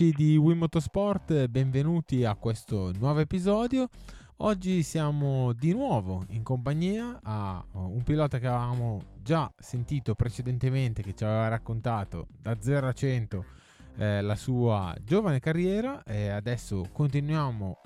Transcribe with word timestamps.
amici 0.00 0.12
di 0.12 0.36
Wii 0.36 0.54
Motorsport, 0.54 1.48
benvenuti 1.48 2.24
a 2.24 2.36
questo 2.36 2.92
nuovo 3.00 3.18
episodio. 3.18 3.88
Oggi 4.38 4.84
siamo 4.84 5.52
di 5.54 5.72
nuovo 5.72 6.22
in 6.28 6.44
compagnia 6.44 7.18
a 7.20 7.64
un 7.72 8.00
pilota 8.04 8.38
che 8.38 8.46
avevamo 8.46 9.02
già 9.20 9.52
sentito 9.56 10.14
precedentemente, 10.14 11.02
che 11.02 11.16
ci 11.16 11.24
aveva 11.24 11.48
raccontato 11.48 12.28
da 12.40 12.56
0 12.60 12.86
a 12.86 12.92
100 12.92 13.44
eh, 13.96 14.22
la 14.22 14.36
sua 14.36 14.94
giovane 15.02 15.40
carriera 15.40 16.04
e 16.04 16.28
adesso 16.28 16.84
continuiamo 16.92 17.80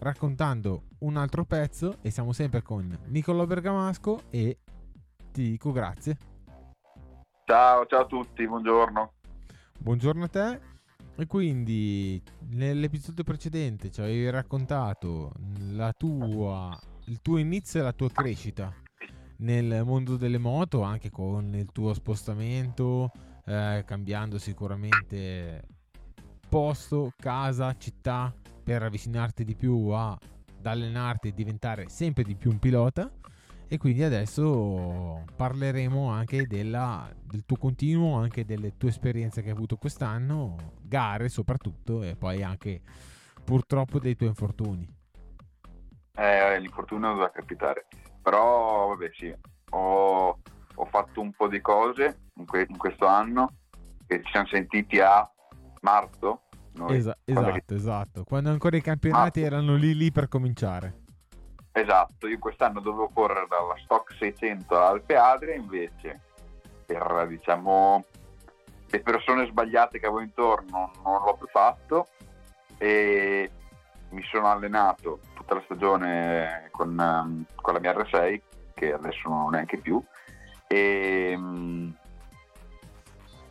raccontando 0.00 0.82
un 0.98 1.16
altro 1.16 1.44
pezzo 1.44 1.96
e 2.02 2.10
siamo 2.10 2.32
sempre 2.32 2.60
con 2.60 2.94
Niccolò 3.06 3.46
Bergamasco 3.46 4.24
e 4.28 4.58
ti 5.32 5.50
dico 5.52 5.72
grazie. 5.72 6.18
Ciao, 7.46 7.86
ciao 7.86 8.00
a 8.02 8.06
tutti, 8.06 8.46
buongiorno. 8.46 9.12
Buongiorno 9.78 10.24
a 10.24 10.28
te. 10.28 10.69
E 11.20 11.26
quindi 11.26 12.18
nell'episodio 12.52 13.24
precedente 13.24 13.90
ci 13.90 14.00
avevi 14.00 14.30
raccontato 14.30 15.34
tua, 15.98 16.80
il 17.08 17.20
tuo 17.20 17.36
inizio 17.36 17.80
e 17.80 17.82
la 17.82 17.92
tua 17.92 18.08
crescita 18.08 18.74
nel 19.40 19.82
mondo 19.84 20.16
delle 20.16 20.38
moto, 20.38 20.80
anche 20.80 21.10
con 21.10 21.54
il 21.54 21.70
tuo 21.72 21.92
spostamento, 21.92 23.12
eh, 23.44 23.84
cambiando 23.86 24.38
sicuramente 24.38 25.62
posto, 26.48 27.12
casa, 27.18 27.76
città, 27.76 28.34
per 28.64 28.82
avvicinarti 28.82 29.44
di 29.44 29.54
più 29.54 29.88
ad 29.88 30.16
allenarti 30.62 31.28
e 31.28 31.34
diventare 31.34 31.90
sempre 31.90 32.22
di 32.22 32.34
più 32.34 32.50
un 32.50 32.58
pilota. 32.58 33.12
E 33.72 33.76
quindi 33.76 34.02
adesso 34.02 35.22
parleremo 35.36 36.08
anche 36.08 36.46
della, 36.46 37.08
del 37.22 37.44
tuo 37.44 37.56
continuo, 37.56 38.16
anche 38.16 38.46
delle 38.46 38.76
tue 38.78 38.88
esperienze 38.88 39.42
che 39.42 39.50
hai 39.50 39.54
avuto 39.54 39.76
quest'anno, 39.76 40.78
gare 40.90 41.28
soprattutto, 41.28 42.02
e 42.02 42.16
poi 42.16 42.42
anche 42.42 42.80
purtroppo 43.44 44.00
dei 44.00 44.16
tuoi 44.16 44.30
infortuni. 44.30 44.86
Eh, 46.16 46.58
l'infortunio 46.58 47.10
doveva 47.10 47.30
capitare. 47.30 47.86
Però, 48.20 48.88
vabbè, 48.88 49.10
sì, 49.14 49.32
ho, 49.70 50.38
ho 50.74 50.84
fatto 50.86 51.20
un 51.20 51.32
po' 51.32 51.46
di 51.48 51.60
cose 51.60 52.22
in, 52.34 52.44
que- 52.44 52.66
in 52.68 52.76
questo 52.76 53.06
anno 53.06 53.54
che 54.06 54.20
ci 54.24 54.30
siamo 54.32 54.48
sentiti 54.48 54.98
a 54.98 55.26
marzo. 55.82 56.42
Noi, 56.72 56.96
Esa- 56.96 57.16
esatto, 57.24 57.52
che... 57.52 57.74
esatto. 57.74 58.24
Quando 58.24 58.50
ancora 58.50 58.76
i 58.76 58.82
campionati 58.82 59.40
marzo. 59.40 59.54
erano 59.56 59.76
lì 59.76 59.94
lì 59.94 60.10
per 60.10 60.28
cominciare. 60.28 60.98
Esatto, 61.72 62.26
io 62.26 62.38
quest'anno 62.38 62.80
dovevo 62.80 63.08
correre 63.14 63.46
dalla 63.48 63.76
Stock 63.84 64.12
600 64.18 64.76
all'Alpe 64.76 65.14
Adria, 65.14 65.54
invece 65.54 66.20
per 66.84 67.26
diciamo 67.28 68.04
le 68.90 69.00
persone 69.00 69.46
sbagliate 69.46 69.98
che 69.98 70.06
avevo 70.06 70.20
intorno 70.20 70.90
non 71.04 71.22
l'ho 71.22 71.36
più 71.36 71.46
fatto 71.46 72.08
e 72.78 73.50
mi 74.10 74.22
sono 74.24 74.50
allenato 74.50 75.20
tutta 75.34 75.54
la 75.54 75.62
stagione 75.64 76.68
con, 76.72 76.88
um, 76.98 77.44
con 77.54 77.74
la 77.74 77.80
mia 77.80 77.94
R6 77.94 78.40
che 78.74 78.92
adesso 78.92 79.28
non 79.28 79.42
ho 79.42 79.50
neanche 79.50 79.78
più 79.78 80.02
e, 80.66 81.34
um, 81.36 81.94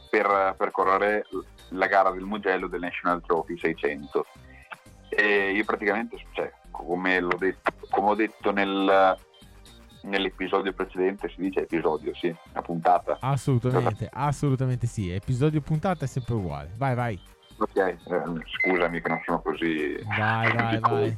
per, 0.09 0.55
per 0.57 0.71
correre 0.71 1.25
la 1.69 1.87
gara 1.87 2.11
del 2.11 2.23
Mugello 2.23 2.67
del 2.67 2.81
National 2.81 3.21
Trophy 3.21 3.57
600 3.57 4.25
e 5.09 5.51
io 5.51 5.63
praticamente 5.63 6.17
cioè, 6.31 6.51
come, 6.71 7.19
detto, 7.37 7.71
come 7.89 8.09
ho 8.09 8.15
detto 8.15 8.51
nel, 8.51 9.17
nell'episodio 10.03 10.73
precedente, 10.73 11.29
si 11.29 11.41
dice 11.41 11.61
episodio, 11.61 12.13
sì, 12.15 12.35
una 12.51 12.61
puntata. 12.61 13.17
Assolutamente, 13.21 14.09
assolutamente 14.11 14.87
sì, 14.87 15.11
episodio 15.11 15.61
puntata 15.61 16.05
è 16.05 16.07
sempre 16.07 16.33
uguale. 16.35 16.71
Vai, 16.77 16.95
vai. 16.95 17.19
Ok, 17.57 17.75
eh, 17.75 17.97
scusami 18.61 19.01
che 19.01 19.09
non 19.09 19.21
sono 19.25 19.41
così... 19.41 20.01
Vai, 20.17 20.53
vai, 20.53 20.79
vai. 20.79 21.17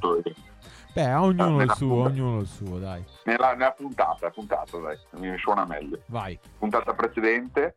Beh, 0.94 1.14
ognuno 1.14 1.59
ah, 1.59 1.64
il 1.64 1.72
suo, 1.72 1.88
puntata. 1.88 2.09
ognuno 2.09 2.40
il 2.40 2.47
suo, 2.47 2.80
dai. 2.80 3.03
Nella, 3.25 3.53
nella 3.53 3.72
puntata, 3.72 4.30
puntata, 4.30 4.78
dai, 4.78 4.97
mi 5.12 5.38
suona 5.38 5.66
meglio. 5.66 6.02
Vai. 6.08 6.38
Puntata 6.58 6.94
precedente 6.94 7.75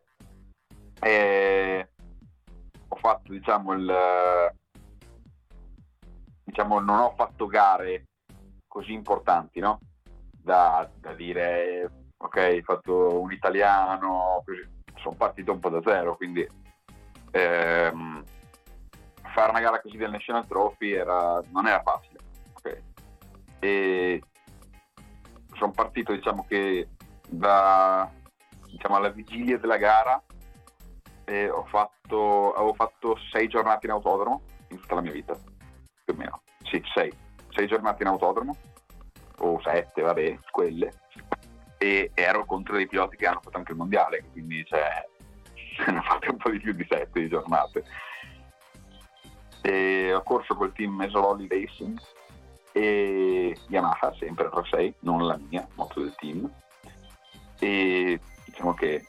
eh, 0.99 1.87
ho 2.87 2.95
fatto, 2.95 3.31
diciamo, 3.31 3.73
il 3.73 3.93
diciamo, 6.43 6.79
non 6.79 6.99
ho 6.99 7.13
fatto 7.15 7.47
gare 7.47 8.05
così 8.67 8.93
importanti, 8.93 9.59
no? 9.59 9.79
Da, 10.45 10.87
da 10.99 11.13
dire, 11.13 11.89
ok, 12.17 12.37
hai 12.37 12.61
fatto 12.61 13.19
un 13.19 13.31
italiano, 13.31 14.43
sono 14.97 15.15
partito 15.15 15.51
un 15.51 15.59
po' 15.59 15.69
da 15.69 15.81
zero, 15.83 16.15
quindi 16.15 16.47
ehm, 17.31 18.23
fare 19.33 19.49
una 19.49 19.59
gara 19.59 19.81
così 19.81 19.97
del 19.97 20.11
National 20.11 20.45
Trophy 20.45 20.91
era, 20.91 21.41
non 21.49 21.65
era 21.65 21.81
facile. 21.81 22.19
Okay? 22.57 22.83
E 23.57 24.21
sono 25.55 25.71
partito, 25.71 26.13
diciamo 26.13 26.45
che 26.47 26.89
da, 27.27 28.07
diciamo, 28.69 28.97
alla 28.97 29.09
vigilia 29.09 29.57
della 29.57 29.77
gara 29.77 30.21
eh, 31.23 31.51
fatto, 31.65 32.53
avevo 32.53 32.75
fatto 32.75 33.17
sei 33.31 33.47
giornate 33.47 33.87
in 33.87 33.93
autodromo 33.93 34.43
in 34.67 34.79
tutta 34.79 34.93
la 34.93 35.01
mia 35.01 35.11
vita 35.11 35.33
più 35.33 36.13
o 36.13 36.17
meno, 36.17 36.43
sì, 36.69 36.79
sei, 36.93 37.11
sei 37.49 37.65
giornate 37.65 38.03
in 38.03 38.09
autodromo, 38.09 38.55
o 39.39 39.61
sette, 39.61 40.01
vabbè, 40.01 40.39
quelle, 40.51 40.91
e 41.77 42.11
ero 42.13 42.45
contro 42.45 42.75
dei 42.75 42.87
piloti 42.87 43.17
che 43.17 43.27
hanno 43.27 43.41
fatto 43.41 43.57
anche 43.57 43.71
il 43.71 43.77
mondiale, 43.77 44.23
quindi 44.31 44.65
cioè, 44.65 45.07
ne 45.87 45.97
ho 45.97 46.01
fatte 46.01 46.29
un 46.29 46.37
po' 46.37 46.49
di 46.49 46.59
più 46.59 46.73
di 46.73 46.85
sette 46.89 47.19
di 47.19 47.29
giornate. 47.29 47.83
E 49.61 50.13
ho 50.13 50.21
corso 50.23 50.55
col 50.55 50.73
team 50.73 50.93
Mesololi 50.93 51.47
Racing 51.47 51.99
e 52.71 53.55
Yamaha, 53.67 54.13
sempre 54.19 54.47
R6, 54.47 54.93
non 54.99 55.25
la 55.25 55.37
mia, 55.49 55.67
moto 55.75 56.01
del 56.01 56.15
team. 56.17 56.49
E 57.59 58.19
diciamo 58.45 58.73
che 58.73 59.05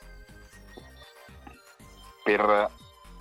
per 2.22 2.70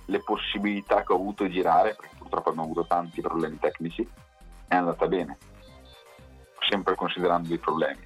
le 0.06 0.18
possibilità 0.20 1.02
che 1.02 1.12
ho 1.12 1.16
avuto 1.16 1.44
di 1.44 1.52
girare, 1.52 1.94
perché 1.94 2.14
purtroppo 2.16 2.48
abbiamo 2.50 2.70
avuto 2.70 2.86
tanti 2.86 3.20
problemi 3.20 3.58
tecnici, 3.58 4.08
è 4.68 4.74
andata 4.74 5.06
bene, 5.06 5.36
sempre 6.68 6.94
considerando 6.94 7.52
i 7.52 7.58
problemi, 7.58 8.00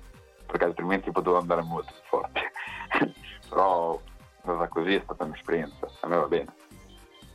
perché 0.46 0.64
altrimenti 0.64 1.10
potevo 1.10 1.38
andare 1.38 1.62
molto 1.62 1.92
più 1.92 2.02
forte. 2.08 2.40
Però 3.48 3.98
è 3.98 4.40
stata 4.42 4.68
così, 4.68 4.94
è 4.94 5.00
stata 5.02 5.24
un'esperienza, 5.24 5.86
a 6.00 6.06
me 6.08 6.16
va 6.16 6.26
bene. 6.26 6.54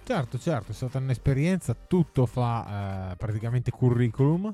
Certo, 0.03 0.37
certo, 0.37 0.71
è 0.71 0.73
stata 0.75 0.99
un'esperienza, 0.99 1.75
tutto 1.75 2.25
fa 2.27 3.11
eh, 3.11 3.15
praticamente 3.15 3.71
curriculum, 3.71 4.53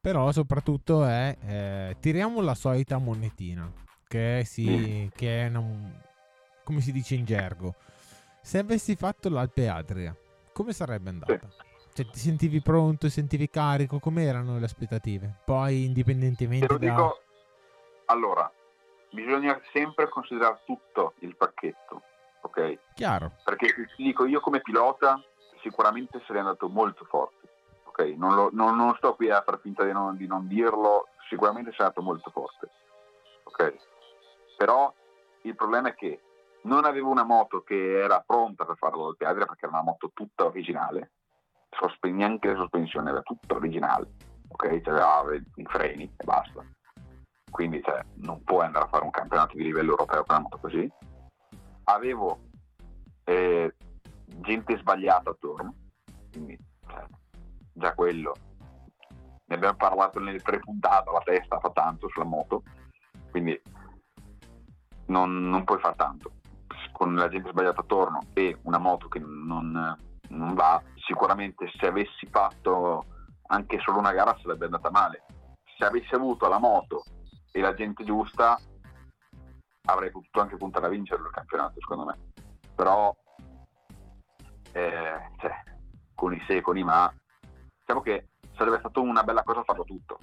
però 0.00 0.32
soprattutto 0.32 1.04
è 1.04 1.36
eh, 1.44 1.96
tiriamo 2.00 2.40
la 2.40 2.54
solita 2.54 2.96
monetina, 2.96 3.70
che, 4.08 4.42
si, 4.46 4.66
mm. 4.66 5.08
che 5.14 5.44
è 5.44 5.48
una, 5.48 5.62
come 6.64 6.80
si 6.80 6.92
dice 6.92 7.14
in 7.14 7.26
gergo. 7.26 7.74
Se 8.40 8.56
avessi 8.56 8.96
fatto 8.96 9.28
l'Alpe 9.28 9.68
Adria, 9.68 10.16
come 10.52 10.72
sarebbe 10.72 11.10
andata? 11.10 11.46
Sì. 11.46 11.65
Cioè, 11.96 12.04
ti 12.10 12.18
sentivi 12.18 12.60
pronto, 12.60 13.08
sentivi 13.08 13.48
carico? 13.48 13.98
Come 13.98 14.24
erano 14.24 14.58
le 14.58 14.66
aspettative? 14.66 15.40
Poi, 15.46 15.86
indipendentemente 15.86 16.66
da... 16.66 16.76
Dico, 16.76 17.22
allora, 18.04 18.52
bisogna 19.12 19.58
sempre 19.72 20.06
considerare 20.10 20.60
tutto 20.66 21.14
il 21.20 21.34
pacchetto, 21.34 22.02
ok? 22.42 22.78
Chiaro. 22.92 23.32
Perché 23.42 23.72
ti 23.96 24.02
dico, 24.02 24.26
io 24.26 24.40
come 24.40 24.60
pilota 24.60 25.18
sicuramente 25.62 26.22
sarei 26.26 26.42
andato 26.42 26.68
molto 26.68 27.06
forte, 27.06 27.48
ok? 27.84 28.00
Non, 28.18 28.34
lo, 28.34 28.50
non, 28.52 28.76
non 28.76 28.94
sto 28.96 29.14
qui 29.14 29.30
a 29.30 29.40
far 29.40 29.58
finta 29.60 29.82
di 29.82 29.92
non, 29.92 30.18
di 30.18 30.26
non 30.26 30.46
dirlo, 30.46 31.08
sicuramente 31.30 31.70
sarei 31.70 31.86
andato 31.86 32.02
molto 32.02 32.28
forte, 32.28 32.68
ok? 33.44 33.74
Però 34.58 34.92
il 35.44 35.54
problema 35.54 35.88
è 35.88 35.94
che 35.94 36.20
non 36.64 36.84
avevo 36.84 37.08
una 37.08 37.24
moto 37.24 37.62
che 37.62 38.02
era 38.02 38.20
pronta 38.20 38.66
per 38.66 38.76
farlo 38.76 39.06
al 39.06 39.16
Piadria 39.16 39.46
perché 39.46 39.64
era 39.64 39.76
una 39.76 39.82
moto 39.82 40.10
tutta 40.12 40.44
originale, 40.44 41.12
Sospe- 41.78 42.10
neanche 42.10 42.48
la 42.48 42.56
sospensione 42.56 43.10
era 43.10 43.20
tutta 43.22 43.54
originale, 43.54 44.08
ok? 44.48 44.80
C'aveva 44.80 45.34
i 45.34 45.64
freni 45.64 46.04
e 46.16 46.24
basta. 46.24 46.64
Quindi 47.50 47.82
cioè, 47.82 48.02
non 48.16 48.42
puoi 48.42 48.64
andare 48.64 48.84
a 48.84 48.88
fare 48.88 49.04
un 49.04 49.10
campionato 49.10 49.56
di 49.56 49.62
livello 49.62 49.90
europeo 49.90 50.24
con 50.24 50.36
una 50.36 50.42
moto 50.44 50.58
così. 50.58 50.90
Avevo 51.84 52.40
eh, 53.24 53.74
gente 54.24 54.76
sbagliata 54.78 55.30
attorno, 55.30 55.74
quindi 56.30 56.58
cioè, 56.88 57.04
già 57.72 57.94
quello. 57.94 58.34
Ne 59.48 59.54
abbiamo 59.54 59.76
parlato 59.76 60.18
nelle 60.18 60.40
tre 60.40 60.58
puntate, 60.58 61.10
la 61.10 61.20
testa 61.24 61.60
fa 61.60 61.70
tanto 61.70 62.08
sulla 62.08 62.24
moto, 62.24 62.62
quindi 63.30 63.60
non, 65.06 65.48
non 65.48 65.64
puoi 65.64 65.78
fare 65.78 65.94
tanto 65.94 66.32
con 66.92 67.14
la 67.14 67.28
gente 67.28 67.50
sbagliata 67.50 67.82
attorno 67.82 68.20
e 68.32 68.58
una 68.62 68.78
moto 68.78 69.08
che 69.08 69.18
non, 69.18 69.96
va, 70.30 70.82
sicuramente 71.06 71.70
se 71.78 71.86
avessi 71.86 72.26
fatto 72.30 73.04
anche 73.48 73.78
solo 73.80 73.98
una 73.98 74.12
gara 74.12 74.36
sarebbe 74.42 74.64
andata 74.66 74.90
male. 74.90 75.24
Se 75.76 75.84
avessi 75.84 76.14
avuto 76.14 76.48
la 76.48 76.58
moto 76.58 77.04
e 77.52 77.60
la 77.60 77.74
gente 77.74 78.04
giusta 78.04 78.58
avrei 79.86 80.10
potuto 80.10 80.40
anche 80.40 80.56
puntare 80.56 80.86
a 80.86 80.90
vincere 80.90 81.22
il 81.22 81.30
campionato 81.30 81.80
secondo 81.80 82.04
me. 82.04 82.18
Però 82.74 83.14
eh, 84.72 85.30
cioè, 85.38 85.62
con 86.14 86.34
i 86.34 86.42
se 86.46 86.56
e 86.56 86.60
con 86.60 86.76
i 86.76 86.84
ma, 86.84 87.12
diciamo 87.80 88.00
che 88.00 88.28
sarebbe 88.56 88.78
stata 88.78 89.00
una 89.00 89.22
bella 89.22 89.42
cosa 89.42 89.62
farlo 89.62 89.84
tutto, 89.84 90.18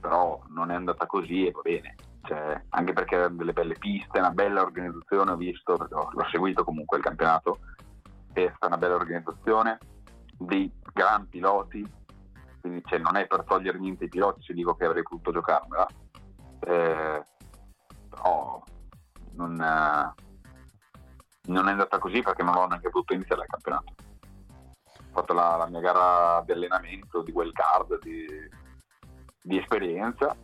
però 0.00 0.40
non 0.48 0.70
è 0.70 0.74
andata 0.74 1.06
così 1.06 1.46
e 1.46 1.50
va 1.50 1.60
bene. 1.60 1.94
Cioè, 2.22 2.62
anche 2.70 2.92
perché 2.92 3.16
erano 3.16 3.36
delle 3.36 3.52
belle 3.52 3.74
piste, 3.74 4.18
una 4.18 4.30
bella 4.30 4.62
organizzazione, 4.62 5.32
ho 5.32 5.36
visto, 5.36 5.76
l'ho 5.76 6.28
seguito 6.30 6.64
comunque 6.64 6.98
il 6.98 7.02
campionato, 7.02 7.58
è 8.32 8.66
una 8.66 8.78
bella 8.78 8.94
organizzazione, 8.94 9.78
dei 10.38 10.72
gran 10.92 11.28
piloti, 11.28 11.86
quindi 12.60 12.82
cioè, 12.86 12.98
non 12.98 13.16
è 13.16 13.26
per 13.26 13.44
togliere 13.44 13.78
niente 13.78 14.04
ai 14.04 14.10
piloti 14.10 14.42
se 14.42 14.54
dico 14.54 14.74
che 14.74 14.84
avrei 14.84 15.02
potuto 15.02 15.32
giocarmela, 15.32 15.86
eh, 16.60 17.22
però 18.08 18.62
non, 19.32 19.54
non, 19.54 21.68
è 21.68 21.70
andata 21.70 21.98
così 21.98 22.22
perché 22.22 22.42
non 22.42 22.56
ho 22.56 22.66
neanche 22.66 22.90
potuto 22.90 23.14
iniziare 23.14 23.42
il 23.42 23.48
campionato. 23.48 23.94
Ho 24.86 25.12
fatto 25.12 25.32
la, 25.32 25.56
la 25.56 25.68
mia 25.68 25.80
gara 25.80 26.42
di 26.44 26.52
allenamento, 26.52 27.22
di 27.22 27.32
wild 27.32 27.52
card, 27.52 27.98
di, 28.00 28.26
di 29.42 29.58
esperienza 29.58 30.36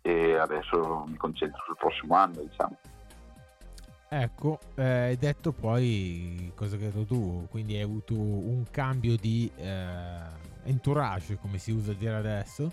e 0.00 0.36
adesso 0.36 1.04
mi 1.06 1.16
concentro 1.16 1.62
sul 1.64 1.76
prossimo 1.76 2.14
anno, 2.14 2.42
diciamo. 2.42 2.78
Ecco, 4.08 4.60
eh, 4.76 4.82
hai 4.84 5.16
detto 5.16 5.50
poi 5.50 6.52
cosa 6.54 6.76
hai 6.76 6.82
detto 6.82 7.04
tu, 7.04 7.46
quindi 7.50 7.74
hai 7.74 7.82
avuto 7.82 8.14
un 8.14 8.64
cambio 8.70 9.16
di 9.16 9.50
eh, 9.56 10.20
entourage, 10.62 11.38
come 11.38 11.58
si 11.58 11.72
usa 11.72 11.92
dire 11.92 12.14
adesso, 12.14 12.70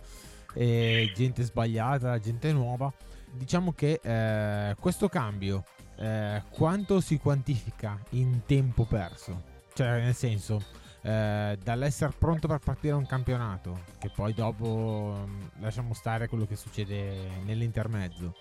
e 0.53 1.11
gente 1.15 1.41
sbagliata, 1.41 2.19
gente 2.19 2.51
nuova. 2.51 2.93
Diciamo 3.31 3.73
che 3.73 3.99
eh, 4.03 4.75
questo 4.79 5.09
cambio, 5.09 5.63
eh, 5.95 6.43
quanto 6.51 7.01
si 7.01 7.17
quantifica 7.17 7.99
in 8.11 8.41
tempo 8.45 8.85
perso? 8.85 9.41
Cioè, 9.73 10.01
nel 10.01 10.13
senso, 10.13 10.61
eh, 11.01 11.57
dall'essere 11.63 12.13
pronto 12.15 12.47
per 12.47 12.59
partire 12.59 12.93
a 12.93 12.97
un 12.97 13.07
campionato, 13.07 13.79
che 13.97 14.11
poi 14.15 14.35
dopo 14.35 15.25
mm, 15.25 15.41
lasciamo 15.61 15.95
stare 15.95 16.27
quello 16.27 16.45
che 16.45 16.55
succede 16.55 17.41
nell'intermezzo, 17.43 18.35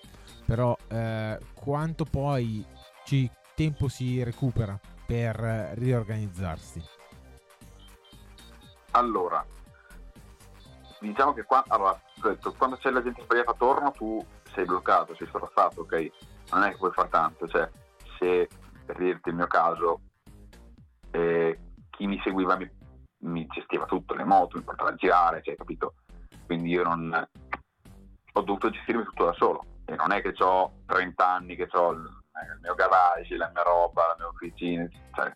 però 0.45 0.77
eh, 0.89 1.39
quanto 1.55 2.05
poi 2.05 2.63
ci, 3.03 3.29
tempo 3.55 3.87
si 3.87 4.23
recupera 4.23 4.79
per 5.05 5.35
riorganizzarsi? 5.75 6.81
Allora, 8.91 9.45
diciamo 10.99 11.33
che 11.33 11.43
qua, 11.43 11.63
allora, 11.67 11.99
detto, 12.21 12.53
quando 12.53 12.77
c'è 12.77 12.89
la 12.91 13.03
gente 13.03 13.23
sbagliata 13.23 13.51
attorno 13.51 13.91
tu 13.91 14.25
sei 14.53 14.65
bloccato, 14.65 15.15
sei 15.15 15.27
sopraffatto, 15.27 15.81
ok? 15.81 16.11
Non 16.51 16.63
è 16.63 16.69
che 16.69 16.77
puoi 16.77 16.91
fare 16.91 17.09
tanto, 17.09 17.47
cioè 17.47 17.69
se 18.19 18.47
per 18.85 18.97
dirti 18.97 19.29
il 19.29 19.35
mio 19.35 19.47
caso 19.47 20.01
eh, 21.11 21.59
chi 21.89 22.07
mi 22.07 22.19
seguiva 22.23 22.55
mi, 22.55 22.69
mi, 23.19 23.45
gestiva 23.47 23.85
tutto, 23.85 24.13
le 24.13 24.23
moto, 24.23 24.57
mi 24.57 24.63
portava 24.63 24.89
a 24.91 24.95
girare, 24.95 25.41
cioè, 25.43 25.55
capito? 25.55 25.95
Quindi 26.45 26.69
io 26.69 26.83
non 26.83 27.27
ho 28.35 28.41
dovuto 28.41 28.69
gestirmi 28.69 29.03
tutto 29.03 29.25
da 29.25 29.33
solo 29.33 29.65
e 29.85 29.95
non 29.95 30.11
è 30.11 30.21
che 30.21 30.33
ho 30.43 30.81
30 30.85 31.27
anni, 31.27 31.55
che 31.55 31.67
ho 31.71 32.22
il, 32.41 32.53
il, 32.53 32.59
mio 32.61 32.75
garage, 32.75 33.37
la 33.37 33.51
mia 33.53 33.63
roba, 33.63 34.07
la 34.07 34.15
mia 34.17 34.27
officina, 34.27 34.87
cioè 35.13 35.31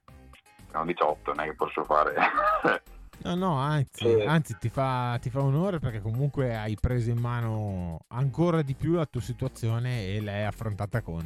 sono 0.72 0.86
18, 0.86 1.34
non 1.34 1.46
è 1.46 1.50
che 1.50 1.56
posso 1.56 1.84
fare... 1.84 2.14
No, 3.24 3.34
no, 3.34 3.58
anzi, 3.58 4.06
eh. 4.06 4.26
anzi 4.28 4.56
ti, 4.60 4.70
fa, 4.70 5.18
ti, 5.20 5.32
fa, 5.32 5.42
onore 5.42 5.80
perché 5.80 6.02
comunque 6.02 6.56
hai 6.56 6.78
preso 6.80 7.10
in 7.10 7.18
mano 7.18 8.02
ancora 8.10 8.62
di 8.62 8.76
più 8.76 8.94
la 8.94 9.08
tua 9.08 9.22
situazione 9.22 10.06
e 10.06 10.22
l'hai 10.22 10.46
affrontata 10.46 11.02
con, 11.02 11.26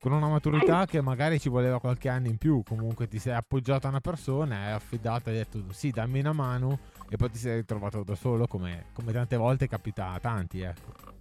con 0.00 0.12
una 0.12 0.28
maturità 0.28 0.84
che 0.84 1.00
magari 1.00 1.38
ci 1.38 1.48
voleva 1.48 1.78
qualche 1.78 2.08
anno 2.08 2.26
in 2.26 2.38
più. 2.38 2.62
Comunque 2.64 3.06
ti 3.06 3.20
sei 3.20 3.34
appoggiato 3.34 3.86
a 3.86 3.90
una 3.90 4.00
persona, 4.00 4.56
hai 4.66 4.72
affidato, 4.72 5.28
hai 5.28 5.36
detto 5.36 5.62
sì, 5.70 5.90
dammi 5.90 6.18
una 6.20 6.32
mano 6.32 6.78
e 7.08 7.16
poi 7.16 7.30
ti 7.30 7.38
sei 7.38 7.56
ritrovato 7.56 8.02
da 8.02 8.16
solo 8.16 8.46
come, 8.46 8.86
come 8.92 9.12
tante 9.12 9.36
volte 9.36 9.68
capita 9.68 10.10
a 10.10 10.18
tanti. 10.18 10.60
Ecco. 10.60 11.17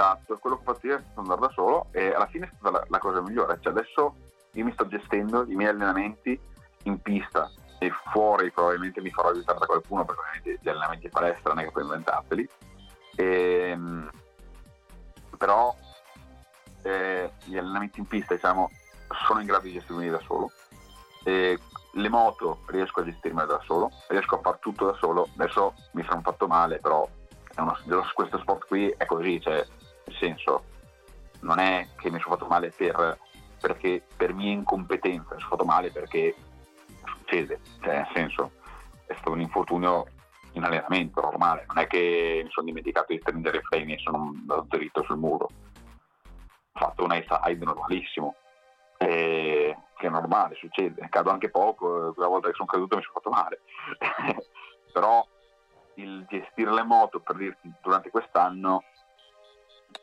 Esatto, 0.00 0.38
quello 0.38 0.56
che 0.56 0.62
ho 0.62 0.72
fatto 0.72 0.86
io 0.86 0.96
è 0.96 1.00
stato 1.02 1.20
andare 1.20 1.40
da 1.40 1.50
solo 1.50 1.88
e 1.90 2.14
alla 2.14 2.26
fine 2.26 2.46
è 2.46 2.50
stata 2.56 2.78
la, 2.78 2.84
la 2.88 2.98
cosa 2.98 3.20
migliore. 3.20 3.58
Cioè 3.60 3.70
adesso 3.70 4.14
io 4.52 4.64
mi 4.64 4.72
sto 4.72 4.88
gestendo 4.88 5.44
i 5.46 5.54
miei 5.54 5.68
allenamenti 5.68 6.40
in 6.84 7.02
pista 7.02 7.50
e 7.78 7.92
fuori 8.10 8.50
probabilmente 8.50 9.02
mi 9.02 9.10
farò 9.10 9.28
aiutare 9.28 9.58
da 9.58 9.66
qualcuno 9.66 10.06
perché 10.06 10.20
ovviamente 10.22 10.58
gli 10.62 10.68
allenamenti 10.70 11.04
in 11.04 11.12
palestra 11.12 11.52
non 11.52 11.58
è 11.58 11.64
che 11.66 11.70
puoi 11.70 11.84
inventarteli. 11.84 12.48
E, 13.14 13.24
ehm, 13.72 14.10
però 15.36 15.76
eh, 16.80 17.32
gli 17.44 17.58
allenamenti 17.58 18.00
in 18.00 18.06
pista 18.06 18.32
diciamo, 18.32 18.70
sono 19.26 19.40
in 19.40 19.46
grado 19.46 19.64
di 19.64 19.72
gestirmi 19.72 20.08
da 20.08 20.20
solo. 20.20 20.50
E 21.24 21.58
le 21.92 22.08
moto 22.08 22.62
riesco 22.68 23.00
a 23.00 23.04
gestirmi 23.04 23.44
da 23.44 23.60
solo, 23.66 23.90
riesco 24.08 24.36
a 24.36 24.40
fare 24.40 24.56
tutto 24.62 24.86
da 24.86 24.94
solo. 24.94 25.28
Adesso 25.36 25.74
mi 25.92 26.02
sono 26.08 26.22
fatto 26.22 26.46
male, 26.46 26.78
però 26.78 27.06
uno, 27.58 27.76
questo 28.14 28.38
sport 28.38 28.66
qui 28.66 28.88
è 28.96 29.04
così, 29.04 29.38
cioè, 29.42 29.66
senso, 30.20 30.64
non 31.40 31.58
è 31.58 31.88
che 31.96 32.10
mi 32.10 32.20
sono 32.20 32.36
fatto 32.36 32.46
male 32.46 32.70
per, 32.70 33.18
perché, 33.60 34.02
per 34.16 34.34
mia 34.34 34.52
incompetenza, 34.52 35.34
mi 35.34 35.40
sono 35.40 35.56
fatto 35.56 35.64
male 35.64 35.90
perché 35.90 36.34
succede, 37.04 37.60
cioè, 37.80 37.96
nel 37.96 38.08
senso, 38.14 38.52
è 39.06 39.14
stato 39.14 39.32
un 39.32 39.40
infortunio 39.40 40.06
in 40.52 40.64
allenamento 40.64 41.20
normale, 41.20 41.64
non 41.68 41.78
è 41.78 41.86
che 41.86 42.42
mi 42.44 42.50
sono 42.50 42.66
dimenticato 42.66 43.12
di 43.12 43.20
stringere 43.20 43.58
i 43.58 43.62
freni 43.62 43.94
e 43.94 43.98
sono 43.98 44.34
andato 44.38 44.66
dritto 44.68 45.02
sul 45.04 45.16
muro. 45.16 45.48
Fatto 46.72 47.04
un 47.04 47.10
side 47.10 47.64
normalissimo, 47.64 48.34
eh, 48.98 49.76
che 49.96 50.06
è 50.06 50.10
normale, 50.10 50.56
succede, 50.56 51.06
cado 51.08 51.30
anche 51.30 51.50
poco, 51.50 52.12
quella 52.12 52.28
volta 52.28 52.48
che 52.48 52.54
sono 52.54 52.68
caduto 52.68 52.96
mi 52.96 53.02
sono 53.02 53.14
fatto 53.14 53.30
male, 53.30 53.60
però 54.92 55.26
il 55.94 56.24
gestire 56.28 56.72
le 56.72 56.82
moto, 56.82 57.20
per 57.20 57.36
dirti, 57.36 57.70
durante 57.82 58.10
quest'anno, 58.10 58.84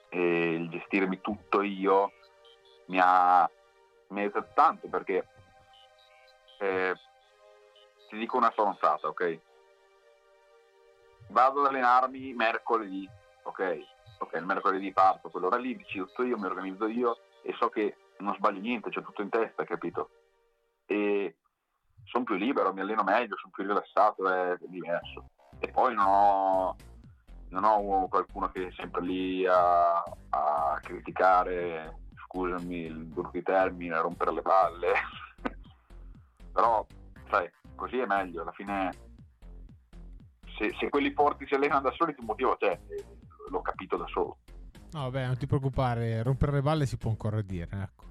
eh, 0.09 0.53
il 0.53 0.69
gestirmi 0.69 1.21
tutto 1.21 1.61
io 1.61 2.11
mi 2.87 2.99
ha, 3.01 3.49
mi 4.09 4.31
tanto 4.53 4.87
perché 4.87 5.27
eh, 6.59 6.93
ti 8.09 8.17
dico 8.17 8.37
una 8.37 8.51
stronzata, 8.51 9.07
ok? 9.07 9.39
Vado 11.29 11.61
ad 11.61 11.67
allenarmi 11.67 12.33
mercoledì, 12.33 13.07
ok? 13.43 13.95
ok, 14.19 14.33
il 14.33 14.45
mercoledì 14.45 14.91
parto, 14.91 15.29
quell'ora 15.29 15.57
lì 15.57 15.75
decido 15.75 16.05
tutto 16.07 16.23
io, 16.23 16.37
mi 16.37 16.45
organizzo 16.45 16.87
io 16.87 17.17
e 17.43 17.53
so 17.53 17.69
che 17.69 17.95
non 18.17 18.35
sbaglio 18.35 18.59
niente, 18.59 18.89
c'è 18.89 19.01
tutto 19.01 19.21
in 19.21 19.29
testa, 19.29 19.63
capito? 19.63 20.09
E 20.85 21.35
sono 22.05 22.23
più 22.23 22.35
libero, 22.35 22.73
mi 22.73 22.81
alleno 22.81 23.03
meglio, 23.03 23.37
sono 23.37 23.51
più 23.53 23.63
rilassato, 23.63 24.27
è 24.27 24.57
diverso. 24.61 25.29
E 25.59 25.67
poi 25.69 25.93
non 25.93 26.05
ho, 26.05 26.75
non 27.49 27.63
ho 27.63 28.07
qualcuno 28.07 28.49
che 28.49 28.67
è 28.67 28.71
sempre 28.75 29.01
lì 29.01 29.45
a, 29.45 29.97
a 30.01 30.79
criticare, 30.81 31.99
scusami 32.25 32.75
il 32.75 33.03
brutto 33.05 33.31
di 33.33 33.43
termine, 33.43 33.95
a 33.95 34.01
rompere 34.01 34.33
le 34.33 34.41
palle. 34.41 34.93
Però, 36.51 36.85
sai, 37.29 37.49
così 37.75 37.97
è 37.97 38.05
meglio, 38.05 38.41
alla 38.41 38.51
fine 38.51 38.91
se, 40.57 40.75
se 40.79 40.89
quelli 40.89 41.11
forti 41.13 41.45
si 41.45 41.53
allenano 41.53 41.81
da 41.81 41.91
soli, 41.91 42.15
il 42.17 42.25
motivo 42.25 42.55
c'è 42.57 42.77
l'ho 43.49 43.61
capito 43.61 43.97
da 43.97 44.05
solo. 44.07 44.37
No, 44.91 45.01
vabbè, 45.03 45.25
non 45.25 45.37
ti 45.37 45.47
preoccupare, 45.47 46.23
rompere 46.23 46.53
le 46.53 46.61
balle 46.61 46.85
si 46.85 46.97
può 46.97 47.09
ancora 47.09 47.41
dire, 47.41 47.69
ecco. 47.71 48.05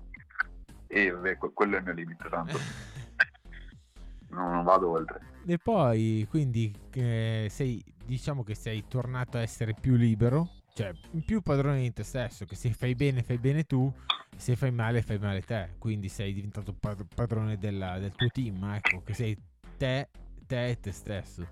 E 0.87 1.11
vabbè, 1.11 1.37
quello 1.37 1.77
è 1.77 1.79
il 1.79 1.85
mio 1.85 1.93
limite, 1.93 2.29
tanto. 2.29 2.59
non, 4.31 4.53
non 4.53 4.65
vado 4.65 4.91
oltre. 4.91 5.21
E 5.47 5.59
poi, 5.59 6.27
quindi, 6.31 6.73
eh, 6.93 7.49
sei, 7.51 7.83
diciamo 8.07 8.43
che 8.43 8.55
sei 8.55 8.85
tornato 8.89 9.37
a 9.37 9.43
essere 9.43 9.75
più 9.75 9.97
libero, 9.97 10.49
cioè 10.75 10.93
più 11.25 11.43
padrone 11.43 11.81
di 11.81 11.93
te 11.93 12.05
stesso, 12.05 12.45
che 12.45 12.55
se 12.55 12.73
fai 12.73 12.95
bene 12.95 13.23
fai 13.23 13.39
bene 13.39 13.65
tu, 13.65 13.93
se 14.37 14.57
fai 14.57 14.71
male 14.71 15.03
fai 15.03 15.19
male 15.19 15.43
te, 15.43 15.75
quindi 15.79 16.09
sei 16.09 16.33
diventato 16.33 16.75
padrone 17.15 17.59
della, 17.59 17.99
del 17.99 18.13
tuo 18.13 18.29
team, 18.29 18.63
ecco, 18.75 19.03
che 19.03 19.15
sei 19.15 19.37
te, 19.77 20.09
te 20.47 20.69
e 20.69 20.81
te 20.81 20.93
stesso. 20.93 21.47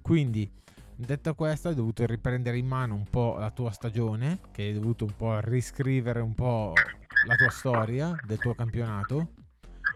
Quindi 0.00 0.50
Detto 0.94 1.34
questo, 1.34 1.68
hai 1.68 1.74
dovuto 1.74 2.06
riprendere 2.06 2.58
in 2.58 2.66
mano 2.66 2.94
un 2.94 3.04
po' 3.04 3.36
la 3.38 3.50
tua 3.50 3.72
stagione, 3.72 4.38
che 4.52 4.62
hai 4.62 4.74
dovuto 4.74 5.04
un 5.04 5.16
po' 5.16 5.40
riscrivere 5.40 6.20
un 6.20 6.34
po' 6.34 6.74
la 7.26 7.34
tua 7.34 7.50
storia 7.50 8.14
del 8.24 8.38
tuo 8.38 8.54
campionato. 8.54 9.32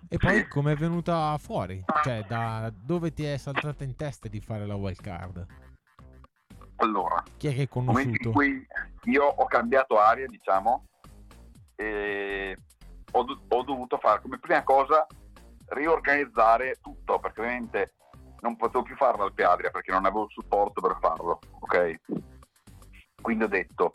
E 0.09 0.17
poi 0.17 0.49
come 0.49 0.73
è 0.73 0.76
venuta 0.76 1.37
fuori? 1.38 1.85
Cioè, 2.03 2.25
da 2.26 2.73
dove 2.75 3.12
ti 3.12 3.25
è 3.25 3.37
saltata 3.37 3.85
in 3.85 3.95
testa 3.95 4.26
di 4.29 4.41
fare 4.41 4.67
la 4.67 4.75
wild 4.75 5.00
card? 5.00 5.47
Allora, 6.76 7.23
chi 7.37 7.49
è 7.49 7.54
che 7.54 7.68
conosciuto? 7.68 8.28
In 8.28 8.33
cui 8.33 8.66
io 9.04 9.25
ho 9.25 9.47
cambiato 9.47 9.99
aria, 9.99 10.26
diciamo, 10.26 10.85
e 11.75 12.56
ho, 13.12 13.26
ho 13.49 13.62
dovuto 13.62 13.99
fare 13.99 14.21
come 14.21 14.38
prima 14.38 14.62
cosa 14.62 15.06
riorganizzare 15.68 16.78
tutto, 16.80 17.18
perché 17.18 17.40
ovviamente 17.40 17.92
non 18.40 18.56
potevo 18.56 18.83
più 18.83 18.97
farlo 18.97 19.25
al 19.25 19.33
Piadria 19.33 19.71
perché 19.71 19.90
non 19.90 20.04
avevo 20.04 20.25
il 20.25 20.30
supporto 20.30 20.80
per 20.80 20.97
farlo, 21.00 21.40
ok? 21.61 22.00
Quindi 23.21 23.45
ho 23.45 23.49
detto, 23.49 23.92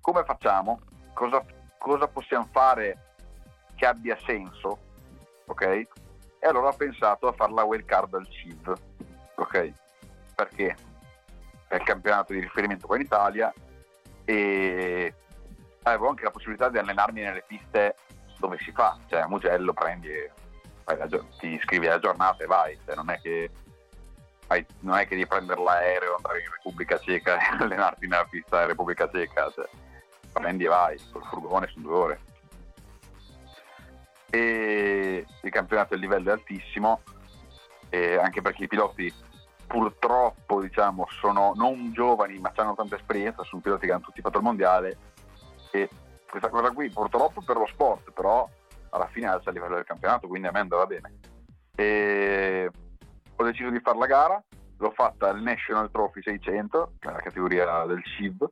come 0.00 0.22
facciamo? 0.24 0.80
Cosa, 1.14 1.44
cosa 1.78 2.06
possiamo 2.06 2.48
fare 2.52 3.14
che 3.74 3.86
abbia 3.86 4.16
senso, 4.24 4.78
ok? 5.46 5.62
E 5.62 6.46
allora 6.46 6.68
ho 6.68 6.76
pensato 6.76 7.26
a 7.26 7.32
fare 7.32 7.52
la 7.52 7.64
wild 7.64 7.84
card 7.86 8.14
al 8.14 8.28
CIV, 8.28 8.74
ok? 9.36 9.72
Perché 10.34 10.76
è 11.68 11.74
il 11.76 11.82
campionato 11.82 12.32
di 12.32 12.40
riferimento 12.40 12.86
qua 12.86 12.96
in 12.96 13.02
Italia 13.02 13.52
e 14.24 15.14
avevo 15.82 16.08
anche 16.08 16.24
la 16.24 16.30
possibilità 16.30 16.68
di 16.68 16.78
allenarmi 16.78 17.20
nelle 17.20 17.44
piste 17.46 17.96
dove 18.38 18.58
si 18.60 18.72
fa, 18.72 18.98
cioè 19.08 19.20
a 19.20 19.28
Mugello 19.28 19.72
prendi 19.72 20.10
la, 20.84 21.08
ti 21.38 21.48
iscrivi 21.48 21.86
alla 21.86 21.98
giornata 21.98 22.42
e 22.44 22.46
vai, 22.46 22.78
cioè, 22.84 22.94
non, 22.94 23.10
è 23.10 23.20
che, 23.20 23.50
non 24.80 24.96
è 24.96 25.02
che 25.06 25.14
devi 25.14 25.26
prendere 25.26 25.62
l'aereo, 25.62 26.16
andare 26.16 26.40
in 26.40 26.50
Repubblica 26.50 26.98
Ceca 26.98 27.38
e 27.38 27.62
allenarti 27.62 28.06
nella 28.06 28.26
pista 28.28 28.62
in 28.62 28.68
Repubblica 28.68 29.08
Ceca, 29.10 29.50
cioè, 29.54 29.68
prendi 30.32 30.64
e 30.64 30.68
vai, 30.68 31.00
col 31.10 31.24
furgone 31.24 31.68
sono 31.68 31.86
due 31.86 31.96
ore. 31.96 32.20
E 34.30 35.26
il 35.42 35.50
campionato 35.50 35.94
il 35.94 36.00
livello 36.00 36.30
è 36.30 36.32
altissimo, 36.32 37.00
anche 37.90 38.42
perché 38.42 38.64
i 38.64 38.68
piloti 38.68 39.12
purtroppo 39.66 40.60
diciamo, 40.60 41.06
sono 41.20 41.52
non 41.54 41.92
giovani 41.92 42.38
ma 42.38 42.52
hanno 42.54 42.74
tanta 42.74 42.96
esperienza, 42.96 43.42
sono 43.42 43.60
piloti 43.60 43.86
che 43.86 43.92
hanno 43.92 44.02
tutti 44.02 44.20
fatto 44.20 44.38
il 44.38 44.44
mondiale. 44.44 44.98
E 45.70 45.88
questa 46.28 46.48
cosa 46.48 46.70
qui 46.70 46.90
purtroppo 46.90 47.42
per 47.42 47.56
lo 47.56 47.66
sport, 47.66 48.12
però 48.12 48.48
alla 48.90 49.08
fine 49.08 49.26
alza 49.26 49.50
il 49.50 49.56
livello 49.56 49.74
del 49.74 49.84
campionato, 49.84 50.28
quindi 50.28 50.48
a 50.48 50.52
me 50.52 50.60
andava 50.60 50.86
bene. 50.86 51.18
E 51.74 52.70
ho 53.36 53.44
deciso 53.44 53.70
di 53.70 53.80
fare 53.80 53.98
la 53.98 54.06
gara, 54.06 54.42
l'ho 54.78 54.90
fatta 54.90 55.28
al 55.28 55.42
National 55.42 55.90
Trophy 55.90 56.22
600, 56.22 56.92
che 56.98 57.08
è 57.08 57.12
la 57.12 57.20
categoria 57.20 57.84
del 57.84 58.02
CIV, 58.04 58.48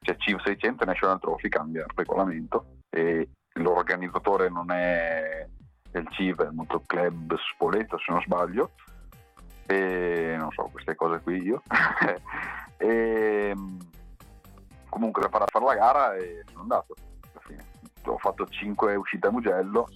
cioè 0.00 0.16
CIV 0.16 0.40
600 0.40 0.82
e 0.82 0.86
National 0.86 1.20
Trophy 1.20 1.48
cambia 1.48 1.82
il 1.82 1.92
regolamento. 1.94 2.78
E 2.88 3.28
l'organizzatore 3.54 4.48
non 4.48 4.70
è 4.70 5.46
il 5.92 6.08
CIV, 6.10 6.42
è 6.42 6.46
il 6.46 6.52
Motoclub 6.52 7.36
Spoleto 7.36 7.98
se 7.98 8.12
non 8.12 8.22
sbaglio, 8.22 8.72
e 9.72 10.36
non 10.36 10.50
so 10.52 10.68
queste 10.70 10.94
cose 10.94 11.20
qui 11.20 11.42
io. 11.42 11.62
e, 12.76 13.54
comunque 14.88 15.22
per 15.22 15.30
fare, 15.30 15.44
fare 15.48 15.64
la 15.64 15.74
gara 15.74 16.14
e 16.16 16.42
sono 16.48 16.62
andato. 16.62 16.94
Ho 18.04 18.18
fatto 18.18 18.46
5 18.46 18.94
uscite 18.96 19.28
a 19.28 19.30
Mugello 19.30 19.88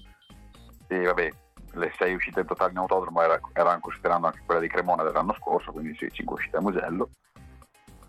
e 0.86 1.02
vabbè 1.02 1.28
le 1.72 1.92
6 1.98 2.14
uscite 2.14 2.40
in 2.40 2.46
totale 2.46 2.70
in 2.70 2.78
autodromo 2.78 3.20
era, 3.20 3.38
erano 3.52 3.80
considerando 3.80 4.28
anche 4.28 4.42
quella 4.46 4.60
di 4.60 4.68
Cremona 4.68 5.02
dell'anno 5.02 5.34
scorso 5.34 5.72
quindi 5.72 5.96
sì 5.96 6.08
5 6.10 6.34
uscite 6.34 6.56
a 6.56 6.60
Mugello. 6.60 7.10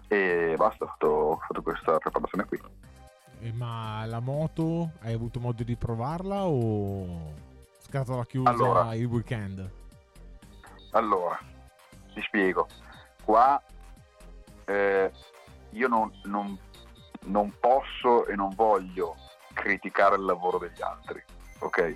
E 0.07 0.53
basta 0.55 0.85
ho 0.85 0.87
fatto, 0.87 1.07
ho 1.07 1.37
fatto 1.37 1.61
questa 1.61 1.97
preparazione 1.97 2.45
qui. 2.45 2.61
E 3.39 3.51
ma 3.51 4.05
la 4.05 4.19
moto 4.19 4.91
hai 5.01 5.13
avuto 5.13 5.39
modo 5.39 5.63
di 5.63 5.75
provarla 5.75 6.45
o 6.45 7.33
scatola 7.79 8.25
chiusa 8.25 8.49
allora, 8.49 8.93
il 8.95 9.05
weekend? 9.05 9.69
Allora, 10.91 11.37
ti 12.17 12.21
spiego. 12.23 12.67
Qua 13.23 13.61
eh, 14.65 15.11
io 15.71 15.87
non, 15.87 16.11
non, 16.23 16.57
non 17.25 17.53
posso 17.59 18.25
e 18.25 18.35
non 18.35 18.53
voglio 18.55 19.15
criticare 19.53 20.15
il 20.15 20.23
lavoro 20.23 20.57
degli 20.57 20.81
altri, 20.81 21.23
ok? 21.59 21.95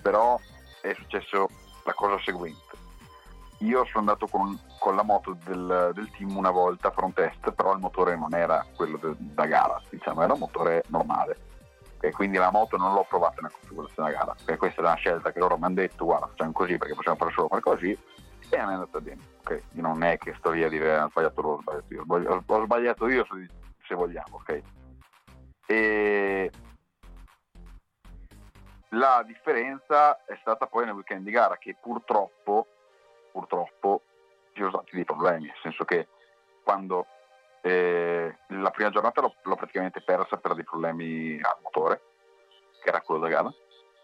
Però 0.00 0.38
è 0.80 0.94
successo 0.94 1.48
la 1.84 1.92
cosa 1.92 2.18
seguente. 2.24 2.58
Io 3.58 3.84
sono 3.84 3.98
andato 3.98 4.26
con, 4.26 4.58
con 4.78 4.96
la 4.96 5.02
moto 5.02 5.36
del, 5.44 5.90
del, 5.92 6.10
team 6.12 6.34
una 6.34 6.50
volta 6.50 6.88
a 6.88 6.90
fare 6.92 7.12
test, 7.12 7.52
però 7.52 7.74
il 7.74 7.78
motore 7.78 8.16
non 8.16 8.32
era 8.32 8.64
quello 8.74 8.96
de, 8.96 9.14
da 9.18 9.44
gara, 9.44 9.78
diciamo, 9.90 10.22
era 10.22 10.32
un 10.32 10.38
motore 10.38 10.84
normale. 10.88 11.48
E 12.00 12.10
quindi 12.12 12.38
la 12.38 12.50
moto 12.50 12.78
non 12.78 12.94
l'ho 12.94 13.04
provata 13.06 13.42
nella 13.42 13.52
configurazione 13.52 14.10
da 14.10 14.16
gara, 14.16 14.34
perché 14.34 14.56
questa 14.56 14.80
è 14.80 14.84
una 14.84 14.94
scelta 14.94 15.30
che 15.30 15.38
loro 15.38 15.58
mi 15.58 15.64
hanno 15.64 15.74
detto, 15.74 16.06
guarda, 16.06 16.28
facciamo 16.28 16.52
così 16.52 16.78
perché 16.78 16.94
possiamo 16.94 17.18
fare 17.18 17.32
solo 17.32 17.48
fare 17.48 17.60
così, 17.60 17.90
e 17.90 18.56
me 18.56 18.56
è 18.56 18.60
andata 18.60 19.00
bene. 19.00 19.29
Okay? 19.40 19.62
Non 19.72 20.02
è 20.02 20.16
che 20.18 20.34
sto 20.38 20.50
via 20.50 20.66
a 20.66 20.70
dire 20.70 20.98
ho 20.98 21.08
sbagliato 21.08 21.40
loro, 21.40 21.62
ho 21.66 21.80
sbagliato 22.02 22.18
io, 22.20 22.42
ho 22.46 22.64
sbagliato 22.64 23.06
io 23.06 23.26
se 23.86 23.94
vogliamo, 23.94 24.36
ok? 24.36 24.62
E 25.66 26.50
la 28.90 29.22
differenza 29.24 30.24
è 30.24 30.36
stata 30.40 30.66
poi 30.66 30.84
nel 30.84 30.94
weekend 30.94 31.24
di 31.24 31.30
gara 31.30 31.56
che 31.58 31.76
purtroppo, 31.80 32.66
purtroppo 33.30 34.02
ci 34.52 34.60
sono 34.60 34.70
stati 34.70 34.96
dei 34.96 35.04
problemi, 35.04 35.46
nel 35.46 35.58
senso 35.62 35.84
che 35.84 36.08
quando 36.62 37.06
eh, 37.62 38.36
la 38.48 38.70
prima 38.70 38.90
giornata 38.90 39.20
l'ho, 39.20 39.34
l'ho, 39.42 39.56
praticamente 39.56 40.00
persa 40.00 40.38
per 40.38 40.54
dei 40.54 40.64
problemi 40.64 41.40
al 41.40 41.58
motore, 41.62 42.02
che 42.82 42.88
era 42.88 43.00
quello 43.00 43.20
da 43.20 43.28
gara, 43.28 43.54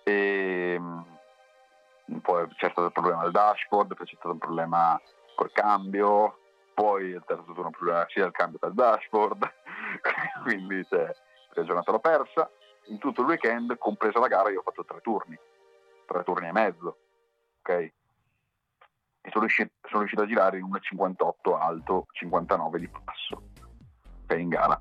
e 0.04 0.76
mm, 0.78 2.18
poi 2.22 2.46
c'è 2.54 2.70
stato 2.70 2.86
il 2.86 2.92
problema 2.92 3.22
del 3.22 3.32
dashboard, 3.32 3.94
poi 3.94 4.06
c'è 4.06 4.14
stato 4.14 4.32
un 4.32 4.38
problema 4.38 5.00
col 5.36 5.52
cambio, 5.52 6.38
poi 6.74 7.10
il 7.10 7.22
terzo 7.24 7.52
turno 7.52 7.70
problema 7.70 8.04
sia 8.08 8.24
del 8.24 8.32
cambio 8.32 8.58
che 8.58 8.70
dashboard, 8.72 9.48
quindi 10.42 10.84
cioè, 10.88 11.14
la 11.52 11.64
giornata 11.64 11.92
l'ho 11.92 12.00
persa 12.00 12.50
in 12.86 12.98
tutto 12.98 13.20
il 13.20 13.28
weekend, 13.28 13.78
compresa 13.78 14.18
la 14.18 14.26
gara, 14.26 14.50
io 14.50 14.58
ho 14.60 14.62
fatto 14.62 14.84
tre 14.84 15.00
turni, 15.00 15.38
tre 16.06 16.22
turni 16.24 16.48
e 16.48 16.52
mezzo, 16.52 16.98
ok? 17.60 17.70
E 17.70 17.92
sono 19.30 19.44
riuscito, 19.44 19.72
sono 19.82 20.00
riuscito 20.00 20.22
a 20.22 20.26
girare 20.26 20.58
in 20.58 20.66
1,58 20.66 21.60
alto, 21.60 22.06
59 22.12 22.78
di 22.78 22.88
passo, 22.88 23.42
ok, 24.24 24.38
in 24.38 24.48
gara, 24.48 24.78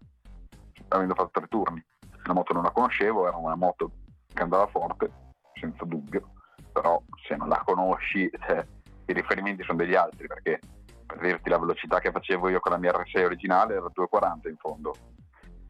avendo 0.89 1.13
fatto 1.13 1.39
tre 1.39 1.47
turni. 1.47 1.83
La 2.23 2.33
moto 2.33 2.53
non 2.53 2.63
la 2.63 2.71
conoscevo, 2.71 3.27
era 3.27 3.37
una 3.37 3.55
moto 3.55 3.91
che 4.33 4.41
andava 4.41 4.67
forte, 4.67 5.11
senza 5.53 5.85
dubbio, 5.85 6.33
però 6.71 7.01
se 7.27 7.35
non 7.35 7.49
la 7.49 7.61
conosci, 7.63 8.29
cioè, 8.45 8.65
i 9.05 9.13
riferimenti 9.13 9.63
sono 9.63 9.77
degli 9.77 9.95
altri, 9.95 10.27
perché 10.27 10.59
per 11.05 11.19
dirti 11.19 11.49
la 11.49 11.59
velocità 11.59 11.99
che 11.99 12.11
facevo 12.11 12.49
io 12.49 12.59
con 12.59 12.71
la 12.71 12.77
mia 12.77 12.91
R6 12.91 13.23
originale 13.23 13.75
era 13.75 13.85
2,40 13.85 14.49
in 14.49 14.57
fondo, 14.57 14.95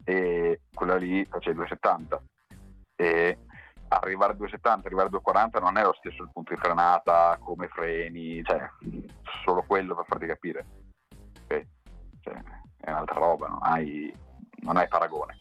e 0.03 0.61
quella 0.73 0.95
lì 0.95 1.25
faceva 1.25 1.63
2,70 1.63 2.17
e 2.95 3.39
arrivare 3.89 4.33
a 4.33 4.35
2,70, 4.35 4.85
arrivare 4.85 5.09
a 5.09 5.19
2,40 5.19 5.61
non 5.61 5.77
è 5.77 5.83
lo 5.83 5.93
stesso 5.93 6.23
il 6.23 6.29
punto 6.31 6.53
di 6.53 6.59
frenata, 6.59 7.37
come 7.39 7.67
freni, 7.67 8.43
cioè 8.43 8.69
solo 9.43 9.63
quello 9.67 9.95
per 9.95 10.05
farti 10.07 10.25
capire. 10.25 10.65
Okay. 11.43 11.67
Cioè, 12.21 12.41
è 12.79 12.89
un'altra 12.89 13.19
roba, 13.19 13.47
non 13.47 13.59
hai, 13.61 14.13
non 14.61 14.77
hai 14.77 14.87
paragone. 14.87 15.37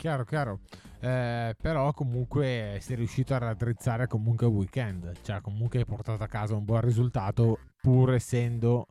Chiaro, 0.00 0.24
chiaro. 0.24 0.60
Eh, 1.00 1.54
però 1.60 1.92
comunque 1.92 2.78
sei 2.80 2.96
riuscito 2.96 3.34
a 3.34 3.38
raddrizzare 3.38 4.06
comunque 4.06 4.46
il 4.46 4.54
weekend, 4.54 5.20
cioè 5.20 5.42
comunque 5.42 5.80
hai 5.80 5.84
portato 5.84 6.22
a 6.22 6.26
casa 6.26 6.54
un 6.54 6.64
buon 6.64 6.80
risultato 6.80 7.58
pur 7.82 8.14
essendo 8.14 8.86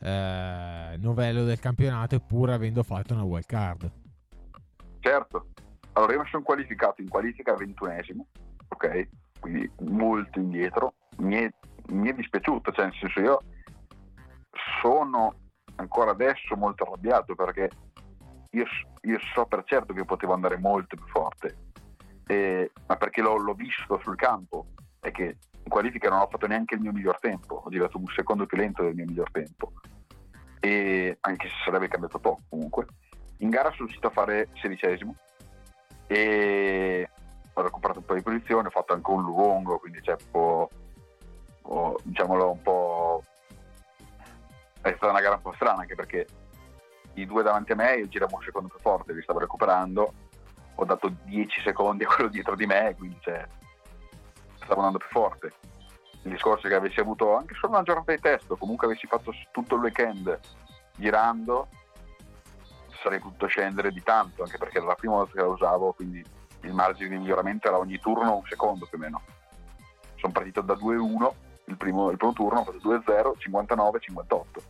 eh, 0.00 0.96
novello 0.98 1.44
del 1.44 1.58
campionato 1.58 2.14
eppure 2.14 2.54
avendo 2.54 2.82
fatto 2.82 3.12
una 3.12 3.24
wild 3.24 3.44
card. 3.44 3.90
Certo, 5.00 5.48
allora 5.92 6.14
io 6.14 6.20
mi 6.22 6.28
sono 6.30 6.42
qualificato 6.42 7.02
in 7.02 7.10
qualifica 7.10 7.52
ventunesimo, 7.52 8.26
ok? 8.68 9.08
Quindi 9.38 9.70
molto 9.80 10.38
indietro, 10.38 10.94
mi 11.18 11.34
è, 11.34 11.52
mi 11.88 12.08
è 12.08 12.14
dispiaciuto, 12.14 12.72
cioè 12.72 12.86
nel 12.86 12.94
senso 12.98 13.20
io 13.20 13.42
sono 14.80 15.34
ancora 15.74 16.12
adesso 16.12 16.56
molto 16.56 16.84
arrabbiato 16.84 17.34
perché 17.34 17.68
io, 18.56 18.64
io 19.02 19.18
so 19.34 19.44
per 19.44 19.64
certo 19.64 19.92
che 19.92 20.04
potevo 20.04 20.32
andare 20.32 20.56
molto 20.56 20.96
più 20.96 21.06
forte, 21.06 21.56
e, 22.26 22.72
ma 22.86 22.96
perché 22.96 23.20
l'ho, 23.20 23.36
l'ho 23.36 23.54
visto 23.54 24.00
sul 24.02 24.16
campo 24.16 24.68
e 25.00 25.10
che 25.10 25.36
in 25.62 25.70
qualifica 25.70 26.08
non 26.08 26.20
ho 26.20 26.28
fatto 26.28 26.46
neanche 26.46 26.74
il 26.74 26.80
mio 26.80 26.92
miglior 26.92 27.18
tempo, 27.20 27.56
ho 27.56 27.70
girato 27.70 27.98
un 27.98 28.06
secondo 28.06 28.46
più 28.46 28.56
lento 28.56 28.82
del 28.82 28.94
mio 28.94 29.04
miglior 29.04 29.30
tempo, 29.30 29.72
e 30.60 31.18
anche 31.20 31.48
se 31.48 31.54
sarebbe 31.64 31.88
cambiato 31.88 32.18
poco 32.18 32.42
comunque. 32.48 32.86
In 33.38 33.50
gara 33.50 33.70
sono 33.70 33.84
riuscito 33.84 34.06
a 34.06 34.10
fare 34.10 34.48
sedicesimo 34.54 35.14
e 36.06 37.08
ho 37.52 37.62
recuperato 37.62 37.98
un 37.98 38.04
po' 38.06 38.14
di 38.14 38.22
posizione, 38.22 38.68
ho 38.68 38.70
fatto 38.70 38.94
anche 38.94 39.10
un 39.10 39.22
lungo, 39.22 39.78
quindi 39.78 40.00
c'è 40.00 40.16
un 40.18 40.70
po', 41.60 41.98
diciamolo 42.04 42.52
un 42.52 42.62
po', 42.62 43.22
è 44.80 44.94
stata 44.96 45.10
una 45.10 45.20
gara 45.20 45.34
un 45.34 45.42
po' 45.42 45.52
strana 45.52 45.82
anche 45.82 45.94
perché 45.94 46.26
i 47.20 47.26
due 47.26 47.42
davanti 47.42 47.72
a 47.72 47.76
me 47.76 47.96
io 47.96 48.08
giravo 48.08 48.36
un 48.36 48.42
secondo 48.42 48.68
più 48.68 48.78
forte, 48.78 49.12
li 49.12 49.22
stavo 49.22 49.38
recuperando, 49.38 50.12
ho 50.74 50.84
dato 50.84 51.10
10 51.24 51.60
secondi 51.62 52.04
a 52.04 52.08
quello 52.08 52.28
dietro 52.28 52.54
di 52.54 52.66
me, 52.66 52.94
quindi 52.96 53.18
cioè, 53.20 53.46
stavo 54.56 54.76
andando 54.76 54.98
più 54.98 55.08
forte. 55.08 55.52
Il 56.22 56.32
discorso 56.32 56.66
è 56.66 56.70
che 56.70 56.76
avessi 56.76 57.00
avuto 57.00 57.36
anche 57.36 57.54
solo 57.54 57.74
una 57.74 57.82
giornata 57.82 58.12
di 58.12 58.20
testo, 58.20 58.56
comunque 58.56 58.86
avessi 58.86 59.06
fatto 59.06 59.32
tutto 59.52 59.76
il 59.76 59.82
weekend 59.82 60.38
girando, 60.96 61.68
sarei 63.02 63.20
potuto 63.20 63.46
scendere 63.46 63.92
di 63.92 64.02
tanto, 64.02 64.42
anche 64.42 64.58
perché 64.58 64.78
era 64.78 64.86
la 64.86 64.94
prima 64.94 65.14
volta 65.14 65.32
che 65.32 65.40
la 65.40 65.48
usavo, 65.48 65.92
quindi 65.92 66.24
il 66.62 66.72
margine 66.72 67.10
di 67.10 67.18
miglioramento 67.18 67.68
era 67.68 67.78
ogni 67.78 67.98
turno 67.98 68.36
un 68.36 68.46
secondo 68.46 68.86
più 68.86 68.98
o 68.98 69.00
meno. 69.00 69.22
Sono 70.16 70.32
partito 70.32 70.60
da 70.62 70.74
2-1 70.74 71.30
il 71.66 71.76
primo, 71.76 72.10
il 72.10 72.16
primo 72.16 72.32
turno, 72.32 72.60
ho 72.60 72.64
fatto 72.64 72.78
2-0, 72.78 73.38
59, 73.38 74.00
58. 74.00 74.62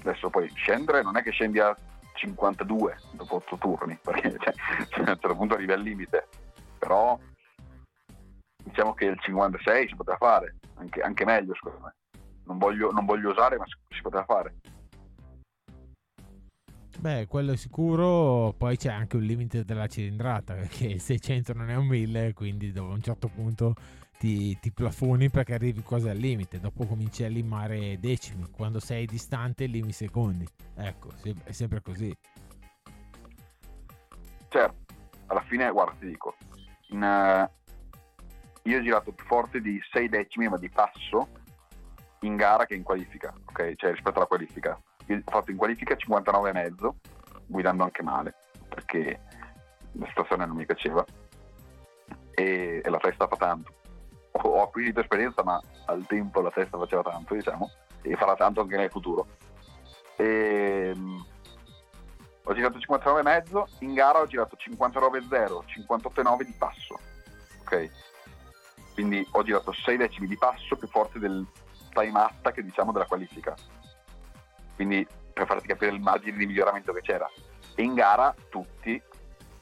Adesso 0.00 0.30
poi 0.30 0.50
scendere 0.54 1.02
non 1.02 1.16
è 1.16 1.22
che 1.22 1.30
scendi 1.30 1.58
a 1.58 1.76
52 2.14 2.96
dopo 3.12 3.36
8 3.36 3.56
turni, 3.56 3.98
perché 4.02 4.36
cioè, 4.38 4.54
a 4.54 5.00
un 5.00 5.06
certo 5.06 5.36
punto 5.36 5.54
arrivi 5.54 5.72
al 5.72 5.80
limite, 5.80 6.28
però 6.78 7.18
diciamo 8.62 8.94
che 8.94 9.06
il 9.06 9.18
56 9.20 9.88
si 9.88 9.96
poteva 9.96 10.16
fare, 10.16 10.56
anche, 10.76 11.00
anche 11.00 11.24
meglio 11.24 11.54
secondo 11.54 11.80
me. 11.84 11.94
Non 12.44 12.58
voglio, 12.58 12.90
non 12.90 13.04
voglio 13.04 13.30
usare, 13.30 13.56
ma 13.56 13.64
si 13.66 14.02
poteva 14.02 14.24
fare. 14.24 14.54
Beh, 16.98 17.26
quello 17.28 17.52
è 17.52 17.56
sicuro, 17.56 18.52
poi 18.58 18.76
c'è 18.76 18.90
anche 18.90 19.16
un 19.16 19.22
limite 19.22 19.64
della 19.64 19.86
cilindrata, 19.86 20.52
perché 20.54 20.86
il 20.86 21.00
600 21.00 21.54
non 21.54 21.70
è 21.70 21.76
un 21.76 21.86
1000, 21.86 22.34
quindi 22.34 22.72
a 22.76 22.82
un 22.82 23.00
certo 23.00 23.28
punto 23.28 23.74
ti, 24.20 24.58
ti 24.60 24.70
plafoni 24.70 25.30
perché 25.30 25.54
arrivi 25.54 25.80
quasi 25.80 26.10
al 26.10 26.18
limite, 26.18 26.60
dopo 26.60 26.84
cominci 26.84 27.24
a 27.24 27.28
limare 27.28 27.98
decimi, 27.98 28.50
quando 28.50 28.78
sei 28.78 29.06
distante 29.06 29.64
limi 29.64 29.92
secondi. 29.92 30.46
Ecco, 30.76 31.08
è 31.44 31.52
sempre 31.52 31.80
così. 31.80 32.14
Certo, 34.48 34.94
alla 35.24 35.40
fine, 35.40 35.70
guarda, 35.70 35.94
ti 35.98 36.06
dico, 36.06 36.36
in, 36.88 37.00
uh, 37.00 38.68
io 38.68 38.78
ho 38.78 38.82
girato 38.82 39.10
più 39.12 39.24
forte 39.24 39.62
di 39.62 39.80
6 39.90 40.08
decimi, 40.10 40.48
ma 40.50 40.58
di 40.58 40.68
passo, 40.68 41.26
in 42.20 42.36
gara 42.36 42.66
che 42.66 42.74
in 42.74 42.82
qualifica, 42.82 43.32
ok? 43.46 43.74
Cioè 43.74 43.92
rispetto 43.92 44.18
alla 44.18 44.26
qualifica 44.26 44.78
ho 45.08 45.22
fatto 45.24 45.50
in 45.50 45.56
qualifica 45.56 45.96
59,5 45.96 46.90
guidando 47.46 47.82
anche 47.82 48.02
male 48.02 48.34
perché 48.68 49.18
la 49.92 50.06
situazione 50.06 50.46
non 50.46 50.54
mi 50.54 50.66
piaceva 50.66 51.04
e, 52.32 52.80
e 52.84 52.88
la 52.90 52.98
testa 52.98 53.26
fa 53.26 53.36
tanto 53.36 53.78
ho, 54.32 54.62
acquisito 54.62 55.00
esperienza 55.00 55.42
ma 55.42 55.60
al 55.86 56.06
tempo 56.06 56.40
la 56.40 56.50
testa 56.50 56.78
faceva 56.78 57.02
tanto 57.02 57.34
diciamo 57.34 57.70
e 58.02 58.16
farà 58.16 58.34
tanto 58.34 58.60
anche 58.60 58.76
nel 58.76 58.90
futuro. 58.90 59.26
E, 60.16 60.92
um, 60.94 61.24
ho 62.44 62.54
girato 62.54 62.78
59,5 62.78 63.64
in 63.80 63.94
gara 63.94 64.20
ho 64.20 64.26
girato 64.26 64.56
59,0 64.56 65.28
58,9 65.28 66.42
di 66.42 66.54
passo 66.58 66.98
ok? 67.70 67.90
Quindi 68.94 69.26
ho 69.30 69.42
girato 69.42 69.72
6 69.72 69.96
decimi 69.96 70.26
di 70.26 70.36
passo 70.36 70.76
più 70.76 70.88
forte 70.88 71.18
del 71.18 71.46
time 71.90 72.18
atta 72.18 72.50
che 72.50 72.62
diciamo 72.62 72.92
della 72.92 73.06
qualifica. 73.06 73.54
Quindi 74.74 75.06
per 75.32 75.46
farti 75.46 75.68
capire 75.68 75.92
il 75.92 76.00
margine 76.00 76.36
di 76.36 76.46
miglioramento 76.46 76.92
che 76.92 77.00
c'era. 77.00 77.30
E 77.74 77.82
in 77.82 77.94
gara 77.94 78.34
tutti 78.48 79.00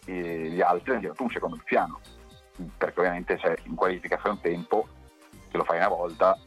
eh, 0.07 0.49
gli 0.51 0.61
altri 0.61 0.93
hanno 0.93 1.01
girato 1.01 1.23
un 1.23 1.31
secondo 1.31 1.61
piano, 1.63 2.01
perché 2.77 3.01
ovviamente 3.01 3.39
se 3.39 3.59
in 3.65 3.75
qualifica 3.75 4.19
fai 4.19 4.33
un 4.33 4.41
tempo, 4.41 4.89
se 5.51 5.57
lo 5.57 5.65
fai 5.65 5.79
una 5.79 5.89
volta, 5.89 6.39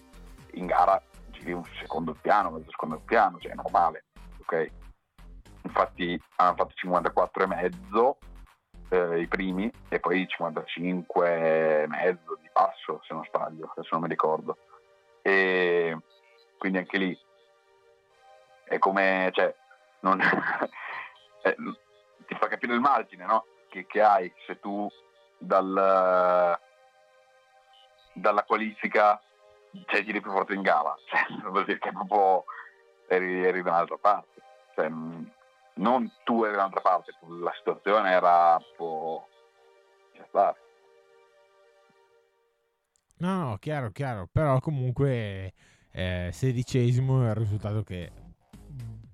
in 0.53 0.65
gara 0.65 1.01
giri 1.29 1.53
un 1.53 1.63
secondo 1.79 2.15
piano, 2.19 2.51
mezzo 2.51 2.71
secondo 2.71 3.01
piano, 3.05 3.39
cioè 3.39 3.51
è 3.51 3.55
normale, 3.55 4.05
ok? 4.41 4.71
Infatti 5.63 6.21
hanno 6.37 6.55
fatto 6.55 6.73
54 6.75 7.43
e 7.43 7.47
mezzo 7.47 8.17
eh, 8.89 9.21
i 9.21 9.27
primi 9.27 9.71
e 9.89 9.99
poi 9.99 10.27
55 10.27 11.83
e 11.83 11.87
mezzo 11.87 12.37
di 12.41 12.49
passo, 12.51 13.01
se 13.03 13.13
non 13.13 13.23
sbaglio, 13.25 13.71
adesso 13.75 13.89
non 13.91 14.01
mi 14.01 14.07
ricordo. 14.07 14.57
E 15.21 15.97
quindi 16.57 16.79
anche 16.79 16.97
lì 16.97 17.19
è 18.65 18.77
come, 18.79 19.29
cioè, 19.33 19.53
non, 20.01 20.19
è, 21.41 21.55
ti 22.25 22.35
fa 22.35 22.47
capire 22.47 22.73
il 22.73 22.79
margine 22.79 23.25
no? 23.25 23.45
che, 23.69 23.85
che, 23.85 24.01
hai 24.01 24.31
se 24.45 24.59
tu 24.59 24.87
dal, 25.41 26.59
dalla 28.13 28.43
qualifica 28.43 29.21
cioè, 29.87 30.03
giri 30.03 30.21
più 30.21 30.31
forte 30.31 30.53
in 30.53 30.61
gara, 30.61 30.95
cioè, 31.05 31.25
vuol 31.49 31.65
dire 31.65 31.79
che 31.79 31.91
proprio 31.91 32.45
eri, 33.07 33.45
eri 33.45 33.61
da 33.61 33.71
un'altra 33.71 33.97
parte. 33.97 34.41
Cioè, 34.75 34.89
non 34.89 36.11
tu 36.23 36.43
eri 36.43 36.53
da 36.53 36.59
un'altra 36.59 36.81
parte, 36.81 37.13
la 37.27 37.53
situazione 37.55 38.11
era 38.11 38.55
un 38.55 38.75
po'... 38.75 39.27
Cioè, 40.13 40.55
No, 43.17 43.37
no, 43.37 43.57
chiaro, 43.57 43.91
chiaro, 43.91 44.27
però 44.31 44.59
comunque 44.59 45.53
eh, 45.91 46.29
sedicesimo 46.33 47.23
è 47.27 47.29
il 47.29 47.35
risultato 47.35 47.83
che 47.83 48.11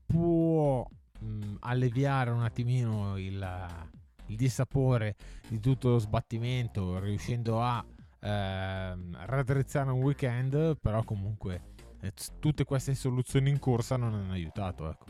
può 0.05 0.87
mh, 1.19 1.55
alleviare 1.59 2.29
un 2.29 2.41
attimino 2.41 3.17
il, 3.17 3.45
il, 4.27 4.35
dissapore 4.35 5.15
di 5.47 5.59
tutto 5.59 5.89
lo 5.89 5.97
sbattimento, 5.99 6.99
riuscendo 6.99 7.61
a 7.61 7.83
ehm, 8.19 9.17
raddrizzare 9.25 9.91
un 9.91 10.01
weekend, 10.01 10.77
però 10.79 11.03
comunque 11.03 11.75
eh, 12.01 12.13
tutte 12.39 12.63
queste 12.63 12.93
soluzioni 12.93 13.49
in 13.49 13.59
corsa 13.59 13.97
non 13.97 14.13
hanno 14.13 14.33
aiutato. 14.33 14.89
Ecco. 14.89 15.05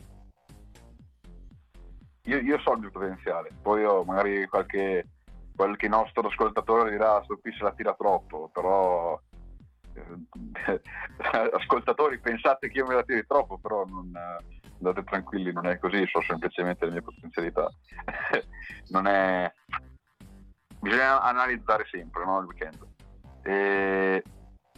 Io, 2.24 2.40
io, 2.40 2.58
so 2.60 2.72
il 2.72 2.80
mio 2.80 2.90
potenziale, 2.90 3.50
poi 3.62 3.84
magari 4.04 4.46
qualche, 4.46 5.06
qualche 5.56 5.88
nostro 5.88 6.28
ascoltatore 6.28 6.90
dirà 6.90 7.22
sto 7.24 7.38
qui 7.38 7.52
se 7.52 7.62
la 7.62 7.72
tira 7.72 7.94
troppo, 7.94 8.50
però 8.52 9.18
eh, 9.94 10.80
ascoltatori 11.52 12.18
pensate 12.18 12.68
che 12.68 12.78
io 12.78 12.86
me 12.86 12.96
la 12.96 13.02
tiri 13.02 13.24
troppo, 13.26 13.56
però 13.56 13.84
non, 13.86 14.12
andate 14.78 15.04
tranquilli, 15.04 15.52
non 15.52 15.66
è 15.66 15.78
così, 15.78 16.06
so 16.06 16.20
semplicemente 16.22 16.84
le 16.86 16.92
mie 16.92 17.02
potenzialità. 17.02 17.68
non 18.90 19.06
è... 19.06 19.52
Bisogna 20.80 21.20
analizzare 21.22 21.86
sempre 21.90 22.24
no, 22.24 22.38
il 22.40 22.46
weekend. 22.46 22.86
E 23.42 24.22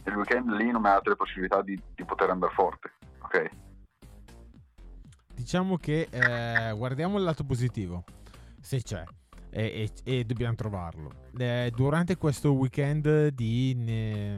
il 0.05 0.15
weekend 0.15 0.49
lì 0.51 0.71
non 0.71 0.81
mi 0.81 0.87
ha 0.87 0.93
dato 0.93 1.09
le 1.09 1.15
possibilità 1.15 1.61
di, 1.61 1.79
di 1.95 2.03
poter 2.03 2.29
andare 2.29 2.53
forte, 2.53 2.91
ok? 3.19 3.49
Diciamo 5.33 5.77
che 5.77 6.07
eh, 6.09 6.73
guardiamo 6.75 7.17
il 7.17 7.23
lato 7.23 7.43
positivo, 7.43 8.03
se 8.59 8.81
c'è. 8.81 9.03
E, 9.53 9.91
e, 10.03 10.19
e 10.19 10.23
dobbiamo 10.23 10.55
trovarlo. 10.55 11.11
Eh, 11.37 11.71
durante 11.75 12.15
questo 12.15 12.53
weekend 12.53 13.27
di, 13.29 13.73
ne, 13.75 14.37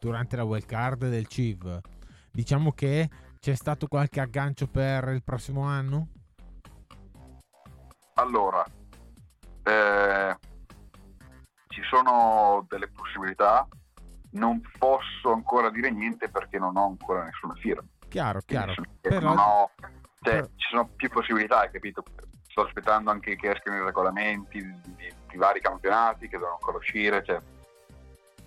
durante 0.00 0.36
la 0.36 0.44
wild 0.44 0.66
card 0.66 1.08
del 1.08 1.26
CIV, 1.26 1.80
diciamo 2.30 2.72
che 2.72 3.08
c'è 3.42 3.56
stato 3.56 3.88
qualche 3.88 4.20
aggancio 4.20 4.68
per 4.68 5.08
il 5.08 5.24
prossimo 5.24 5.62
anno? 5.62 6.06
Allora, 8.14 8.64
eh, 9.64 10.36
ci 11.66 11.82
sono 11.90 12.64
delle 12.68 12.86
possibilità, 12.86 13.66
non 14.32 14.60
posso 14.78 15.32
ancora 15.32 15.70
dire 15.70 15.90
niente 15.90 16.28
perché 16.28 16.60
non 16.60 16.76
ho 16.76 16.86
ancora 16.86 17.24
nessuna 17.24 17.54
firma. 17.54 17.82
Chiaro, 18.06 18.42
chiaro. 18.46 18.74
Però... 19.00 19.34
Ho, 19.34 19.70
cioè, 20.20 20.34
però... 20.34 20.46
Ci 20.46 20.68
sono 20.70 20.88
più 20.94 21.08
possibilità, 21.08 21.62
hai 21.62 21.70
capito? 21.72 22.04
Sto 22.46 22.64
aspettando 22.64 23.10
anche 23.10 23.34
che 23.34 23.50
escano 23.50 23.78
i 23.78 23.84
regolamenti 23.84 24.62
di, 24.62 24.94
di, 24.94 25.12
di 25.26 25.36
vari 25.36 25.60
campionati 25.60 26.28
che 26.28 26.36
devono 26.36 26.52
ancora 26.60 26.76
uscire. 26.76 27.24
Cioè, 27.24 27.42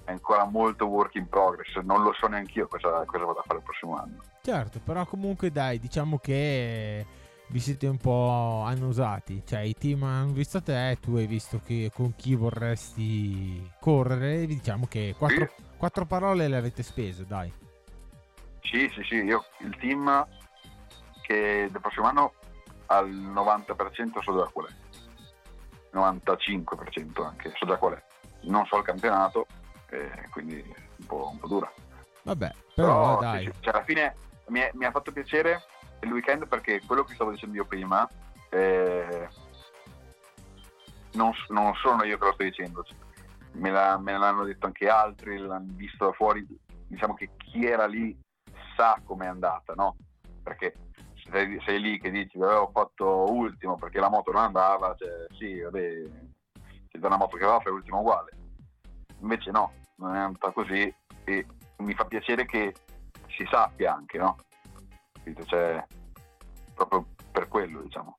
è 0.05 0.12
ancora 0.12 0.45
molto 0.45 0.86
work 0.86 1.15
in 1.15 1.27
progress, 1.27 1.75
non 1.84 2.01
lo 2.01 2.13
so 2.13 2.27
neanche 2.27 2.60
io 2.60 2.67
cosa, 2.69 3.03
cosa 3.03 3.25
vado 3.25 3.39
a 3.39 3.43
fare 3.43 3.60
il 3.60 3.65
prossimo 3.65 3.97
anno. 3.97 4.21
Certo, 4.45 4.79
però 4.79 5.08
comunque 5.08 5.49
dai, 5.49 5.79
diciamo 5.79 6.19
che 6.19 7.03
vi 7.47 7.60
siete 7.60 7.88
un 7.88 7.97
po' 7.97 8.62
annusati, 8.63 9.41
cioè 9.43 9.62
i 9.62 9.73
team 9.73 10.03
hanno 10.03 10.34
visto 10.34 10.62
te, 10.62 10.99
tu 11.01 11.15
hai 11.15 11.25
visto 11.25 11.60
che, 11.65 11.89
con 11.91 12.15
chi 12.15 12.36
vorresti 12.36 13.67
correre, 13.79 14.45
diciamo 14.45 14.86
che 14.86 15.15
quattro, 15.17 15.47
sì. 15.47 15.63
quattro 15.77 16.05
parole 16.05 16.47
le 16.47 16.58
avete 16.58 16.84
spese, 16.84 17.25
dai. 17.25 17.51
Sì, 18.62 18.88
sì, 18.93 19.01
sì, 19.10 19.15
io 19.15 19.45
il 19.62 19.75
team 19.79 20.27
che 21.23 21.67
del 21.71 21.81
prossimo 21.81 22.05
anno 22.05 22.34
al 22.86 23.10
90% 23.10 24.21
so 24.21 24.38
già 24.38 24.47
qual 24.53 24.67
è, 24.67 25.97
95% 25.97 27.25
anche, 27.25 27.51
so 27.55 27.65
già 27.65 27.77
qual 27.77 27.93
è. 27.93 28.03
Non 28.41 28.63
so 28.67 28.77
il 28.77 28.84
campionato, 28.84 29.47
eh, 29.89 30.29
quindi 30.29 30.63
un 30.97 31.05
po', 31.08 31.29
un 31.31 31.39
po', 31.39 31.47
dura. 31.47 31.73
Vabbè, 32.21 32.51
però, 32.75 33.17
però 33.17 33.19
dai. 33.21 33.51
Cioè, 33.60 33.73
alla 33.73 33.84
fine 33.84 34.15
mi, 34.47 34.60
è, 34.60 34.71
mi, 34.73 34.86
ha 34.86 34.91
fatto 34.91 35.12
piacere 35.12 35.63
il 36.01 36.12
weekend 36.12 36.47
perché 36.47 36.81
quello 36.86 37.03
che 37.03 37.13
stavo 37.13 37.31
dicendo 37.31 37.55
io 37.55 37.65
prima 37.65 38.08
eh, 38.49 39.27
non, 41.13 41.31
non, 41.49 41.73
sono 41.75 42.03
io 42.03 42.17
che 42.17 42.25
lo 42.25 42.34
sto 42.34 42.43
dicendo, 42.43 42.84
cioè, 42.84 42.97
me, 43.53 43.71
la, 43.71 43.97
me, 43.97 44.17
l'hanno 44.17 44.43
detto 44.43 44.65
anche 44.65 44.88
altri, 44.88 45.38
l'hanno 45.38 45.73
visto 45.73 46.05
da 46.05 46.12
fuori, 46.12 46.45
diciamo 46.88 47.13
che 47.13 47.31
chi 47.38 47.65
era 47.65 47.86
lì 47.86 48.17
sa 48.75 48.99
com'è 49.03 49.27
andata, 49.27 49.73
no? 49.73 49.95
Perché 50.43 50.75
sei, 51.31 51.60
sei 51.65 51.79
lì 51.79 51.99
che 51.99 52.12
dici 52.12 52.38
avevo 52.38 52.69
fatto 52.73 53.31
ultimo 53.31 53.75
perché 53.75 53.99
la 53.99 54.10
moto 54.10 54.31
non 54.31 54.43
andava, 54.43 54.93
cioè 54.97 55.25
sì, 55.38 55.60
vabbè, 55.60 56.01
se 56.91 56.99
da 56.99 57.08
una 57.08 57.17
moto 57.17 57.38
che 57.38 57.45
va 57.45 57.60
fai 57.60 57.71
ultimo 57.71 57.99
uguale 57.99 58.31
invece 59.25 59.51
no, 59.51 59.71
non 59.95 60.15
è 60.15 60.19
andata 60.19 60.51
così 60.51 60.93
e 61.23 61.45
mi 61.77 61.93
fa 61.93 62.05
piacere 62.05 62.45
che 62.45 62.73
si 63.36 63.45
sappia 63.50 63.93
anche, 63.95 64.17
no? 64.17 64.38
Cioè, 65.45 65.84
proprio 66.74 67.06
per 67.32 67.48
quello, 67.48 67.82
diciamo. 67.82 68.15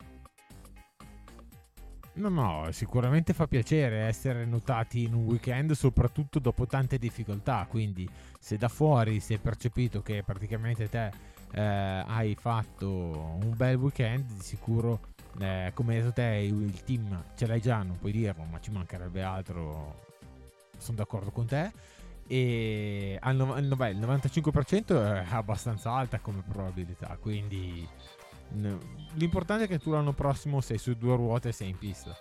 No, 2.14 2.28
no, 2.30 2.72
sicuramente 2.72 3.34
fa 3.34 3.46
piacere 3.46 4.06
essere 4.06 4.46
notati 4.46 5.02
in 5.02 5.12
un 5.12 5.24
weekend, 5.24 5.72
soprattutto 5.72 6.38
dopo 6.38 6.66
tante 6.66 6.98
difficoltà. 6.98 7.66
Quindi, 7.68 8.08
se 8.38 8.56
da 8.56 8.68
fuori 8.68 9.20
si 9.20 9.34
è 9.34 9.38
percepito 9.38 10.00
che 10.00 10.22
praticamente 10.22 10.88
te 10.88 11.10
eh, 11.52 11.60
hai 11.60 12.34
fatto 12.34 12.88
un 12.88 13.52
bel 13.54 13.76
weekend, 13.76 14.24
di 14.24 14.40
sicuro, 14.40 15.00
eh, 15.38 15.72
come 15.74 15.94
hai 15.94 16.00
detto 16.00 16.14
te, 16.14 16.48
il 16.50 16.82
team 16.84 17.22
ce 17.36 17.46
l'hai 17.46 17.60
già, 17.60 17.82
non 17.82 17.98
puoi 17.98 18.12
dirlo, 18.12 18.44
ma 18.44 18.60
ci 18.60 18.70
mancherebbe 18.70 19.22
altro 19.22 20.04
sono 20.78 20.96
d'accordo 20.96 21.30
con 21.30 21.46
te. 21.46 21.72
E 22.28 23.18
al 23.20 23.36
no- 23.36 23.56
il 23.56 23.66
95% 23.66 25.02
è 25.02 25.24
abbastanza 25.30 25.92
alta 25.92 26.18
come 26.18 26.42
probabilità, 26.46 27.16
quindi 27.20 27.88
l'importante 29.14 29.64
è 29.64 29.68
che 29.68 29.78
tu 29.78 29.90
l'anno 29.92 30.12
prossimo 30.12 30.60
sei 30.60 30.78
su 30.78 30.94
due 30.94 31.16
ruote 31.16 31.48
e 31.48 31.52
sei 31.52 31.70
in 31.70 31.78
pista. 31.78 32.16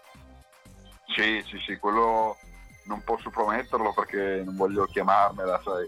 Sì, 1.16 1.42
sì, 1.46 1.58
sì, 1.66 1.78
quello 1.78 2.38
non 2.86 3.04
posso 3.04 3.30
prometterlo 3.30 3.94
perché 3.94 4.42
non 4.44 4.56
voglio 4.56 4.86
chiamarmela, 4.86 5.62
sai. 5.64 5.88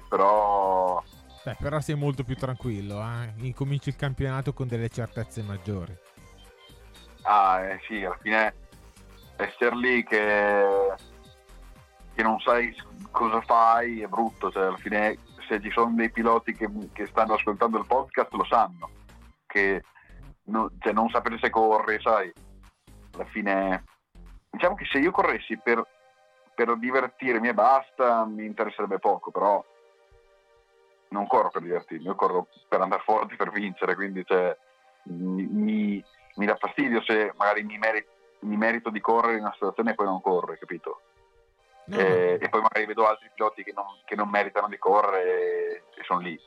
però... 0.08 1.02
Beh, 1.42 1.56
però 1.58 1.80
sei 1.80 1.94
molto 1.94 2.24
più 2.24 2.36
tranquillo, 2.36 3.02
eh? 3.02 3.32
incominci 3.36 3.90
il 3.90 3.96
campionato 3.96 4.54
con 4.54 4.66
delle 4.66 4.88
certezze 4.88 5.42
maggiori. 5.42 5.94
Ah, 7.22 7.60
eh, 7.60 7.80
sì, 7.86 8.02
alla 8.02 8.18
fine 8.20 8.54
essere 9.36 9.76
lì 9.76 10.04
che, 10.04 10.94
che 12.14 12.22
non 12.22 12.38
sai 12.40 12.74
cosa 13.10 13.40
fai 13.42 14.00
è 14.02 14.06
brutto, 14.06 14.50
cioè 14.50 14.66
alla 14.66 14.76
fine 14.76 15.18
se 15.48 15.60
ci 15.60 15.70
sono 15.70 15.92
dei 15.94 16.10
piloti 16.10 16.54
che, 16.54 16.68
che 16.92 17.06
stanno 17.06 17.34
ascoltando 17.34 17.78
il 17.78 17.86
podcast 17.86 18.32
lo 18.32 18.44
sanno, 18.44 18.90
che 19.46 19.82
no, 20.44 20.70
cioè, 20.78 20.92
non 20.92 21.10
sapere 21.10 21.38
se 21.38 21.50
corre, 21.50 22.00
sai, 22.00 22.32
alla 23.14 23.24
fine 23.26 23.84
diciamo 24.50 24.74
che 24.74 24.86
se 24.86 24.98
io 24.98 25.10
corressi 25.10 25.58
per 25.58 25.84
per 26.54 26.76
divertirmi 26.78 27.48
e 27.48 27.54
basta 27.54 28.24
mi 28.24 28.44
interesserebbe 28.44 28.98
poco, 28.98 29.30
però 29.30 29.62
non 31.08 31.26
corro 31.26 31.50
per 31.50 31.62
divertirmi, 31.62 32.06
io 32.06 32.14
corro 32.14 32.46
per 32.68 32.80
andare 32.80 33.02
forte, 33.02 33.36
per 33.36 33.50
vincere, 33.50 33.94
quindi 33.94 34.24
cioè, 34.24 34.56
mi, 35.04 35.46
mi, 35.46 36.04
mi, 36.36 36.46
dà 36.46 36.56
fastidio 36.56 37.02
se 37.02 37.32
magari 37.36 37.62
mi, 37.62 37.76
meri, 37.78 38.04
mi, 38.40 38.56
merito 38.56 38.90
di 38.90 39.00
correre 39.00 39.34
in 39.34 39.40
una 39.40 39.52
situazione 39.52 39.90
e 39.90 39.94
poi 39.94 40.06
non 40.06 40.20
corro, 40.20 40.56
capito? 40.58 41.00
No. 41.86 41.98
E, 41.98 42.38
e, 42.40 42.48
poi 42.48 42.62
magari 42.62 42.86
vedo 42.86 43.06
altri 43.06 43.30
piloti 43.34 43.62
che 43.62 43.72
non, 43.74 43.84
che 44.04 44.14
non 44.14 44.28
meritano 44.28 44.68
di 44.68 44.78
correre 44.78 45.84
e, 45.96 46.02
sono 46.06 46.20
lì. 46.20 46.38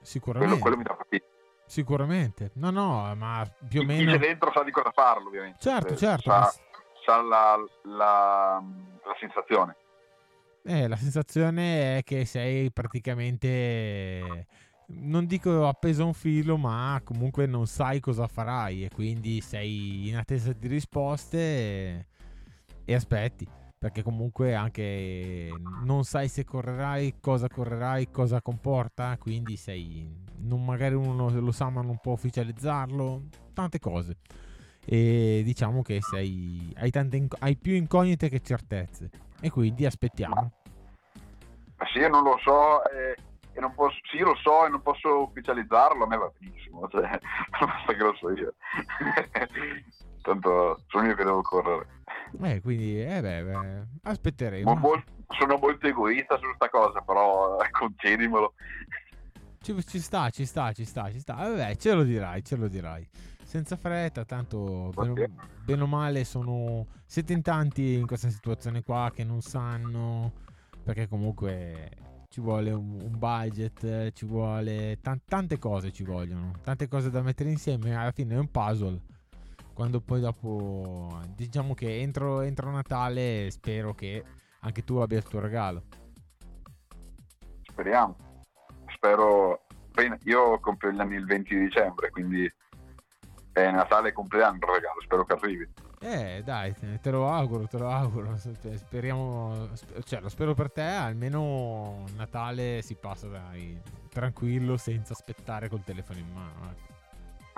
Sicuramente. 0.00 0.58
Quello, 0.58 0.62
quello 0.62 0.76
mi 0.76 0.82
dà 0.84 0.94
fastidio. 0.94 1.26
Sicuramente, 1.66 2.50
no, 2.54 2.70
no, 2.70 3.14
ma 3.14 3.44
più 3.68 3.80
o 3.80 3.84
meno. 3.84 4.12
Chi 4.12 4.18
c'è 4.18 4.26
dentro 4.26 4.50
sa 4.52 4.62
di 4.62 4.70
cosa 4.70 4.90
farlo, 4.90 5.28
ovviamente. 5.28 5.58
Certo, 5.60 5.96
certo. 5.96 6.30
Sa, 6.30 6.54
sa 7.04 7.20
la, 7.20 7.62
la 7.82 8.62
la 9.08 9.16
sensazione? 9.18 9.76
Eh, 10.62 10.86
la 10.86 10.96
sensazione 10.96 11.98
è 11.98 12.02
che 12.04 12.26
sei 12.26 12.70
praticamente, 12.70 14.46
non 14.88 15.24
dico 15.24 15.66
appeso 15.66 16.02
a 16.02 16.06
un 16.06 16.12
filo, 16.12 16.58
ma 16.58 17.00
comunque 17.02 17.46
non 17.46 17.66
sai 17.66 18.00
cosa 18.00 18.26
farai 18.26 18.84
e 18.84 18.90
quindi 18.90 19.40
sei 19.40 20.08
in 20.08 20.16
attesa 20.16 20.52
di 20.52 20.68
risposte 20.68 21.38
e, 21.38 22.06
e 22.84 22.94
aspetti. 22.94 23.48
Perché 23.78 24.02
comunque 24.02 24.56
anche 24.56 25.52
non 25.84 26.02
sai 26.02 26.26
se 26.28 26.44
correrai, 26.44 27.20
cosa 27.20 27.48
correrai, 27.48 28.10
cosa 28.10 28.42
comporta, 28.42 29.16
quindi 29.18 29.56
sei, 29.56 30.04
non 30.38 30.64
magari 30.64 30.96
uno 30.96 31.28
lo 31.30 31.52
sa 31.52 31.70
ma 31.70 31.80
non 31.80 31.98
può 31.98 32.14
ufficializzarlo, 32.14 33.22
tante 33.52 33.78
cose 33.78 34.16
e 34.90 35.42
diciamo 35.44 35.82
che 35.82 36.00
sei, 36.00 36.72
hai, 36.78 36.90
tante, 36.90 37.26
hai 37.40 37.56
più 37.56 37.74
incognite 37.74 38.30
che 38.30 38.40
certezze 38.40 39.10
e 39.38 39.50
quindi 39.50 39.84
aspettiamo. 39.84 40.52
Ma 41.76 41.86
sì, 41.92 41.98
io 41.98 42.08
non 42.08 42.22
lo 42.22 42.38
so 42.42 42.82
e, 42.90 43.14
e 43.52 43.60
non 43.60 43.74
posso, 43.74 43.98
sì 44.10 44.18
lo 44.20 44.34
so 44.36 44.64
e 44.64 44.70
non 44.70 44.80
posso 44.80 45.24
ufficializzarlo, 45.24 46.04
a 46.04 46.06
me 46.06 46.16
va 46.16 46.32
benissimo, 46.38 46.88
cioè, 46.88 47.02
basta 47.60 47.92
che 47.92 48.02
lo 48.02 48.14
so 48.14 48.30
io. 48.32 48.54
Tanto 50.28 50.82
sono 50.88 51.06
io 51.06 51.14
che 51.14 51.24
devo 51.24 51.40
correre. 51.40 51.86
Eh, 52.42 52.60
quindi, 52.60 53.02
eh 53.02 53.20
beh, 53.22 53.42
beh 53.42 53.82
aspetteremo. 54.02 54.74
Mol, 54.74 55.02
sono 55.28 55.56
molto 55.56 55.86
egoista 55.86 56.36
su 56.36 56.44
questa 56.44 56.68
cosa, 56.68 57.00
però 57.00 57.58
eh, 57.60 57.70
concedimelo. 57.70 58.52
Ci, 59.60 59.86
ci, 59.86 59.98
sta, 60.00 60.28
ci 60.28 60.44
sta, 60.44 60.72
ci 60.72 60.84
sta, 60.84 61.10
ci 61.10 61.20
sta. 61.20 61.34
Vabbè, 61.34 61.76
ce 61.76 61.94
lo 61.94 62.02
dirai, 62.02 62.44
ce 62.44 62.56
lo 62.56 62.68
dirai 62.68 63.08
senza 63.42 63.76
fretta, 63.76 64.26
tanto 64.26 64.92
bene, 64.94 65.30
bene 65.64 65.82
o 65.82 65.86
male 65.86 66.24
sono, 66.24 66.86
siete 67.06 67.32
in 67.32 67.40
tanti 67.40 67.94
in 67.94 68.06
questa 68.06 68.28
situazione 68.28 68.82
qua 68.82 69.10
che 69.14 69.24
non 69.24 69.40
sanno, 69.40 70.32
perché 70.82 71.08
comunque 71.08 71.88
ci 72.28 72.42
vuole 72.42 72.70
un, 72.72 73.00
un 73.00 73.18
budget, 73.18 74.12
ci 74.12 74.26
vuole 74.26 74.98
t- 75.00 75.20
tante 75.24 75.58
cose 75.58 75.92
ci 75.92 76.04
vogliono, 76.04 76.52
tante 76.62 76.88
cose 76.88 77.08
da 77.08 77.22
mettere 77.22 77.48
insieme, 77.48 77.96
alla 77.96 78.12
fine 78.12 78.34
è 78.34 78.38
un 78.38 78.50
puzzle. 78.50 79.00
Quando 79.78 80.00
poi 80.00 80.18
dopo, 80.18 81.22
diciamo 81.36 81.72
che 81.72 82.00
entro, 82.00 82.40
entro 82.40 82.68
Natale, 82.68 83.48
spero 83.52 83.94
che 83.94 84.24
anche 84.62 84.82
tu 84.82 84.96
abbia 84.96 85.18
il 85.18 85.22
tuo 85.22 85.38
regalo. 85.38 85.84
Speriamo, 87.62 88.16
spero, 88.88 89.66
io 90.24 90.58
compro 90.58 90.90
gli 90.90 90.98
anni 90.98 91.14
il 91.14 91.26
20 91.26 91.56
dicembre, 91.56 92.10
quindi 92.10 92.52
è 93.52 93.70
Natale 93.70 94.08
e 94.08 94.12
compleanno 94.12 94.56
il 94.56 94.62
regalo, 94.62 95.00
spero 95.00 95.24
che 95.24 95.32
arrivi. 95.34 95.72
Eh, 96.00 96.42
dai, 96.44 96.74
te 97.00 97.10
lo 97.12 97.28
auguro, 97.28 97.68
te 97.68 97.78
lo 97.78 97.88
auguro. 97.88 98.36
Speriamo, 98.36 99.68
cioè, 100.02 100.18
lo 100.18 100.28
spero 100.28 100.54
per 100.54 100.72
te. 100.72 100.82
Almeno 100.82 102.02
Natale 102.16 102.82
si 102.82 102.96
passa 102.96 103.28
dai, 103.28 103.80
tranquillo, 104.08 104.76
senza 104.76 105.12
aspettare 105.12 105.68
col 105.68 105.84
telefono 105.84 106.18
in 106.18 106.32
mano. 106.32 106.96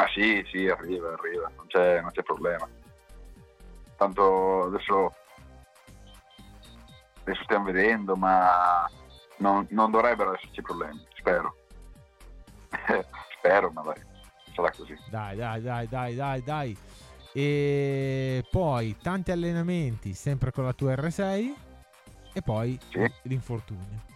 Ah, 0.00 0.08
sì, 0.14 0.42
sì, 0.50 0.66
arriva, 0.66 1.12
arriva, 1.12 1.52
non 1.54 1.66
c'è, 1.66 2.00
non 2.00 2.10
c'è 2.10 2.22
problema. 2.22 2.66
Tanto 3.96 4.62
adesso, 4.62 5.14
adesso 7.20 7.42
stiamo 7.44 7.66
vedendo, 7.66 8.16
ma 8.16 8.88
non, 9.36 9.66
non 9.70 9.90
dovrebbero 9.90 10.34
esserci 10.34 10.62
problemi, 10.62 11.06
spero. 11.16 11.54
spero, 13.36 13.70
ma 13.72 13.82
dai 13.82 14.02
sarà 14.54 14.70
così. 14.70 14.96
Dai, 15.10 15.36
dai, 15.36 15.60
dai, 15.60 15.86
dai, 15.86 16.14
dai, 16.14 16.42
dai. 16.42 16.76
E 17.34 18.42
poi 18.50 18.96
tanti 19.02 19.32
allenamenti 19.32 20.14
sempre 20.14 20.50
con 20.50 20.64
la 20.64 20.72
tua 20.72 20.94
R6 20.94 21.52
e 22.32 22.40
poi 22.40 22.78
sì. 22.88 23.12
l'infortunio. 23.24 24.09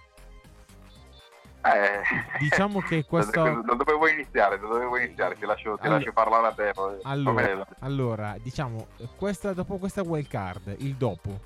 Eh, 1.65 2.03
diciamo 2.41 2.81
che 2.81 3.05
questo 3.09 3.63
da 3.63 3.75
dove 3.75 3.95
vuoi 3.95 4.13
iniziare? 4.13 4.59
Da 4.61 4.67
dove 4.67 4.85
vuoi 4.85 5.07
iniziare? 5.07 5.35
Ti 5.37 5.47
lascio, 5.47 5.77
ti 5.77 5.87
allora, 5.87 5.97
lascio 5.97 6.13
parlare 6.13 6.47
a 6.47 6.53
te. 6.53 6.73
Allora, 7.05 7.67
allora, 7.81 8.37
diciamo, 8.43 8.89
questa, 9.17 9.55
dopo 9.55 9.79
questa 9.79 10.03
wild 10.03 10.29
card, 10.29 10.77
il 10.81 10.95
dopo, 10.95 11.41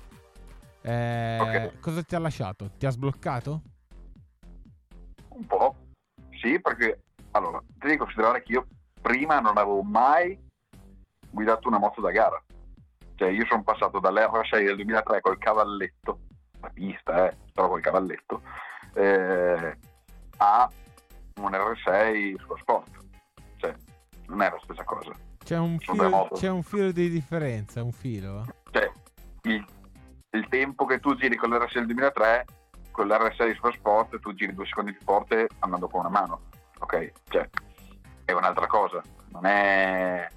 eh, 0.81 1.37
okay. 1.39 1.79
cosa 1.79 2.03
ti 2.03 2.15
ha 2.15 2.19
lasciato? 2.19 2.71
Ti 2.77 2.85
ha 2.85 2.89
sbloccato? 2.89 3.61
Un 5.29 5.45
po', 5.45 5.75
sì, 6.41 6.59
perché 6.59 7.03
allora, 7.31 7.61
devi 7.65 7.95
considerare 7.95 8.43
che 8.43 8.51
io 8.51 8.67
prima 9.01 9.39
non 9.39 9.57
avevo 9.57 9.81
mai 9.83 10.37
guidato 11.29 11.69
una 11.69 11.79
moto 11.79 12.01
da 12.01 12.11
gara. 12.11 12.41
Cioè 13.15 13.29
io 13.29 13.45
sono 13.45 13.63
passato 13.63 13.99
dall'R6 13.99 14.65
del 14.65 14.75
2003 14.75 15.21
col 15.21 15.37
cavalletto, 15.37 16.19
la 16.59 16.69
pista, 16.73 17.29
eh, 17.29 17.37
però 17.53 17.69
col 17.69 17.81
cavalletto, 17.81 18.41
eh, 18.93 19.77
a 20.39 20.69
un 21.41 21.51
R6 21.51 22.39
sullo 22.39 22.57
sport. 22.57 22.97
Cioè, 23.57 23.75
non 24.27 24.41
è 24.41 24.49
la 24.49 24.59
stessa 24.63 24.83
cosa. 24.83 25.11
C'è 25.43 25.57
un, 25.57 25.79
filo, 25.79 26.29
c'è 26.33 26.49
un 26.49 26.61
filo, 26.63 26.91
di 26.91 27.09
differenza, 27.09 27.81
un 27.81 27.91
filo? 27.91 28.45
Cioè, 28.71 28.91
il, 29.43 29.65
il 30.31 30.47
tempo 30.47 30.85
che 30.85 30.99
tu 30.99 31.15
giri 31.15 31.35
con 31.35 31.49
l'R6 31.49 31.73
del 31.73 31.85
2003, 31.87 32.45
con 32.91 33.07
l'R6 33.07 33.55
sullo 33.55 33.71
sport, 33.71 34.19
tu 34.19 34.33
giri 34.33 34.53
due 34.53 34.67
secondi 34.67 34.91
più 34.91 35.01
forte 35.03 35.47
andando 35.59 35.87
con 35.87 36.01
una 36.01 36.09
mano. 36.09 36.41
Ok? 36.79 37.11
Cioè, 37.29 37.49
è 38.25 38.31
un'altra 38.31 38.67
cosa, 38.67 39.01
non 39.31 39.45
è... 39.45 40.27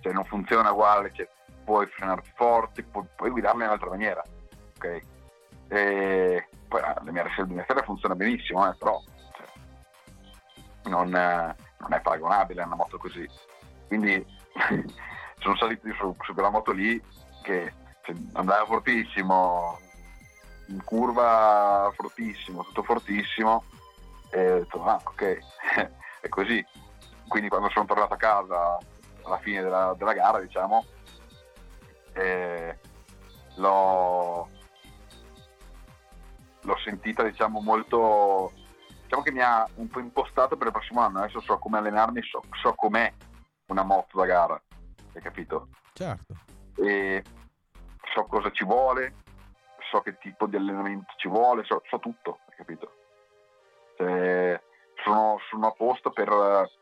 Cioè, 0.00 0.12
non 0.12 0.24
funziona 0.24 0.70
uguale, 0.70 1.10
cioè, 1.12 1.28
puoi 1.64 1.86
frenarti 1.88 2.30
forte, 2.34 2.84
puoi, 2.84 3.04
puoi 3.16 3.30
guidarla 3.30 3.62
in 3.62 3.68
un'altra 3.68 3.90
maniera, 3.90 4.22
ok? 4.76 5.00
E 5.68 6.48
poi 6.66 6.80
la 6.80 7.12
mia 7.12 7.24
RSL 7.24 7.46
2003 7.46 7.82
funziona 7.82 8.14
benissimo, 8.14 8.66
eh, 8.70 8.74
però 8.78 9.02
non, 10.88 11.08
non, 11.10 11.92
è 11.92 12.00
paragonabile 12.00 12.62
a 12.62 12.66
una 12.66 12.76
moto 12.76 12.98
così. 12.98 13.28
Quindi 13.86 14.24
sono 15.38 15.56
salito 15.56 15.88
su, 15.94 16.16
su, 16.20 16.34
quella 16.34 16.50
moto 16.50 16.72
lì 16.72 17.00
che 17.42 17.72
cioè, 18.02 18.14
andava 18.32 18.64
fortissimo, 18.66 19.78
in 20.68 20.82
curva 20.84 21.90
fortissimo, 21.94 22.64
tutto 22.64 22.82
fortissimo, 22.82 23.64
e 24.30 24.52
ho 24.52 24.58
detto, 24.58 24.84
ah 24.84 25.00
ok, 25.04 25.38
è 26.20 26.28
così 26.28 26.64
quindi 27.28 27.48
quando 27.48 27.68
sono 27.70 27.84
tornato 27.84 28.14
a 28.14 28.16
casa 28.16 28.78
alla 29.22 29.38
fine 29.38 29.62
della, 29.62 29.94
della 29.96 30.14
gara 30.14 30.40
diciamo 30.40 30.84
eh, 32.14 32.78
l'ho, 33.56 34.48
l'ho 36.62 36.78
sentita 36.82 37.22
diciamo 37.22 37.60
molto 37.60 38.52
diciamo 39.08 39.22
che 39.22 39.32
mi 39.32 39.40
ha 39.40 39.66
un 39.76 39.88
po' 39.88 40.00
impostato 40.00 40.56
per 40.56 40.66
il 40.66 40.72
prossimo 40.72 41.00
anno 41.00 41.18
adesso 41.18 41.40
so 41.40 41.58
come 41.58 41.78
allenarmi 41.78 42.22
so, 42.22 42.42
so 42.60 42.74
com'è 42.74 43.12
una 43.68 43.82
moto 43.82 44.18
da 44.18 44.26
gara 44.26 44.62
hai 45.14 45.22
capito? 45.22 45.68
certo 45.94 46.34
e 46.76 47.22
so 48.14 48.24
cosa 48.24 48.50
ci 48.50 48.64
vuole 48.64 49.14
so 49.90 50.00
che 50.00 50.18
tipo 50.18 50.46
di 50.46 50.56
allenamento 50.56 51.12
ci 51.16 51.28
vuole, 51.28 51.64
so, 51.64 51.82
so 51.88 51.98
tutto, 51.98 52.40
capito? 52.56 52.92
Cioè, 53.96 54.60
sono, 55.02 55.38
sono, 55.48 55.66
a 55.68 55.72
posto 55.72 56.10
per, 56.10 56.28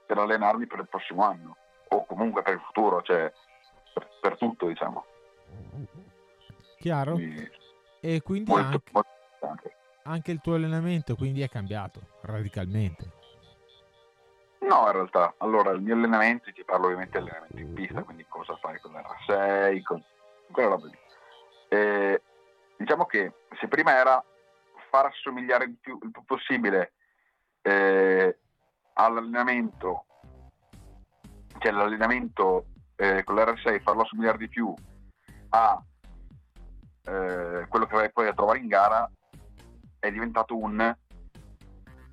per, 0.07 0.19
allenarmi 0.19 0.67
per 0.67 0.81
il 0.81 0.89
prossimo 0.89 1.25
anno 1.25 1.57
o 1.89 2.05
comunque 2.07 2.43
per 2.43 2.55
il 2.55 2.61
futuro, 2.61 3.03
cioè 3.03 3.33
per, 3.95 4.09
per 4.21 4.37
tutto 4.37 4.67
diciamo. 4.67 5.05
Chiaro? 6.79 7.13
Quindi, 7.13 7.51
e 8.01 8.23
quindi 8.23 8.51
molto, 8.51 8.81
anche, 8.83 8.91
molto 8.93 9.11
anche 10.07 10.31
il 10.31 10.41
tuo 10.41 10.55
allenamento 10.55 11.17
quindi 11.17 11.43
è 11.43 11.49
cambiato 11.49 12.01
radicalmente. 12.23 13.25
No, 14.61 14.87
in 14.87 14.93
realtà, 14.93 15.35
allora 15.39 15.71
il 15.71 15.81
mio 15.81 15.95
allenamento, 15.95 16.51
ti 16.53 16.65
parlo 16.65 16.87
ovviamente 16.87 17.21
di 17.21 17.29
allenamento 17.29 17.59
in 17.59 17.73
pista, 17.73 18.03
quindi 18.03 18.27
cosa 18.29 18.57
fai 18.57 18.81
con 18.81 18.93
l'R6, 18.93 19.83
con 19.83 20.03
quella 20.51 20.71
roba 20.71 20.87
lì. 20.87 20.99
E, 21.69 22.23
diciamo 22.77 23.05
che 23.05 23.33
se 23.61 23.69
prima 23.69 23.97
era 23.97 24.23
far 24.91 25.07
assomigliare 25.07 25.65
il 25.67 25.77
più, 25.81 25.99
il 26.03 26.11
più 26.11 26.25
possibile 26.25 26.95
eh, 27.63 28.39
all'allenamento, 28.95 30.07
cioè 31.59 31.71
l'allenamento 31.71 32.67
eh, 32.97 33.23
con 33.23 33.37
l'R6, 33.37 33.83
farlo 33.83 34.03
assomigliare 34.03 34.39
di 34.39 34.49
più 34.49 34.75
a 35.51 35.81
eh, 37.05 37.67
quello 37.69 37.87
che 37.87 37.95
vai 37.95 38.11
poi 38.11 38.27
a 38.27 38.35
trovare 38.35 38.59
in 38.59 38.67
gara, 38.67 39.09
è 40.07 40.13
diventato 40.13 40.57
un 40.57 40.95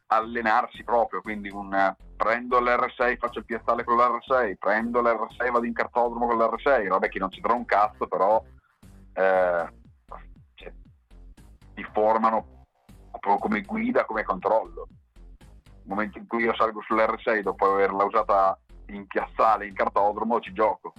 allenarsi 0.07 0.83
proprio, 0.83 1.21
quindi 1.21 1.49
un 1.49 1.95
prendo 2.15 2.59
l'R6, 2.59 3.17
faccio 3.17 3.39
il 3.39 3.45
piazzale 3.45 3.83
con 3.83 3.97
l'R6, 3.97 4.55
prendo 4.57 5.01
l'R6, 5.01 5.51
vado 5.51 5.65
in 5.65 5.73
cartodromo 5.73 6.27
con 6.27 6.37
l'R6, 6.37 6.87
vabbè 6.87 7.09
che 7.09 7.19
non 7.19 7.31
ci 7.31 7.41
trova 7.41 7.57
un 7.57 7.65
cazzo, 7.65 8.07
però 8.07 8.43
eh, 9.13 9.73
cioè, 10.53 10.73
ti 11.73 11.83
formano 11.91 12.65
proprio 13.11 13.37
come 13.37 13.61
guida, 13.61 14.05
come 14.05 14.23
controllo. 14.23 14.87
Nel 15.65 15.81
momento 15.83 16.17
in 16.17 16.27
cui 16.27 16.43
io 16.43 16.55
salgo 16.55 16.81
sull'R6 16.81 17.41
dopo 17.41 17.73
averla 17.73 18.03
usata 18.05 18.57
in 18.87 19.05
piazzale, 19.07 19.67
in 19.67 19.73
cartodromo, 19.73 20.39
ci 20.39 20.53
gioco, 20.53 20.93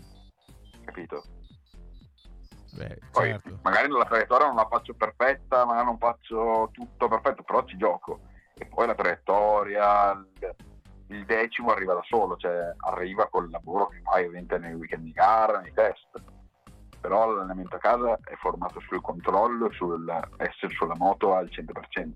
capito? 0.85 1.25
Beh, 2.75 2.99
Poi 3.13 3.29
certo. 3.29 3.59
magari 3.63 3.89
la 3.89 4.05
traiettoria 4.05 4.47
non 4.47 4.57
la 4.57 4.67
faccio 4.69 4.95
perfetta, 4.95 5.65
magari 5.65 5.87
non 5.87 5.99
faccio 5.99 6.69
tutto 6.73 7.09
perfetto, 7.09 7.43
però 7.43 7.65
ci 7.65 7.77
gioco. 7.77 8.21
E 8.55 8.67
poi 8.67 8.87
la 8.87 8.95
traiettoria, 8.95 10.13
il, 10.13 10.55
il 11.09 11.25
decimo 11.25 11.71
arriva 11.71 11.95
da 11.95 12.03
solo, 12.05 12.37
cioè 12.37 12.73
arriva 12.89 13.29
col 13.29 13.51
lavoro 13.51 13.89
che 13.89 14.01
fai 14.03 14.27
ovviamente 14.27 14.59
nei 14.59 14.75
weekend 14.75 15.05
di 15.05 15.13
gara, 15.13 15.61
nei 15.61 15.73
test. 15.73 16.23
Però 17.01 17.27
l'allenamento 17.29 17.77
a 17.77 17.81
casa 17.81 18.19
è 18.25 18.35
formato 18.37 18.81
sul 18.81 19.01
controllo 19.01 19.69
e 19.69 19.75
sul 19.75 20.09
essere 20.39 20.73
sulla 20.73 20.97
moto 20.97 21.35
al 21.35 21.49
100%. 21.51 22.13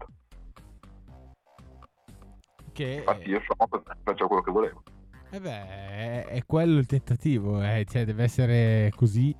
Che... 2.73 2.85
Infatti 2.85 3.29
io 3.29 3.41
sulla 3.41 3.57
moto 3.59 3.83
faccio 4.03 4.27
quello 4.27 4.43
che 4.43 4.51
volevo. 4.51 4.83
Eh 5.31 5.41
beh, 5.41 6.25
è 6.25 6.43
quello 6.47 6.79
il 6.79 6.87
tentativo, 6.87 7.63
eh? 7.63 7.85
cioè 7.87 8.07
deve 8.07 8.23
essere 8.23 8.91
così 8.97 9.37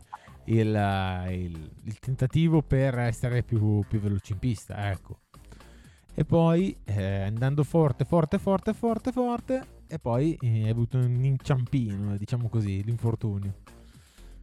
il, 0.49 1.27
il, 1.31 1.71
il 1.85 1.99
tentativo 1.99 2.63
per 2.63 2.99
essere 2.99 3.43
più, 3.43 3.85
più 3.87 4.01
veloce 4.01 4.33
in 4.33 4.39
pista, 4.39 4.91
ecco. 4.91 5.21
E 6.15 6.25
poi 6.25 6.77
eh, 6.85 7.23
andando 7.23 7.63
forte, 7.63 8.05
forte, 8.05 8.39
forte, 8.39 8.75
forte, 8.75 9.13
forte, 9.13 9.67
e 9.87 9.99
poi 9.99 10.37
eh, 10.41 10.65
hai 10.65 10.71
avuto 10.71 10.99
un 10.99 11.23
inciampino, 11.23 12.17
diciamo 12.17 12.49
così, 12.49 12.83
l'infortunio. 12.83 13.55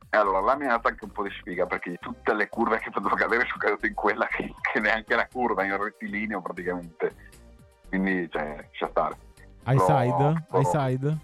Allora, 0.10 0.40
là 0.40 0.56
mi 0.56 0.64
è 0.64 0.68
data 0.68 0.88
anche 0.88 1.04
un 1.04 1.12
po' 1.12 1.24
di 1.24 1.30
sfiga 1.32 1.66
perché 1.66 1.98
tutte 2.00 2.34
le 2.34 2.48
curve 2.48 2.80
che 2.80 2.90
potevo 2.90 3.16
cadere 3.16 3.46
sono 3.48 3.58
cadute 3.58 3.88
in 3.88 3.94
quella 3.94 4.26
che, 4.28 4.54
che 4.72 4.80
neanche 4.80 5.14
la 5.14 5.28
curva, 5.28 5.66
in 5.66 5.76
rettilineo 5.76 6.42
praticamente. 6.42 7.14
Quindi, 7.90 8.30
cioè, 8.32 8.56
lascia 8.56 8.88
stare. 8.90 9.18
High 9.66 9.80
side? 9.80 10.46
High 10.54 10.64
side? 10.64 11.18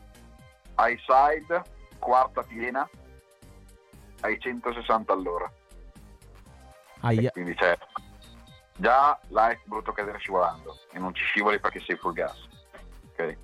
High 0.77 0.97
side, 0.97 1.63
quarta 1.99 2.41
piena, 2.43 2.89
ai 4.21 4.39
160 4.39 5.13
all'ora. 5.13 5.51
Aia. 7.01 7.31
Quindi 7.31 7.55
c'è 7.55 7.77
già 8.81 9.17
là 9.27 9.49
è 9.49 9.59
brutto 9.63 9.91
cadere 9.91 10.17
scivolando 10.17 10.79
e 10.91 10.97
non 10.97 11.13
ci 11.13 11.23
scivoli 11.23 11.59
perché 11.59 11.79
sei 11.81 11.95
full 11.97 12.13
gas. 12.13 12.47
Okay? 13.11 13.37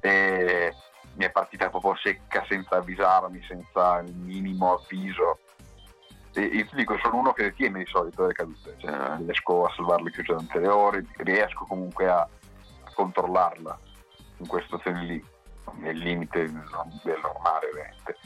E 0.00 0.74
mi 1.14 1.24
è 1.24 1.30
partita 1.30 1.68
proprio 1.68 1.94
secca 1.96 2.44
senza 2.48 2.76
avvisarmi, 2.76 3.42
senza 3.42 3.98
il 3.98 4.14
minimo 4.14 4.74
avviso. 4.74 5.38
E 6.32 6.42
io 6.42 6.66
ti 6.66 6.76
dico, 6.76 6.96
sono 7.02 7.18
uno 7.18 7.32
che 7.32 7.42
detiene 7.42 7.80
di 7.80 7.90
solito 7.90 8.24
le 8.24 8.32
cadute, 8.32 8.76
cioè, 8.78 9.16
riesco 9.18 9.64
a 9.64 9.72
salvare 9.74 10.04
le 10.04 10.12
chiusure 10.12 10.38
anteriori, 10.38 11.06
riesco 11.16 11.64
comunque 11.66 12.08
a, 12.08 12.20
a 12.20 12.92
controllarla 12.94 13.78
in 14.38 14.46
questa 14.46 14.78
situazione 14.78 15.04
lì, 15.04 15.24
nel 15.78 15.98
limite 15.98 16.44
del 16.44 17.20
normale 17.20 17.66
ovviamente. 17.68 18.16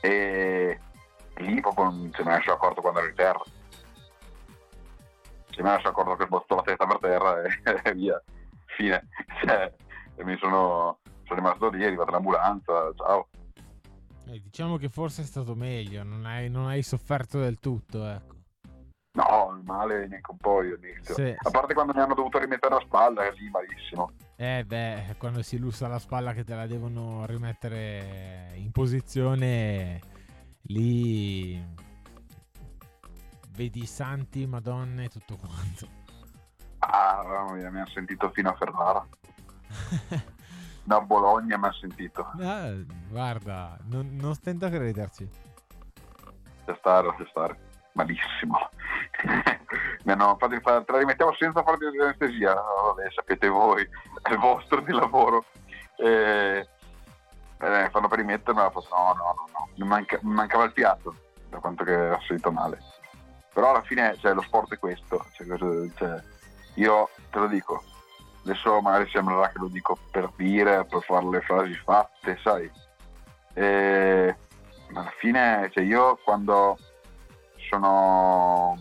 E 0.00 0.78
lì 1.38 1.60
proprio 1.60 1.84
non 1.84 2.10
se 2.14 2.22
ne 2.22 2.36
è 2.36 2.50
accorto 2.50 2.80
quando 2.80 3.00
ero 3.00 3.08
in 3.08 3.14
terra 3.14 3.42
se 5.50 5.62
me 5.62 5.70
ne 5.70 5.76
sono 5.78 5.88
accorto 5.88 6.16
che 6.16 6.26
botto 6.26 6.54
la 6.54 6.62
testa 6.62 6.86
per 6.86 6.98
terra 6.98 7.42
e, 7.42 7.48
e 7.84 7.94
via 7.94 8.22
fine 8.76 9.08
cioè, 9.40 9.72
e 10.16 10.24
mi 10.24 10.36
sono, 10.38 10.98
sono 11.24 11.40
rimasto 11.40 11.68
lì 11.70 11.82
è 11.82 11.86
arrivata 11.86 12.12
l'ambulanza 12.12 12.92
ciao 12.96 13.28
eh, 14.26 14.40
diciamo 14.40 14.76
che 14.76 14.88
forse 14.88 15.22
è 15.22 15.24
stato 15.24 15.54
meglio 15.54 16.02
non 16.02 16.26
hai, 16.26 16.48
non 16.50 16.66
hai 16.66 16.82
sofferto 16.82 17.40
del 17.40 17.58
tutto 17.58 18.06
ecco 18.06 18.36
No, 19.18 19.60
male 19.64 20.06
neanche 20.06 20.30
un 20.30 20.36
po' 20.36 20.62
io 20.62 20.76
inizio. 20.76 21.14
Sì, 21.14 21.34
a 21.36 21.50
parte 21.50 21.68
sì. 21.68 21.74
quando 21.74 21.92
mi 21.92 22.00
hanno 22.00 22.14
dovuto 22.14 22.38
rimettere 22.38 22.74
la 22.74 22.80
spalla, 22.84 23.26
è 23.26 23.32
lì 23.32 23.50
malissimo. 23.50 24.12
Eh 24.36 24.64
beh, 24.64 25.16
quando 25.18 25.42
si 25.42 25.58
lussa 25.58 25.88
la 25.88 25.98
spalla 25.98 26.32
che 26.32 26.44
te 26.44 26.54
la 26.54 26.68
devono 26.68 27.26
rimettere 27.26 28.52
in 28.54 28.70
posizione 28.70 30.00
lì 30.68 31.62
vedi 33.50 33.82
i 33.82 33.86
santi, 33.86 34.46
madonne 34.46 35.04
e 35.04 35.08
tutto 35.08 35.36
quanto. 35.36 35.88
Ah, 36.78 37.44
mi 37.52 37.80
ha 37.80 37.86
sentito 37.92 38.30
fino 38.30 38.50
a 38.50 38.54
Ferrara. 38.54 39.06
da 40.84 41.00
Bologna 41.00 41.58
mi 41.58 41.66
ha 41.66 41.72
sentito. 41.72 42.30
Ah, 42.40 42.72
guarda, 43.08 43.76
non, 43.90 44.16
non 44.20 44.34
stento 44.34 44.66
a 44.66 44.70
crederci. 44.70 45.28
C'è 46.64 46.76
stare, 46.78 47.14
c'è 47.16 47.26
stare. 47.30 47.58
Malissimo. 47.92 48.70
mi 50.04 50.12
hanno 50.12 50.36
fatto 50.38 50.60
fare, 50.60 50.84
te 50.84 50.92
la 50.92 50.98
rimettiamo 50.98 51.34
senza 51.34 51.62
farti 51.62 51.84
anestesia. 51.84 52.54
No, 52.54 52.94
vabbè, 52.94 53.10
sapete 53.12 53.48
voi, 53.48 53.86
è 54.22 54.32
il 54.32 54.38
vostro 54.38 54.80
di 54.80 54.92
lavoro. 54.92 55.44
E 55.96 56.68
eh, 57.60 57.88
fanno 57.90 58.08
per 58.08 58.18
rimettermi, 58.18 58.60
no, 58.60 58.70
no, 58.72 59.12
no, 59.14 59.48
no, 59.52 59.68
mi, 59.74 59.86
manca, 59.86 60.18
mi 60.22 60.34
mancava 60.34 60.64
il 60.64 60.72
piatto, 60.72 61.14
da 61.48 61.58
quanto 61.58 61.84
che 61.84 61.94
ho 61.94 62.20
sentito 62.20 62.52
male. 62.52 62.78
Però 63.52 63.70
alla 63.70 63.82
fine 63.82 64.16
cioè, 64.18 64.34
lo 64.34 64.42
sport 64.42 64.72
è 64.74 64.78
questo, 64.78 65.24
cioè, 65.32 65.46
cioè, 65.96 66.22
io 66.74 67.10
te 67.30 67.38
lo 67.38 67.46
dico, 67.46 67.82
adesso 68.44 68.80
magari 68.80 69.08
sembrerà 69.10 69.48
che 69.48 69.58
lo 69.58 69.68
dico 69.68 69.98
per 70.10 70.30
dire, 70.36 70.84
per 70.84 71.02
fare 71.02 71.28
le 71.28 71.40
frasi 71.40 71.74
fatte, 71.74 72.38
sai, 72.42 72.70
e, 73.54 74.36
ma 74.90 75.00
alla 75.00 75.12
fine 75.18 75.68
cioè, 75.72 75.82
io 75.82 76.18
quando 76.22 76.78
sono 77.68 78.78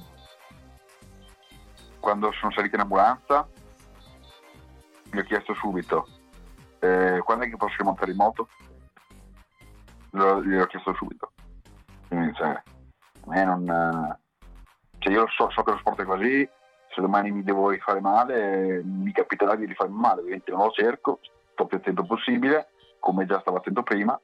quando 1.99 2.31
sono 2.33 2.51
salito 2.51 2.75
in 2.75 2.81
ambulanza 2.81 3.47
mi 5.11 5.19
ho 5.19 5.23
chiesto 5.23 5.53
subito 5.55 6.07
eh, 6.79 7.21
quando 7.23 7.45
è 7.45 7.49
che 7.49 7.57
posso 7.57 7.75
rimontare 7.77 8.11
in 8.11 8.17
moto? 8.17 8.47
Gliel'ho 10.17 10.65
chiesto 10.67 10.93
subito. 10.93 11.31
Quindi, 12.07 12.33
cioè, 12.33 12.49
a 12.49 12.63
me 13.25 13.43
non... 13.43 14.19
Cioè, 14.99 15.13
io 15.13 15.27
so, 15.29 15.49
so 15.51 15.63
che 15.63 15.71
lo 15.71 15.77
sport 15.77 16.01
è 16.01 16.05
così, 16.05 16.49
se 16.89 17.01
domani 17.01 17.31
mi 17.31 17.43
devo 17.43 17.69
rifare 17.69 17.99
male, 17.99 18.81
mi 18.83 19.11
capiterà 19.11 19.55
di 19.55 19.65
rifarmi 19.65 19.95
male, 19.95 20.21
ovviamente 20.21 20.51
non 20.51 20.65
lo 20.65 20.71
cerco, 20.71 21.19
sto 21.51 21.65
più 21.65 21.77
attento 21.77 22.03
possibile, 22.03 22.69
come 22.99 23.25
già 23.25 23.39
stavo 23.39 23.57
attento 23.57 23.83
prima, 23.83 24.19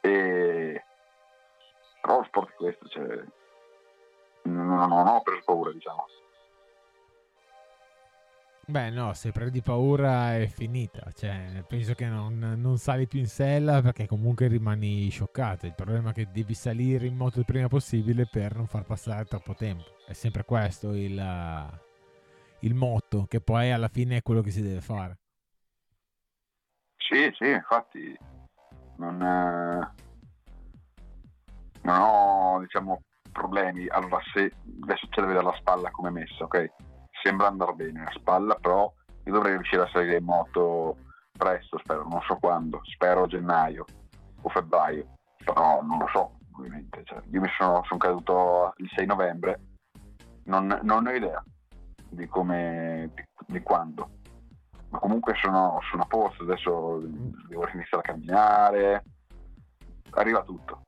e... 0.00 0.84
però 2.02 2.18
lo 2.18 2.24
sport 2.24 2.50
è 2.50 2.54
questo, 2.56 2.88
cioè, 2.88 3.24
non, 4.42 4.88
non 4.88 5.06
ho 5.06 5.22
preso 5.22 5.42
paura, 5.44 5.72
diciamo. 5.72 6.06
Beh, 8.68 8.90
no, 8.90 9.12
se 9.14 9.30
prendi 9.30 9.62
paura 9.62 10.34
è 10.36 10.48
finita. 10.48 11.12
Cioè, 11.12 11.64
penso 11.68 11.94
che 11.94 12.06
non, 12.06 12.54
non, 12.58 12.78
sali 12.78 13.06
più 13.06 13.20
in 13.20 13.28
sella 13.28 13.80
perché 13.80 14.08
comunque 14.08 14.48
rimani 14.48 15.08
scioccato. 15.08 15.66
Il 15.66 15.74
problema 15.74 16.10
è 16.10 16.12
che 16.12 16.28
devi 16.32 16.52
salire 16.52 17.06
in 17.06 17.14
moto 17.14 17.38
il 17.38 17.44
prima 17.44 17.68
possibile 17.68 18.26
per 18.26 18.56
non 18.56 18.66
far 18.66 18.82
passare 18.84 19.24
troppo 19.26 19.54
tempo. 19.54 19.84
È 20.04 20.12
sempre 20.14 20.44
questo 20.44 20.94
il, 20.94 21.80
il 22.60 22.74
motto, 22.74 23.26
che 23.28 23.40
poi 23.40 23.70
alla 23.70 23.86
fine 23.86 24.16
è 24.16 24.22
quello 24.22 24.42
che 24.42 24.50
si 24.50 24.62
deve 24.62 24.80
fare. 24.80 25.18
Sì, 26.96 27.32
sì, 27.38 27.48
infatti 27.48 28.18
non, 28.96 29.16
non 31.82 32.00
ho, 32.00 32.58
diciamo, 32.62 33.00
problemi. 33.30 33.86
Allora, 33.86 34.18
se 34.32 34.50
adesso 34.82 35.06
c'è 35.08 35.20
da 35.20 35.26
vedere 35.28 35.44
la 35.44 35.54
spalla 35.56 35.88
come 35.92 36.08
è 36.08 36.12
messa, 36.12 36.42
ok? 36.42 36.72
Sembra 37.26 37.48
andare 37.48 37.72
bene 37.72 38.04
la 38.04 38.12
spalla, 38.14 38.54
però 38.54 38.92
io 39.24 39.32
dovrei 39.32 39.54
riuscire 39.54 39.82
a 39.82 39.88
salire 39.92 40.18
in 40.18 40.24
moto 40.24 40.96
presto, 41.36 41.76
spero, 41.78 42.06
non 42.06 42.20
so 42.22 42.36
quando, 42.36 42.80
spero 42.84 43.26
gennaio 43.26 43.84
o 44.42 44.48
febbraio, 44.48 45.16
però 45.44 45.82
non 45.82 45.98
lo 45.98 46.06
so, 46.12 46.36
ovviamente. 46.56 47.02
Cioè, 47.02 47.20
io 47.32 47.40
mi 47.40 47.48
sono, 47.58 47.82
sono 47.82 47.98
caduto 47.98 48.74
il 48.76 48.88
6 48.94 49.06
novembre, 49.06 49.60
non, 50.44 50.78
non 50.84 51.04
ho 51.04 51.10
idea 51.10 51.42
di 52.08 52.28
come, 52.28 53.10
di, 53.12 53.24
di 53.46 53.60
quando 53.60 54.10
ma 54.90 55.00
comunque 55.00 55.34
sono, 55.42 55.80
sono, 55.90 56.02
a 56.02 56.06
posto, 56.06 56.44
adesso 56.44 57.00
devo 57.48 57.68
iniziare 57.72 58.04
a 58.04 58.12
camminare, 58.12 59.04
arriva 60.10 60.44
tutto. 60.44 60.82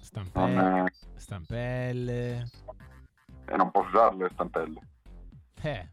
Stampelle, 0.00 0.54
non, 0.54 0.88
stampelle. 1.16 2.44
E 3.44 3.56
non 3.56 3.70
posso 3.70 3.88
usarle 3.88 4.22
le 4.22 4.30
stampelle. 4.32 4.80
Eh. 5.64 5.88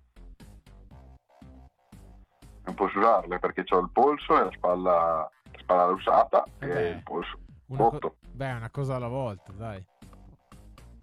Non 2.64 2.76
posso 2.76 3.00
usarle 3.00 3.40
perché 3.40 3.64
ho 3.70 3.80
il 3.80 3.90
polso 3.92 4.38
e 4.40 4.44
la 4.44 4.52
spalla, 4.52 4.92
la 4.92 5.60
spalla 5.60 5.86
usata 5.86 6.44
eh 6.60 6.70
e 6.70 6.90
il 6.90 7.04
polso 7.04 7.40
una 7.72 7.90
co- 7.90 8.18
beh, 8.32 8.52
una 8.52 8.70
cosa 8.70 8.96
alla 8.96 9.08
volta, 9.08 9.54
dai. 9.54 9.84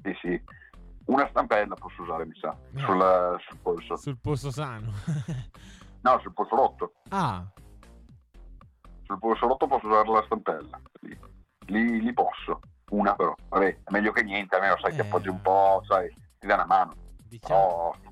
Sì, 0.02 0.16
sì. 0.20 0.42
Una 1.06 1.26
stampella 1.30 1.74
posso 1.74 2.02
usare, 2.02 2.26
mi 2.26 2.34
sa, 2.38 2.54
eh. 2.74 2.78
sul, 2.80 3.40
sul 3.48 3.58
polso. 3.62 3.96
Sul 3.96 4.18
polso 4.18 4.50
sano. 4.50 4.92
no, 6.02 6.20
sul 6.20 6.34
polso 6.34 6.54
rotto. 6.54 6.92
Ah. 7.08 7.42
Sul 9.04 9.18
polso 9.18 9.46
rotto 9.46 9.66
posso 9.66 9.86
usare 9.86 10.10
la 10.10 10.22
stampella. 10.26 10.78
Lì, 11.00 11.18
lì, 11.68 12.02
lì 12.02 12.12
posso 12.12 12.60
una 12.90 13.14
però, 13.14 13.34
vabbè, 13.48 13.66
è 13.84 13.90
meglio 13.90 14.12
che 14.12 14.22
niente, 14.22 14.56
almeno 14.56 14.76
sai, 14.78 14.92
eh... 14.92 14.94
ti 14.94 15.00
appoggi 15.00 15.28
un 15.28 15.40
po', 15.40 15.82
sai, 15.86 16.12
ti 16.38 16.46
dà 16.46 16.54
una 16.54 16.66
mano. 16.66 16.94
Diciamo... 17.26 17.94
Però 18.02 18.07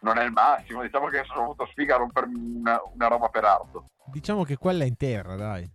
non 0.00 0.18
è 0.18 0.24
il 0.24 0.32
massimo, 0.32 0.82
diciamo 0.82 1.06
che 1.06 1.22
sono 1.24 1.44
avuto 1.44 1.66
sfiga 1.66 1.94
a 1.94 1.98
rompermi 1.98 2.58
una, 2.58 2.80
una 2.92 3.06
roba 3.08 3.28
per 3.28 3.44
arto. 3.44 3.86
Diciamo 4.04 4.44
che 4.44 4.56
quella 4.56 4.84
è 4.84 4.86
in 4.86 4.96
terra, 4.96 5.36
dai. 5.36 5.68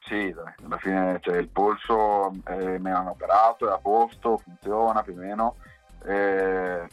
Sì, 0.00 0.32
dai, 0.32 0.54
alla 0.64 0.78
fine 0.78 1.18
cioè, 1.20 1.36
il 1.36 1.48
polso 1.48 2.30
eh, 2.46 2.78
me 2.78 2.90
l'hanno 2.90 3.10
operato, 3.10 3.68
è 3.68 3.72
a 3.72 3.78
posto, 3.78 4.38
funziona 4.38 5.02
più 5.02 5.14
o 5.14 5.16
meno. 5.16 5.56
Eh, 6.04 6.88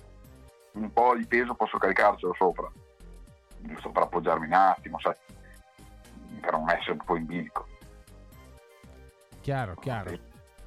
un 0.73 0.91
po' 0.91 1.15
di 1.15 1.25
peso 1.27 1.53
posso 1.53 1.77
caricarcelo 1.77 2.33
sopra, 2.33 2.71
giusto 3.59 3.91
per 3.91 4.03
appoggiarmi 4.03 4.47
un 4.47 4.53
attimo, 4.53 4.99
sai, 4.99 5.13
per 6.41 6.53
non 6.53 6.69
essere 6.71 6.93
un 6.93 7.03
po' 7.05 7.15
in 7.15 7.25
bilico. 7.25 7.67
Chiaro, 9.41 9.75
chiaro. 9.75 10.17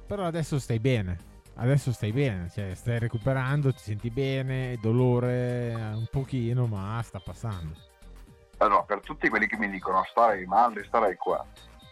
Però 0.05 0.23
adesso 0.23 0.59
stai 0.59 0.79
bene. 0.79 1.35
Adesso 1.59 1.91
stai 1.91 2.11
bene, 2.11 2.49
cioè 2.49 2.75
stai 2.75 2.99
recuperando, 2.99 3.73
ti 3.73 3.81
senti 3.81 4.11
bene, 4.11 4.77
dolore 4.79 5.73
un 5.73 6.05
pochino, 6.11 6.67
ma 6.67 7.01
sta 7.03 7.19
passando. 7.19 7.75
Allora, 8.57 8.83
per 8.83 8.99
tutti 8.99 9.27
quelli 9.27 9.47
che 9.47 9.57
mi 9.57 9.67
dicono 9.69 10.03
starei 10.07 10.45
male, 10.45 10.83
starei 10.83 11.15
qua. 11.15 11.43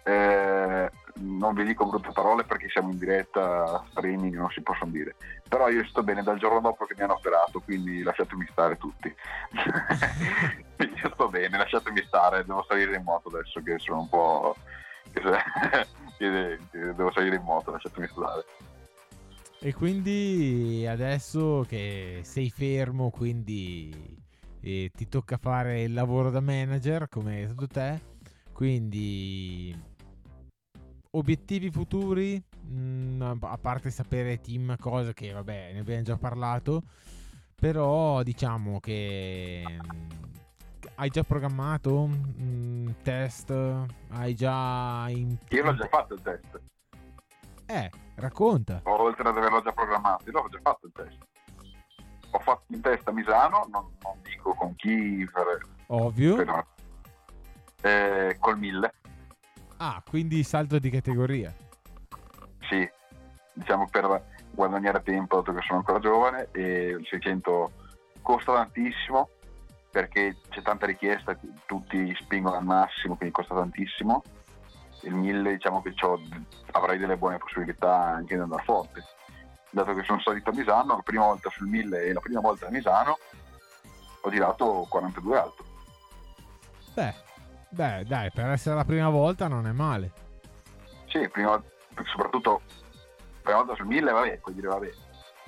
Eh, 0.03 0.91
non 1.15 1.55
vi 1.55 1.63
dico 1.63 1.87
brutte 1.87 2.11
parole 2.11 2.43
perché 2.43 2.69
siamo 2.69 2.91
in 2.91 2.99
diretta 2.99 3.83
streaming, 3.89 4.35
non 4.35 4.51
si 4.51 4.61
possono 4.61 4.91
dire. 4.91 5.15
Però 5.49 5.67
io 5.69 5.83
sto 5.87 6.03
bene 6.03 6.21
dal 6.21 6.37
giorno 6.37 6.59
dopo 6.59 6.85
che 6.85 6.93
mi 6.95 7.01
hanno 7.01 7.15
operato, 7.15 7.59
quindi 7.59 8.03
lasciatemi 8.03 8.45
stare 8.51 8.77
tutti. 8.77 9.07
io 10.77 11.11
sto 11.11 11.27
bene, 11.27 11.57
lasciatemi 11.57 12.03
stare, 12.05 12.45
devo 12.45 12.63
salire 12.67 12.97
in 12.97 13.03
moto 13.03 13.29
adesso 13.29 13.61
che 13.63 13.79
sono 13.79 14.01
un 14.01 14.09
po'... 14.09 14.55
devo 16.19 17.11
salire 17.11 17.35
in 17.35 17.43
moto, 17.43 17.71
lasciatemi 17.71 18.07
stare. 18.07 18.45
E 19.59 19.73
quindi 19.73 20.85
adesso 20.87 21.65
che 21.67 22.21
sei 22.23 22.49
fermo, 22.49 23.09
quindi 23.09 23.91
eh, 24.61 24.91
ti 24.93 25.07
tocca 25.07 25.37
fare 25.37 25.83
il 25.83 25.93
lavoro 25.93 26.29
da 26.29 26.39
manager 26.39 27.07
come 27.07 27.41
è 27.41 27.45
stato 27.45 27.67
te, 27.67 28.01
quindi 28.51 29.75
obiettivi 31.11 31.71
futuri, 31.71 32.41
mh, 32.61 32.75
mm, 32.75 33.21
a 33.41 33.57
parte 33.57 33.89
sapere 33.89 34.39
team 34.39 34.75
cose 34.77 35.13
che 35.13 35.31
vabbè 35.31 35.71
ne 35.73 35.79
abbiamo 35.79 36.03
già 36.03 36.17
parlato, 36.17 36.83
però 37.55 38.21
diciamo 38.23 38.79
che 38.79 39.63
mh, 39.65 39.95
mm, 39.95 40.09
hai 40.95 41.09
già 41.09 41.23
programmato 41.23 42.05
mh, 42.07 42.41
mm, 42.41 42.89
test, 43.01 43.51
hai 44.09 44.35
già... 44.35 45.05
In... 45.09 45.37
Io 45.49 45.63
l'ho 45.63 45.75
già 45.75 45.87
fatto 45.87 46.13
il 46.13 46.21
test. 46.21 46.61
Eh, 47.67 47.89
racconta. 48.15 48.81
Oltre 48.83 49.27
ad 49.27 49.37
averlo 49.37 49.61
già 49.61 49.71
programmato, 49.71 50.29
io 50.29 50.31
l'ho 50.31 50.49
già 50.49 50.59
fatto 50.61 50.85
il 50.85 50.91
test. 50.93 51.17
Ho 52.31 52.39
fatto 52.39 52.63
un 52.67 52.81
test 52.81 53.07
a 53.07 53.11
Misano, 53.11 53.67
non, 53.71 53.91
non 54.01 54.19
dico 54.21 54.53
con 54.53 54.75
chi, 54.75 55.27
per, 55.31 55.65
ovvio. 55.87 56.35
Per, 56.35 56.65
eh, 57.81 58.37
col 58.39 58.57
1000. 58.57 58.93
Ah, 59.77 60.03
quindi 60.07 60.43
salto 60.43 60.79
di 60.79 60.89
categoria. 60.89 61.53
Sì, 62.69 62.87
diciamo 63.53 63.87
per 63.89 64.23
guadagnare 64.51 65.01
tempo, 65.01 65.37
dato 65.37 65.53
che 65.53 65.63
sono 65.65 65.79
ancora 65.79 65.99
giovane, 65.99 66.49
e 66.51 66.95
il 66.99 67.05
600 67.09 67.71
costa 68.21 68.53
tantissimo 68.53 69.29
perché 69.91 70.35
c'è 70.49 70.61
tanta 70.61 70.85
richiesta, 70.85 71.37
tutti 71.65 72.13
spingono 72.19 72.57
al 72.57 72.65
massimo, 72.65 73.15
quindi 73.15 73.33
costa 73.33 73.55
tantissimo 73.55 74.23
il 75.05 75.13
1000 75.13 75.51
diciamo 75.51 75.81
che 75.81 75.93
avrei 76.71 76.97
delle 76.97 77.17
buone 77.17 77.37
possibilità 77.37 77.95
anche 77.95 78.35
di 78.35 78.41
andare 78.41 78.63
forte. 78.63 79.03
Dato 79.69 79.93
che 79.93 80.03
sono 80.03 80.19
salito 80.19 80.49
a 80.49 80.53
Misano, 80.53 80.95
la 80.95 81.01
prima 81.03 81.25
volta 81.25 81.49
sul 81.49 81.67
1000 81.67 82.03
e 82.03 82.13
la 82.13 82.19
prima 82.19 82.39
volta 82.39 82.67
a 82.67 82.71
Misano 82.71 83.17
ho 84.21 84.29
tirato 84.29 84.85
42 84.89 85.37
alto. 85.37 85.65
Beh, 86.93 87.13
beh, 87.69 88.03
dai, 88.05 88.31
per 88.31 88.49
essere 88.49 88.75
la 88.75 88.85
prima 88.85 89.09
volta 89.09 89.47
non 89.47 89.67
è 89.67 89.71
male. 89.71 90.11
Sì, 91.07 91.27
prima, 91.29 91.61
soprattutto 92.05 92.61
prima 93.41 93.59
volta 93.59 93.75
sul 93.75 93.85
1000, 93.85 94.11
vabbè, 94.11 94.37
puoi 94.39 94.55
dire 94.55 94.67
vabbè, 94.67 94.91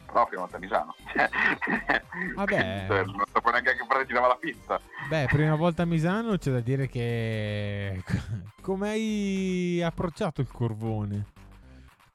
però 0.07 0.25
prima 0.25 0.41
volta 0.41 0.57
a 0.57 0.59
Misano. 0.59 0.95
Vabbè. 2.35 2.87
non 2.87 3.23
sapevo 3.31 3.51
neanche 3.51 3.75
che 3.75 3.85
parte 3.85 4.05
tirava 4.05 4.27
la 4.27 4.37
pista. 4.37 4.79
Beh, 5.09 5.27
prima 5.29 5.55
volta 5.55 5.83
a 5.83 5.85
Misano 5.85 6.37
c'è 6.37 6.51
da 6.51 6.61
dire 6.61 6.87
che... 6.87 8.01
Come 8.61 8.89
hai 8.89 9.81
approcciato 9.83 10.41
il 10.41 10.51
curvone? 10.51 11.27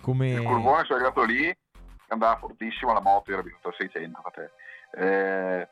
Come... 0.02 0.31
Il 0.31 0.42
curvone 0.42 0.85
sono 0.85 0.98
arrivato 0.98 1.22
lì, 1.22 1.57
andava 2.09 2.37
fortissimo 2.38 2.92
la 2.92 3.00
moto, 3.00 3.31
ero 3.31 3.40
abituato 3.40 3.68
a 3.68 3.74
600 3.78 4.20
a 4.22 4.31
te. 4.31 4.50
Eh, 4.94 5.68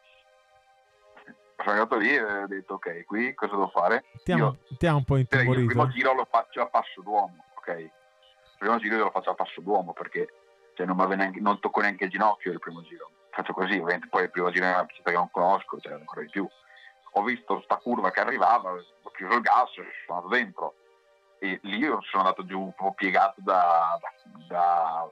sono 1.56 1.70
arrivato 1.70 1.96
lì 1.96 2.14
e 2.14 2.22
ho 2.22 2.46
detto 2.46 2.74
ok, 2.74 3.04
qui 3.04 3.34
cosa 3.34 3.52
devo 3.52 3.68
fare? 3.68 4.04
Ti 4.22 4.32
ha, 4.32 4.54
ti 4.78 4.86
ha 4.86 4.94
un 4.94 5.04
po' 5.04 5.16
intimorito. 5.16 5.60
Il 5.60 5.66
primo 5.66 5.88
giro 5.88 6.14
lo 6.14 6.26
faccio 6.30 6.62
a 6.62 6.66
passo 6.66 7.02
d'uomo, 7.02 7.44
ok? 7.56 7.78
Il 7.78 7.90
primo 8.58 8.78
giro 8.78 8.96
lo 8.98 9.10
faccio 9.10 9.30
a 9.30 9.34
passo 9.34 9.60
d'uomo 9.60 9.92
perché 9.92 10.28
cioè 10.80 10.86
non, 10.86 10.96
neanche, 11.16 11.40
non, 11.40 11.60
tocco 11.60 11.80
neanche 11.80 12.04
il 12.04 12.10
ginocchio 12.10 12.52
il 12.52 12.58
primo 12.58 12.82
giro. 12.82 13.10
Faccio 13.30 13.52
così, 13.52 13.72
ovviamente 13.72 14.08
poi 14.08 14.22
il 14.22 14.30
primo 14.30 14.50
giro 14.50 14.64
è 14.64 14.70
una 14.70 14.86
pista 14.86 15.10
che 15.10 15.16
non 15.16 15.30
conosco, 15.30 15.78
cioè 15.78 15.92
ancora 15.92 16.22
di 16.22 16.30
più. 16.30 16.48
Ho 17.12 17.22
visto 17.22 17.60
sta 17.62 17.76
curva 17.76 18.10
che 18.10 18.20
arrivava, 18.20 18.72
ho 18.72 19.10
chiuso 19.10 19.34
il 19.34 19.42
gas 19.42 19.70
sono 19.72 20.18
andato 20.18 20.28
dentro. 20.28 20.74
E 21.38 21.58
lì 21.64 21.82
sono 21.82 22.22
andato 22.22 22.44
giù 22.44 22.60
un 22.60 22.72
po' 22.74 22.92
piegato 22.92 23.40
da, 23.42 23.98
da, 24.00 24.46
da, 24.46 25.10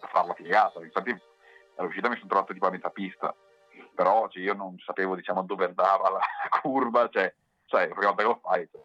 da 0.00 0.06
farla 0.08 0.34
piegata. 0.34 0.82
Infatti 0.82 1.16
all'uscita 1.76 2.08
mi 2.08 2.16
sono 2.16 2.28
trovato 2.28 2.52
tipo 2.52 2.66
a 2.66 2.70
metà 2.70 2.90
pista, 2.90 3.34
però 3.94 4.28
cioè, 4.28 4.42
io 4.42 4.54
non 4.54 4.76
sapevo 4.84 5.16
diciamo 5.16 5.42
dove 5.42 5.64
andava 5.64 6.10
la 6.10 6.20
curva, 6.60 7.08
cioè, 7.08 7.32
sai, 7.66 7.88
la 7.88 7.94
prima 7.94 8.12
volta 8.12 8.22
che 8.22 8.28
lo 8.28 8.40
fai, 8.42 8.68
cioè, 8.70 8.82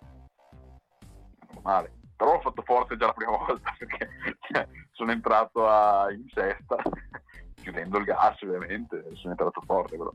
normale 1.54 1.99
però 2.20 2.34
l'ho 2.34 2.42
fatto 2.42 2.62
forte 2.64 2.98
già 2.98 3.06
la 3.06 3.14
prima 3.14 3.32
volta 3.38 3.74
perché 3.78 4.10
cioè, 4.52 4.68
sono 4.92 5.12
entrato 5.14 5.66
a, 5.66 6.12
in 6.12 6.26
sesta 6.34 6.76
chiudendo 7.56 7.98
il 7.98 8.04
gas 8.04 8.42
ovviamente 8.42 9.06
sono 9.14 9.32
entrato 9.32 9.62
forte 9.66 9.96
però. 9.96 10.12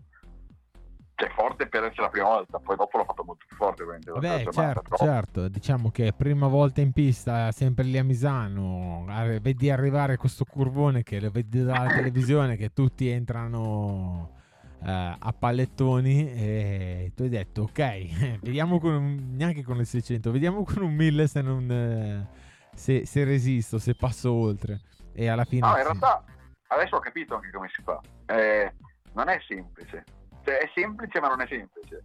Cioè 1.16 1.30
forte 1.30 1.68
per 1.68 1.84
essere 1.84 2.02
la 2.02 2.08
prima 2.08 2.26
volta 2.26 2.58
poi 2.58 2.76
dopo 2.76 2.98
l'ho 2.98 3.04
fatto 3.04 3.24
molto 3.24 3.44
più 3.46 3.56
forte 3.56 3.82
ovviamente 3.84 4.10
Beh, 4.12 4.52
certo, 4.52 4.82
però... 4.82 4.96
certo 4.96 5.48
diciamo 5.48 5.90
che 5.90 6.12
prima 6.12 6.48
volta 6.48 6.82
in 6.82 6.92
pista 6.92 7.50
sempre 7.52 7.84
lì 7.84 7.96
a 7.96 8.04
Misano 8.04 9.06
vedi 9.40 9.70
arrivare 9.70 10.18
questo 10.18 10.44
curvone 10.44 11.02
che 11.02 11.20
lo 11.20 11.30
vedi 11.30 11.62
dalla 11.62 11.86
televisione 11.94 12.56
che 12.56 12.72
tutti 12.72 13.08
entrano 13.08 14.42
a 14.86 15.34
pallettoni 15.38 16.30
e 16.30 17.12
tu 17.14 17.22
hai 17.22 17.30
detto 17.30 17.62
ok 17.62 18.38
vediamo 18.42 18.78
con 18.78 18.92
un, 18.92 19.34
neanche 19.34 19.62
con 19.62 19.78
il 19.78 19.86
600 19.86 20.30
vediamo 20.30 20.62
con 20.62 20.82
un 20.82 20.94
1000 20.94 21.26
se 21.26 21.40
non 21.40 21.64
uh, 21.70 22.42
se, 22.74 23.06
se, 23.06 23.24
resisto 23.24 23.78
se 23.78 23.94
passo 23.94 24.32
oltre. 24.32 24.80
E 25.14 25.28
alla 25.28 25.44
fine 25.44 25.66
no 25.66 25.68
in 25.68 25.76
sì. 25.76 25.82
realtà 25.82 26.24
adesso 26.68 26.96
ho 26.96 27.00
capito 27.00 27.36
anche 27.36 27.50
come 27.50 27.70
si 27.72 27.82
fa. 27.82 28.00
Eh, 28.26 28.72
non 29.12 29.28
è 29.28 29.40
semplice. 29.46 30.04
Cioè 30.42 30.58
è 30.58 30.70
semplice 30.74 31.20
ma 31.20 31.28
non 31.28 31.40
è 31.40 31.46
semplice. 31.46 32.04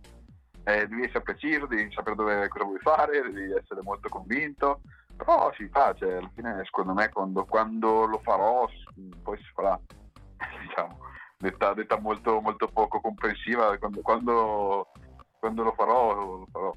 Eh, 0.63 0.87
devi 0.87 1.03
essere 1.03 1.21
preciso 1.21 1.65
devi 1.65 1.91
sapere 1.91 2.15
dove, 2.15 2.47
cosa 2.49 2.65
vuoi 2.65 2.79
fare 2.79 3.21
devi 3.21 3.51
essere 3.51 3.81
molto 3.81 4.07
convinto. 4.09 4.81
Però 5.15 5.51
si 5.57 5.67
fa, 5.67 5.93
cioè, 5.95 6.13
alla 6.13 6.31
fine 6.33 6.61
secondo 6.63 6.93
me 6.93 7.09
quando, 7.09 7.43
quando 7.43 8.05
lo 8.05 8.19
farò 8.23 8.65
poi 9.21 9.37
si 9.37 9.51
farà, 9.53 9.77
diciamo, 10.65 10.97
detta, 11.39 11.73
detta 11.73 11.97
molto, 11.97 12.41
molto, 12.41 12.67
poco 12.67 12.99
comprensiva, 12.99 13.77
quando, 13.77 14.01
quando, 14.01 14.87
quando 15.39 15.63
lo 15.63 15.71
farò 15.71 16.13
lo 16.13 16.47
farò. 16.51 16.75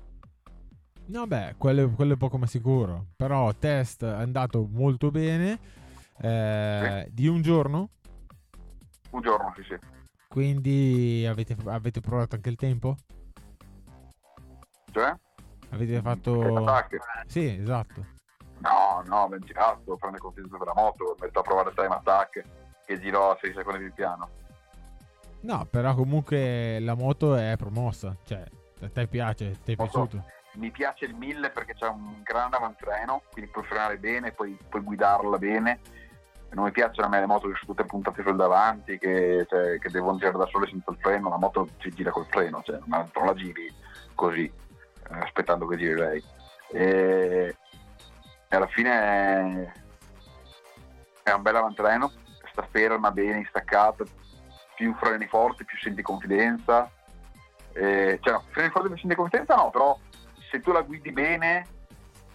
No, 1.06 1.26
beh, 1.26 1.56
quello, 1.58 1.90
quello, 1.90 2.14
è 2.14 2.16
poco 2.16 2.38
ma 2.38 2.46
sicuro. 2.46 3.06
Però 3.16 3.52
test 3.54 4.04
è 4.04 4.08
andato 4.08 4.66
molto 4.70 5.10
bene. 5.10 5.58
Eh, 6.18 7.04
sì. 7.04 7.12
Di 7.12 7.26
un 7.26 7.42
giorno? 7.42 7.88
Un 9.10 9.20
giorno, 9.20 9.52
sì, 9.56 9.64
sì. 9.64 9.76
Quindi 10.28 11.26
avete, 11.28 11.56
avete 11.66 12.00
provato 12.00 12.36
anche 12.36 12.48
il 12.48 12.56
tempo? 12.56 12.96
Cioè? 14.92 15.14
Avete 15.70 16.00
fatto... 16.00 16.64
Sì, 17.26 17.58
esatto. 17.60 18.06
No, 18.58 19.02
no, 19.06 19.28
ben 19.28 19.40
girato, 19.40 19.96
prende 19.96 20.18
confidenza 20.18 20.56
della 20.56 20.72
moto, 20.74 21.16
metto 21.20 21.40
a 21.40 21.42
provare 21.42 21.72
time 21.74 21.94
attack 21.94 22.44
che 22.86 23.00
girò 23.00 23.32
a 23.32 23.38
6 23.40 23.52
secondi 23.54 23.80
più 23.80 23.92
piano. 23.92 24.28
No, 25.43 25.66
però 25.68 25.95
comunque 25.95 26.78
la 26.80 26.95
moto 26.95 27.34
è 27.34 27.55
promossa, 27.57 28.16
cioè 28.24 28.45
a 28.80 28.88
te 28.88 29.07
piace, 29.07 29.59
ti 29.64 29.72
è 29.72 29.76
piaciuto? 29.76 30.24
Mi 30.55 30.70
piace 30.70 31.05
il 31.07 31.14
1000 31.14 31.51
perché 31.51 31.74
c'è 31.74 31.88
un 31.88 32.20
grande 32.22 32.57
avantreno, 32.57 33.22
quindi 33.30 33.51
puoi 33.51 33.64
frenare 33.64 33.97
bene, 33.99 34.32
puoi, 34.32 34.57
puoi 34.68 34.82
guidarla 34.82 35.38
bene. 35.38 35.80
Non 36.51 36.64
mi 36.64 36.70
piacciono 36.70 37.07
a 37.07 37.11
me 37.11 37.20
le 37.20 37.26
moto 37.26 37.49
che 37.49 37.55
sono 37.55 37.72
tutte 37.72 37.86
puntate 37.86 38.22
sul 38.22 38.36
davanti, 38.36 38.99
che, 38.99 39.47
cioè, 39.49 39.78
che 39.78 39.88
devono 39.88 40.18
girare 40.18 40.36
da 40.36 40.47
sole 40.47 40.68
senza 40.68 40.90
il 40.90 40.99
freno, 41.01 41.30
la 41.30 41.38
moto 41.38 41.68
si 41.80 41.90
gira 41.90 42.11
col 42.11 42.26
freno, 42.26 42.61
cioè, 42.62 42.78
non 42.84 43.09
la 43.14 43.34
giri 43.34 43.72
così, 44.14 44.45
eh, 44.45 45.18
aspettando 45.18 45.66
che 45.66 45.78
giri 45.78 45.95
lei. 45.95 46.22
E, 46.72 47.57
alla 48.49 48.66
fine 48.66 49.72
è, 51.22 51.32
un 51.32 51.43
bel 51.43 51.57
avantreno, 51.57 52.12
sta 52.51 52.68
ferma, 52.70 53.11
bene, 53.11 53.38
instaccata, 53.38 54.05
più 54.76 54.94
freni 54.94 55.26
forti, 55.26 55.64
più 55.64 55.78
senti 55.78 56.02
confidenza. 56.02 56.90
Eh, 57.72 58.18
cioè, 58.20 58.32
no, 58.32 58.44
freni 58.50 58.70
forti 58.70 58.88
più 58.88 58.98
senti 58.98 59.14
confidenza 59.14 59.54
no, 59.54 59.70
però 59.70 59.98
se 60.50 60.60
tu 60.60 60.72
la 60.72 60.82
guidi 60.82 61.12
bene, 61.12 61.66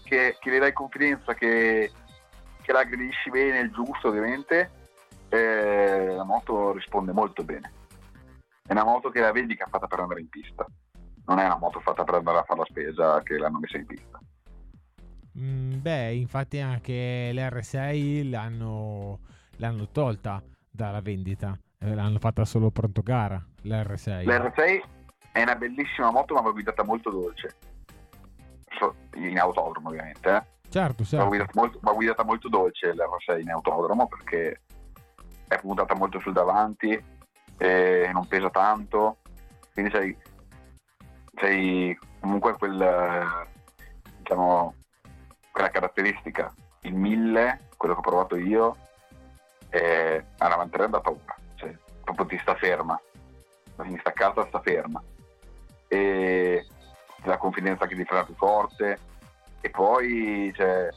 che, 0.03 0.37
che 0.39 0.49
le 0.49 0.59
dai 0.59 0.73
confidenza, 0.73 1.33
che, 1.33 1.91
che 2.61 2.71
la 2.71 2.79
aggredisci 2.79 3.29
bene, 3.29 3.59
il 3.59 3.71
giusto 3.71 4.07
ovviamente, 4.07 4.71
eh, 5.29 6.13
la 6.15 6.23
moto 6.23 6.71
risponde 6.73 7.11
molto 7.11 7.43
bene. 7.43 7.71
È 8.65 8.71
una 8.71 8.83
moto 8.83 9.09
che 9.09 9.19
la 9.19 9.31
vedi 9.31 9.55
che 9.55 9.63
è 9.63 9.69
fatta 9.69 9.87
per 9.87 9.99
andare 9.99 10.21
in 10.21 10.29
pista, 10.29 10.65
non 11.25 11.39
è 11.39 11.45
una 11.45 11.57
moto 11.57 11.79
fatta 11.79 12.03
per 12.03 12.15
andare 12.15 12.39
a 12.39 12.43
fare 12.43 12.59
la 12.59 12.65
spesa 12.65 13.21
che 13.21 13.37
l'hanno 13.37 13.59
messa 13.59 13.77
in 13.77 13.85
pista. 13.85 14.19
Mm, 15.39 15.79
beh, 15.79 16.13
infatti 16.13 16.59
anche 16.59 17.31
l'R6 17.31 18.29
l'hanno, 18.29 19.19
l'hanno 19.57 19.87
tolta 19.89 20.41
dalla 20.69 21.01
vendita, 21.01 21.57
l'hanno 21.79 22.19
fatta 22.19 22.45
solo 22.45 22.71
pronto 22.71 23.01
gara, 23.01 23.43
l'R6. 23.63 24.23
L'R6 24.25 24.81
è 25.31 25.41
una 25.41 25.55
bellissima 25.55 26.11
moto 26.11 26.33
ma 26.33 26.41
va 26.41 26.51
guidata 26.51 26.83
molto 26.83 27.09
dolce, 27.09 27.55
in 29.15 29.39
autodromo 29.39 29.89
ovviamente. 29.89 30.29
Eh? 30.29 30.43
Certo, 30.69 31.03
certo. 31.03 31.25
Va 31.25 31.29
guidata, 31.29 31.51
molto, 31.53 31.79
va 31.81 31.93
guidata 31.93 32.23
molto 32.23 32.49
dolce 32.49 32.93
l'R6 32.93 33.39
in 33.39 33.51
autodromo 33.51 34.07
perché 34.07 34.61
è 35.47 35.57
puntata 35.59 35.95
molto 35.95 36.19
sul 36.19 36.33
davanti 36.33 37.15
e 37.57 38.09
non 38.11 38.27
pesa 38.27 38.49
tanto, 38.49 39.17
quindi 39.73 39.91
sei, 39.91 40.17
sei 41.35 41.97
comunque 42.19 42.53
quel, 42.57 43.25
diciamo, 44.17 44.73
quella 45.51 45.69
caratteristica. 45.69 46.53
Il 46.81 46.93
1000, 46.93 47.69
quello 47.77 47.93
che 47.93 47.99
ho 47.99 48.03
provato 48.03 48.35
io, 48.35 48.75
è 49.69 50.23
all'avanterra 50.37 50.87
da 50.87 50.99
paura, 50.99 51.35
proprio 52.17 52.37
ti 52.37 52.43
sta 52.43 52.55
ferma, 52.55 52.99
la 53.75 53.83
sinistra 53.83 54.11
carta 54.11 54.47
sta 54.47 54.59
ferma. 54.59 55.01
E 55.87 56.65
la 57.23 57.37
confidenza 57.37 57.85
che 57.85 57.95
ti 57.95 58.03
frena 58.03 58.25
più 58.25 58.35
forte. 58.35 58.99
E 59.61 59.69
poi 59.69 60.51
cioè, 60.55 60.89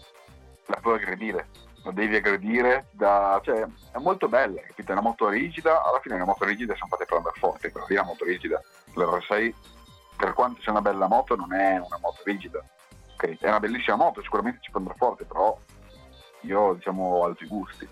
la 0.66 0.78
puoi 0.80 0.96
aggredire, 0.96 1.48
la 1.84 1.92
devi 1.92 2.16
aggredire, 2.16 2.86
da, 2.92 3.40
cioè, 3.44 3.66
è 3.92 3.98
molto 3.98 4.28
bella, 4.28 4.60
capito? 4.60 4.90
È 4.90 4.92
una 4.92 5.02
moto 5.02 5.28
rigida, 5.28 5.82
alla 5.82 6.00
fine 6.00 6.18
le 6.18 6.24
moto 6.24 6.44
rigide 6.44 6.74
sono 6.76 6.88
fatte 6.88 7.04
per 7.04 7.16
andare 7.16 7.38
forte, 7.38 7.70
quella 7.70 7.86
lì 7.88 7.94
è 7.96 7.98
una 7.98 8.08
moto 8.08 8.24
rigida, 8.24 8.62
l'R6 8.94 9.54
per 10.16 10.34
quanto 10.34 10.60
sia 10.60 10.72
una 10.72 10.82
bella 10.82 11.08
moto 11.08 11.34
non 11.34 11.54
è 11.54 11.78
una 11.78 11.98
moto 12.00 12.20
rigida, 12.24 12.62
ok, 13.14 13.38
è 13.40 13.48
una 13.48 13.60
bellissima 13.60 13.96
moto, 13.96 14.22
sicuramente 14.22 14.60
ci 14.60 14.70
può 14.70 14.80
andare 14.80 14.98
forte, 14.98 15.24
però 15.24 15.58
io 16.42 16.74
diciamo 16.74 17.02
ho 17.02 17.24
altri 17.24 17.46
gusti. 17.46 17.88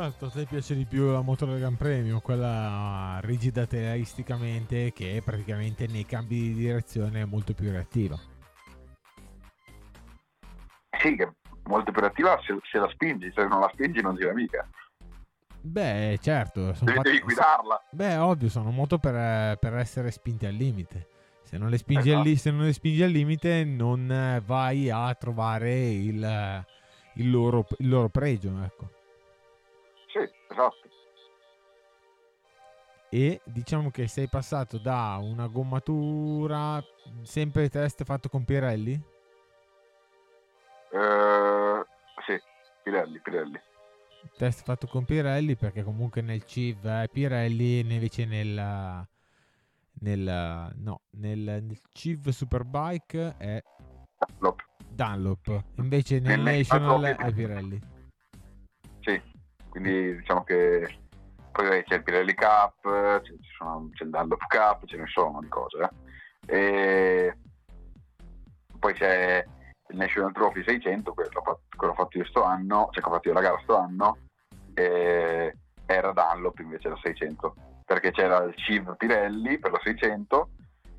Certo, 0.00 0.26
a 0.26 0.30
te 0.30 0.44
piace 0.44 0.76
di 0.76 0.84
più 0.84 1.10
la 1.10 1.22
moto 1.22 1.44
del 1.44 1.58
Gran 1.58 1.76
Premio, 1.76 2.20
quella 2.20 3.18
rigida 3.20 3.66
telaisticamente 3.66 4.92
che 4.92 5.20
praticamente 5.24 5.88
nei 5.88 6.06
cambi 6.06 6.40
di 6.40 6.54
direzione 6.54 7.22
è 7.22 7.24
molto 7.24 7.52
più 7.52 7.68
reattiva. 7.72 8.16
Sì, 11.00 11.16
che 11.16 11.24
è 11.24 11.28
molto 11.64 11.90
più 11.90 12.00
reattiva 12.00 12.38
se, 12.46 12.56
se, 12.70 12.78
la 12.78 12.88
spingi, 12.90 13.32
se 13.34 13.44
non 13.48 13.58
la 13.58 13.68
spingi 13.72 14.00
non 14.00 14.14
gira 14.14 14.32
mica. 14.32 14.68
Beh, 15.62 16.16
certo. 16.22 16.76
Devi, 16.78 16.94
fatti... 16.94 17.18
guidarla. 17.18 17.82
Beh, 17.90 18.16
ovvio, 18.18 18.48
sono 18.48 18.70
moto 18.70 18.98
per, 18.98 19.58
per 19.58 19.74
essere 19.78 20.12
spinte 20.12 20.46
al 20.46 20.54
limite. 20.54 21.08
Se 21.42 21.58
non, 21.58 21.70
le 21.70 21.76
spingi, 21.76 22.10
esatto. 22.10 22.28
al, 22.28 22.36
se 22.36 22.50
non 22.52 22.66
le 22.66 22.72
spingi 22.72 23.02
al 23.02 23.10
limite 23.10 23.64
non 23.64 24.40
vai 24.46 24.90
a 24.90 25.12
trovare 25.16 25.88
il, 25.88 26.64
il, 27.14 27.30
loro, 27.32 27.66
il 27.78 27.88
loro 27.88 28.08
pregio, 28.08 28.62
ecco. 28.62 28.90
Esatto. 30.58 30.88
E 33.10 33.40
diciamo 33.44 33.90
che 33.90 34.08
sei 34.08 34.28
passato 34.28 34.76
da 34.78 35.18
una 35.20 35.46
gommatura 35.46 36.82
sempre 37.22 37.70
test 37.70 38.04
fatto 38.04 38.28
con 38.28 38.44
Pirelli? 38.44 39.00
Uh, 40.90 41.84
sì, 42.26 42.38
Pirelli, 42.82 43.20
Pirelli. 43.20 43.60
Test 44.36 44.64
fatto 44.64 44.86
con 44.88 45.04
Pirelli 45.04 45.56
perché 45.56 45.82
comunque 45.82 46.20
nel 46.20 46.44
CIV 46.44 46.86
è 46.86 47.08
Pirelli 47.08 47.78
invece 47.78 48.26
nel 48.26 49.06
nel, 50.00 50.72
no, 50.76 51.00
nel, 51.10 51.38
nel 51.38 51.78
Civ 51.92 52.28
Superbike 52.28 53.36
è 53.38 53.62
Dunlop. 54.38 54.64
Dunlop. 54.86 55.64
Invece 55.76 56.20
nel, 56.20 56.40
nel 56.40 56.58
National 56.58 57.02
è 57.04 57.32
Pirelli. 57.32 57.96
Quindi 59.68 60.16
diciamo 60.16 60.44
che 60.44 60.98
poi 61.52 61.82
c'è 61.84 61.96
il 61.96 62.02
Pirelli 62.02 62.34
Cup, 62.34 62.80
c'è, 62.82 63.32
sono, 63.56 63.90
c'è 63.92 64.04
il 64.04 64.10
Dunlop 64.10 64.46
Cup, 64.46 64.86
ce 64.86 64.96
ne 64.96 65.06
sono 65.06 65.40
di 65.40 65.48
cose. 65.48 65.88
Eh. 66.46 66.56
E 66.56 67.36
poi 68.78 68.92
c'è 68.94 69.44
il 69.88 69.96
National 69.96 70.32
Trophy 70.32 70.62
600, 70.62 71.12
quello 71.12 71.28
che 71.28 71.38
ho 71.38 71.42
fatto, 71.42 71.62
quello 71.76 71.92
ho 71.92 71.96
fatto 71.96 72.18
io 72.18 72.24
sto 72.26 72.44
anno, 72.44 72.88
cioè 72.92 73.02
che 73.02 73.08
ho 73.08 73.12
fatto 73.12 73.28
io 73.28 73.34
la 73.34 73.40
gara 73.40 73.60
sto 73.62 73.76
anno, 73.76 74.18
era 74.74 76.12
Dunlop 76.12 76.58
invece 76.60 76.88
da 76.88 76.98
600 77.02 77.54
perché 77.84 78.12
c'era 78.12 78.42
il 78.44 78.54
CIV 78.54 78.96
Pirelli 78.96 79.58
per 79.58 79.72
la 79.72 79.80
600 79.82 80.50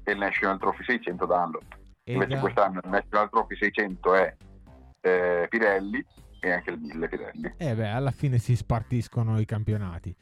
e 0.03 0.11
il 0.11 0.17
National 0.17 0.57
Trophy 0.57 0.83
600 0.83 1.25
Dunlop. 1.25 1.77
Invece 2.05 2.33
da... 2.33 2.39
quest'anno 2.39 2.79
il 2.83 2.89
National 2.89 3.29
Trophy 3.29 3.55
600 3.55 4.13
è 4.15 4.35
eh, 5.01 5.45
Pirelli 5.49 6.03
e 6.39 6.51
anche 6.51 6.71
il 6.71 6.79
1000 6.79 7.07
Pirelli. 7.07 7.53
Eh 7.57 7.75
beh, 7.75 7.89
alla 7.89 8.11
fine 8.11 8.37
si 8.37 8.55
spartiscono 8.55 9.39
i 9.39 9.45
campionati. 9.45 10.15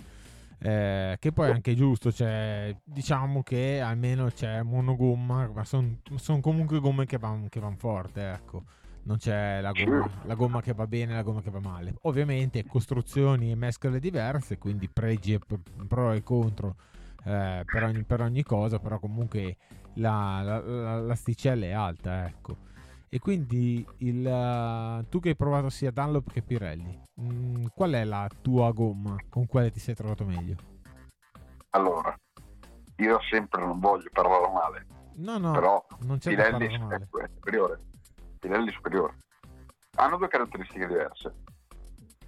Eh, 0.59 1.17
che 1.19 1.31
poi 1.31 1.49
è 1.49 1.53
anche 1.53 1.75
giusto, 1.75 2.11
cioè, 2.11 2.75
diciamo 2.83 3.43
che 3.43 3.79
almeno 3.79 4.27
c'è 4.27 4.63
monogomma, 4.63 5.47
ma 5.53 5.63
sono 5.63 5.99
son 6.15 6.41
comunque 6.41 6.79
gomme 6.79 7.05
che 7.05 7.17
vanno 7.17 7.47
van 7.59 7.77
forte, 7.77 8.31
ecco 8.31 8.63
non 9.07 9.17
c'è 9.17 9.61
la 9.61 9.71
gomma, 9.71 10.09
la 10.25 10.35
gomma, 10.35 10.61
che 10.61 10.73
va 10.73 10.85
bene 10.85 11.13
e 11.13 11.15
la 11.15 11.21
gomma 11.23 11.41
che 11.41 11.49
va 11.49 11.61
male. 11.61 11.95
Ovviamente 12.01 12.65
costruzioni 12.65 13.51
e 13.51 13.55
mescole 13.55 13.99
diverse, 13.99 14.57
quindi 14.57 14.89
pregi 14.89 15.33
e 15.33 15.39
pro 15.87 16.11
e 16.11 16.21
contro 16.23 16.75
eh, 17.23 17.63
per, 17.65 17.83
ogni, 17.83 18.03
per, 18.03 18.21
ogni, 18.21 18.43
cosa, 18.43 18.79
però 18.79 18.99
comunque 18.99 19.55
la, 19.95 20.41
la, 20.41 20.99
l'asticella 20.99 21.65
è 21.65 21.71
alta, 21.71 22.27
ecco. 22.27 22.65
E 23.09 23.19
quindi 23.19 23.85
il, 23.99 24.25
uh, 24.25 25.07
tu 25.07 25.19
che 25.19 25.29
hai 25.29 25.35
provato 25.35 25.69
sia 25.69 25.91
Dunlop 25.91 26.31
che 26.31 26.41
Pirelli, 26.41 27.03
mh, 27.13 27.33
mm, 27.33 27.65
qual 27.73 27.93
è 27.93 28.03
la 28.03 28.27
tua 28.41 28.71
gomma 28.71 29.15
con 29.29 29.45
quale 29.45 29.71
ti 29.71 29.79
sei 29.79 29.95
trovato 29.95 30.25
meglio? 30.25 30.55
Allora, 31.69 32.13
io 32.97 33.19
sempre 33.29 33.65
non 33.65 33.79
voglio 33.79 34.09
parlare 34.11 34.51
male. 34.51 34.87
No, 35.15 35.37
no, 35.37 35.51
però 35.51 35.85
non 36.01 36.17
c'è 36.17 36.29
Pirelli 36.29 36.65
è 36.65 37.29
superiore 37.33 37.81
Pirelli 38.39 38.71
superiore. 38.71 39.15
Hanno 39.95 40.17
due 40.17 40.27
caratteristiche 40.27 40.87
diverse, 40.87 41.33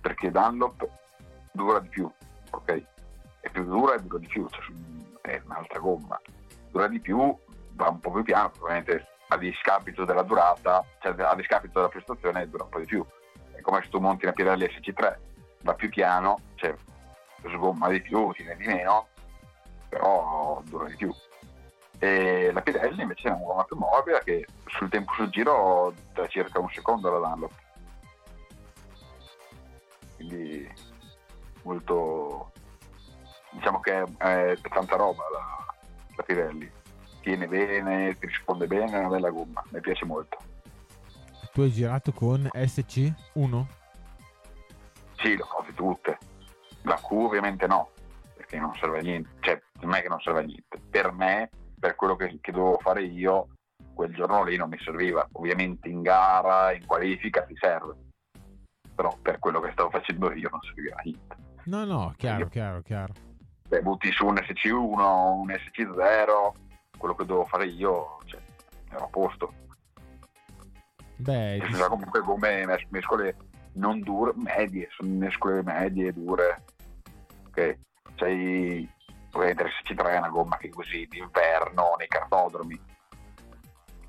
perché 0.01 0.31
Dunlop 0.31 0.87
dura 1.51 1.79
di 1.79 1.89
più, 1.89 2.11
ok? 2.51 2.83
È 3.41 3.49
più 3.49 3.63
dura 3.63 3.95
e 3.95 4.01
dura 4.01 4.17
di 4.17 4.27
più, 4.27 4.47
cioè 4.49 4.65
è 5.21 5.41
un'altra 5.45 5.79
gomma. 5.79 6.19
Dura 6.71 6.87
di 6.87 6.99
più, 6.99 7.37
va 7.73 7.89
un 7.89 7.99
po' 7.99 8.11
più 8.11 8.23
piano, 8.23 8.49
probabilmente 8.49 9.07
a 9.31 9.37
discapito 9.37 10.05
della 10.05 10.23
durata, 10.23 10.83
cioè 10.99 11.13
a 11.21 11.35
discapito 11.35 11.73
della 11.75 11.89
prestazione 11.89 12.49
dura 12.49 12.63
un 12.63 12.69
po' 12.69 12.79
di 12.79 12.85
più. 12.85 13.05
È 13.51 13.61
come 13.61 13.81
se 13.83 13.89
tu 13.89 13.99
monti 13.99 14.25
una 14.25 14.33
Pirelli 14.33 14.65
SC3, 14.65 15.17
va 15.61 15.73
più 15.73 15.89
piano, 15.89 16.39
cioè 16.55 16.73
sgomma 17.47 17.89
di 17.89 18.01
più, 18.01 18.31
tiene 18.31 18.55
di 18.55 18.65
meno, 18.65 19.07
però 19.87 20.61
dura 20.65 20.87
di 20.87 20.95
più. 20.95 21.13
E 21.99 22.51
la 22.51 22.61
Pirelli 22.61 23.01
invece 23.01 23.27
è 23.27 23.31
una 23.31 23.43
gomma 23.43 23.63
più 23.65 23.75
morbida 23.75 24.19
che 24.19 24.45
sul 24.65 24.89
tempo 24.89 25.13
sul 25.13 25.29
giro 25.29 25.93
da 26.13 26.27
circa 26.27 26.59
un 26.59 26.69
secondo 26.69 27.11
la 27.11 27.27
Dunlop. 27.27 27.51
Quindi 30.15 30.73
molto 31.63 32.51
diciamo 33.51 33.79
che 33.79 34.01
è, 34.01 34.03
è 34.17 34.57
tanta 34.69 34.95
roba 34.95 35.23
la, 35.31 35.75
la 36.15 36.23
Pirelli 36.23 36.77
tiene 37.21 37.47
bene, 37.47 38.17
ti 38.17 38.27
risponde 38.27 38.67
bene, 38.67 38.91
è 38.91 38.99
una 38.99 39.09
bella 39.09 39.29
gomma, 39.29 39.63
mi 39.69 39.79
piace 39.79 40.05
molto. 40.05 40.37
Tu 41.53 41.61
hai 41.61 41.71
girato 41.71 42.11
con 42.11 42.49
SC1? 42.53 43.65
Sì, 45.17 45.35
le 45.35 45.41
ho 45.41 45.45
fatte 45.45 45.73
tutte. 45.73 46.17
La 46.83 46.95
Q 46.95 47.11
ovviamente 47.11 47.67
no, 47.67 47.89
perché 48.35 48.57
non 48.57 48.73
serve 48.79 48.99
a 48.99 49.01
niente, 49.01 49.29
cioè 49.41 49.61
non 49.81 49.93
è 49.93 50.01
che 50.01 50.07
non 50.07 50.19
serve 50.21 50.39
a 50.39 50.43
niente. 50.43 50.79
Per 50.89 51.11
me, 51.11 51.49
per 51.77 51.95
quello 51.95 52.15
che, 52.15 52.37
che 52.39 52.51
dovevo 52.51 52.77
fare 52.79 53.03
io, 53.03 53.49
quel 53.93 54.13
giorno 54.13 54.43
lì 54.43 54.55
non 54.55 54.69
mi 54.69 54.79
serviva. 54.79 55.27
Ovviamente 55.33 55.89
in 55.89 56.01
gara, 56.01 56.71
in 56.71 56.85
qualifica 56.85 57.43
ti 57.43 57.55
serve, 57.59 57.95
però 58.95 59.17
per 59.21 59.39
quello 59.39 59.59
che 59.59 59.71
stavo 59.71 59.89
facendo 59.89 60.31
io 60.31 60.49
non 60.49 60.61
serviva 60.61 60.95
a 60.97 61.01
niente. 61.03 61.35
No, 61.65 61.83
no, 61.83 62.13
chiaro, 62.15 62.39
io, 62.43 62.47
chiaro, 62.47 62.81
chiaro. 62.81 63.13
Beh, 63.67 63.81
butti 63.81 64.11
su 64.11 64.25
un 64.25 64.35
SC1, 64.35 64.71
un 64.71 65.49
SC0, 65.49 66.68
quello 66.99 67.15
che 67.15 67.25
devo 67.25 67.45
fare 67.45 67.65
io 67.65 68.19
cioè, 68.25 68.39
ero 68.91 69.05
a 69.05 69.07
posto. 69.07 69.53
Beh, 71.15 71.67
sono 71.71 71.87
comunque 71.87 72.21
gomme 72.21 72.65
mescole 72.89 73.35
non 73.73 74.01
dure, 74.01 74.33
medie, 74.35 74.87
sono 74.91 75.09
mescole 75.09 75.63
medie, 75.63 76.13
dure. 76.13 76.63
Ok, 77.47 77.79
c'hai 78.15 78.87
ovviamente 79.31 79.63
l'SC3 79.63 80.05
è 80.05 80.17
una 80.17 80.29
gomma 80.29 80.57
che 80.57 80.69
così 80.69 81.05
d'inverno 81.07 81.95
nei 81.97 82.07
cartodromi 82.07 82.79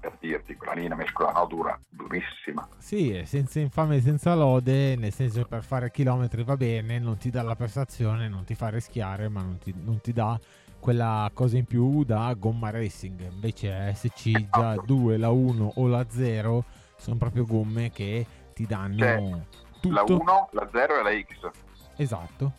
per 0.01 0.17
dirti, 0.19 0.57
quella 0.57 0.73
lì 0.73 0.85
è 0.85 0.87
una 0.87 0.95
mescola 0.95 1.31
no, 1.31 1.45
dura, 1.45 1.79
durissima. 1.87 2.67
Sì, 2.79 3.13
è 3.13 3.25
senza 3.25 3.61
infame 3.61 4.01
senza 4.01 4.35
lode, 4.35 4.97
nel 4.97 5.13
senso 5.13 5.43
che 5.43 5.49
per 5.49 5.63
fare 5.63 5.91
chilometri 5.91 6.43
va 6.43 6.57
bene, 6.57 6.99
non 6.99 7.19
ti 7.19 7.29
dà 7.29 7.43
la 7.43 7.55
prestazione, 7.55 8.27
non 8.27 8.45
ti 8.45 8.55
fa 8.55 8.71
rischiare, 8.71 9.29
ma 9.29 9.43
non 9.43 9.59
ti, 9.59 9.75
non 9.77 10.01
ti 10.01 10.15
dà 10.15 10.41
quella 10.81 11.31
cosa 11.33 11.57
in 11.57 11.67
più 11.67 12.05
da 12.05 12.35
gomma 12.37 12.71
racing. 12.71 13.21
Invece 13.31 13.95
SC 13.95 14.49
già 14.51 14.75
2, 14.75 15.17
la 15.19 15.29
1 15.29 15.73
o 15.77 15.87
la 15.87 16.05
0 16.09 16.65
sono 16.97 17.17
proprio 17.17 17.45
gomme 17.45 17.91
che 17.91 18.27
ti 18.55 18.67
danno 18.67 18.99
cioè, 18.99 19.43
tutto. 19.81 19.95
La 19.95 20.03
1, 20.03 20.49
la 20.53 20.69
0 20.73 20.99
e 20.99 21.03
la 21.03 21.11
X. 21.11 21.51
Esatto. 21.97 22.53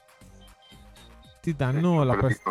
Ti 1.41 1.55
danno, 1.55 2.03
la 2.03 2.15
prest- 2.15 2.43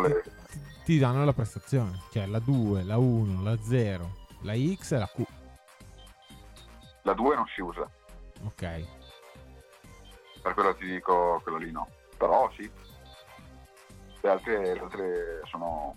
ti, 0.51 0.61
ti 0.83 0.97
danno 0.99 1.23
la 1.23 1.33
prestazione. 1.33 2.01
Cioè 2.11 2.25
la 2.25 2.39
2, 2.39 2.83
la 2.83 2.97
1, 2.97 3.41
la 3.41 3.57
0, 3.57 4.15
la 4.41 4.53
X 4.53 4.91
e 4.91 4.97
la 4.97 5.07
Q. 5.07 5.23
La 7.03 7.13
2 7.13 7.35
non 7.35 7.45
si 7.47 7.61
usa. 7.61 7.89
Ok. 8.43 8.85
Per 10.41 10.53
quello 10.53 10.75
ti 10.75 10.85
dico 10.85 11.39
quello 11.43 11.57
lì 11.57 11.71
no. 11.71 11.87
Però 12.17 12.51
sì, 12.55 12.69
le 14.21 14.29
altre, 14.29 14.73
le 14.73 14.79
altre 14.79 15.41
sono, 15.45 15.95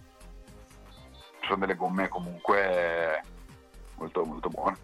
sono, 1.43 1.59
delle 1.59 1.77
gomme 1.77 2.09
comunque 2.09 3.23
molto, 3.97 4.25
molto 4.25 4.49
buone, 4.49 4.77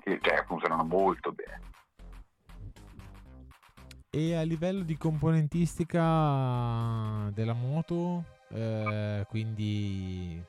che 0.00 0.20
cioè, 0.22 0.44
funzionano 0.46 0.84
molto 0.84 1.32
bene. 1.32 1.62
E 4.10 4.36
a 4.36 4.42
livello 4.42 4.84
di 4.84 4.96
componentistica 4.96 7.28
della 7.32 7.54
moto, 7.54 8.24
eh, 8.50 9.26
quindi 9.28 10.40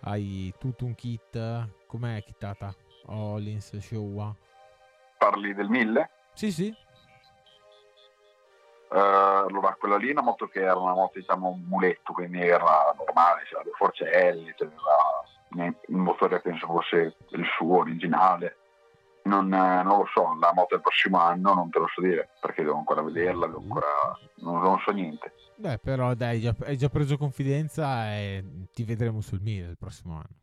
hai 0.00 0.52
tutto 0.58 0.84
un 0.84 0.96
kit, 0.96 1.68
com'è 1.86 2.24
kittata? 2.24 2.74
Hollins, 3.06 3.78
Showa? 3.78 4.34
Parli 5.18 5.54
del 5.54 5.68
1000? 5.68 6.10
Sì, 6.32 6.50
sì. 6.50 6.74
Uh, 8.88 9.46
allora, 9.48 9.76
quella 9.78 9.96
lì 9.96 10.08
è 10.08 10.12
una 10.12 10.22
moto 10.22 10.46
che 10.46 10.60
era 10.60 10.76
una 10.76 10.94
moto, 10.94 11.18
diciamo, 11.18 11.48
un 11.48 11.64
muletto, 11.66 12.12
quindi 12.12 12.40
era 12.40 12.94
normale, 12.96 13.42
c'era 13.48 13.62
due 13.62 13.72
forcelli, 13.76 14.54
c'era 14.54 14.70
il 15.56 15.96
motore 15.96 16.40
penso 16.40 16.66
fosse 16.66 17.16
il 17.28 17.44
suo 17.56 17.78
originale. 17.78 18.56
Non, 19.24 19.52
eh, 19.52 19.82
non, 19.82 19.98
lo 19.98 20.06
so, 20.12 20.36
la 20.38 20.52
moto 20.52 20.74
del 20.74 20.82
prossimo 20.82 21.18
anno 21.18 21.54
non 21.54 21.70
te 21.70 21.78
lo 21.78 21.86
so 21.94 22.02
dire, 22.02 22.28
perché 22.40 22.62
devo 22.62 22.76
ancora 22.76 23.00
vederla, 23.00 23.46
devo 23.46 23.60
ancora, 23.60 24.18
non, 24.40 24.60
non, 24.60 24.78
so 24.80 24.90
niente. 24.90 25.32
Beh, 25.56 25.78
però 25.78 26.12
dai, 26.12 26.34
hai 26.34 26.40
già, 26.40 26.54
hai 26.64 26.76
già 26.76 26.90
preso 26.90 27.16
confidenza 27.16 28.12
e 28.14 28.66
ti 28.70 28.84
vedremo 28.84 29.22
sul 29.22 29.40
1000 29.40 29.70
il 29.70 29.78
prossimo 29.78 30.14
anno. 30.14 30.42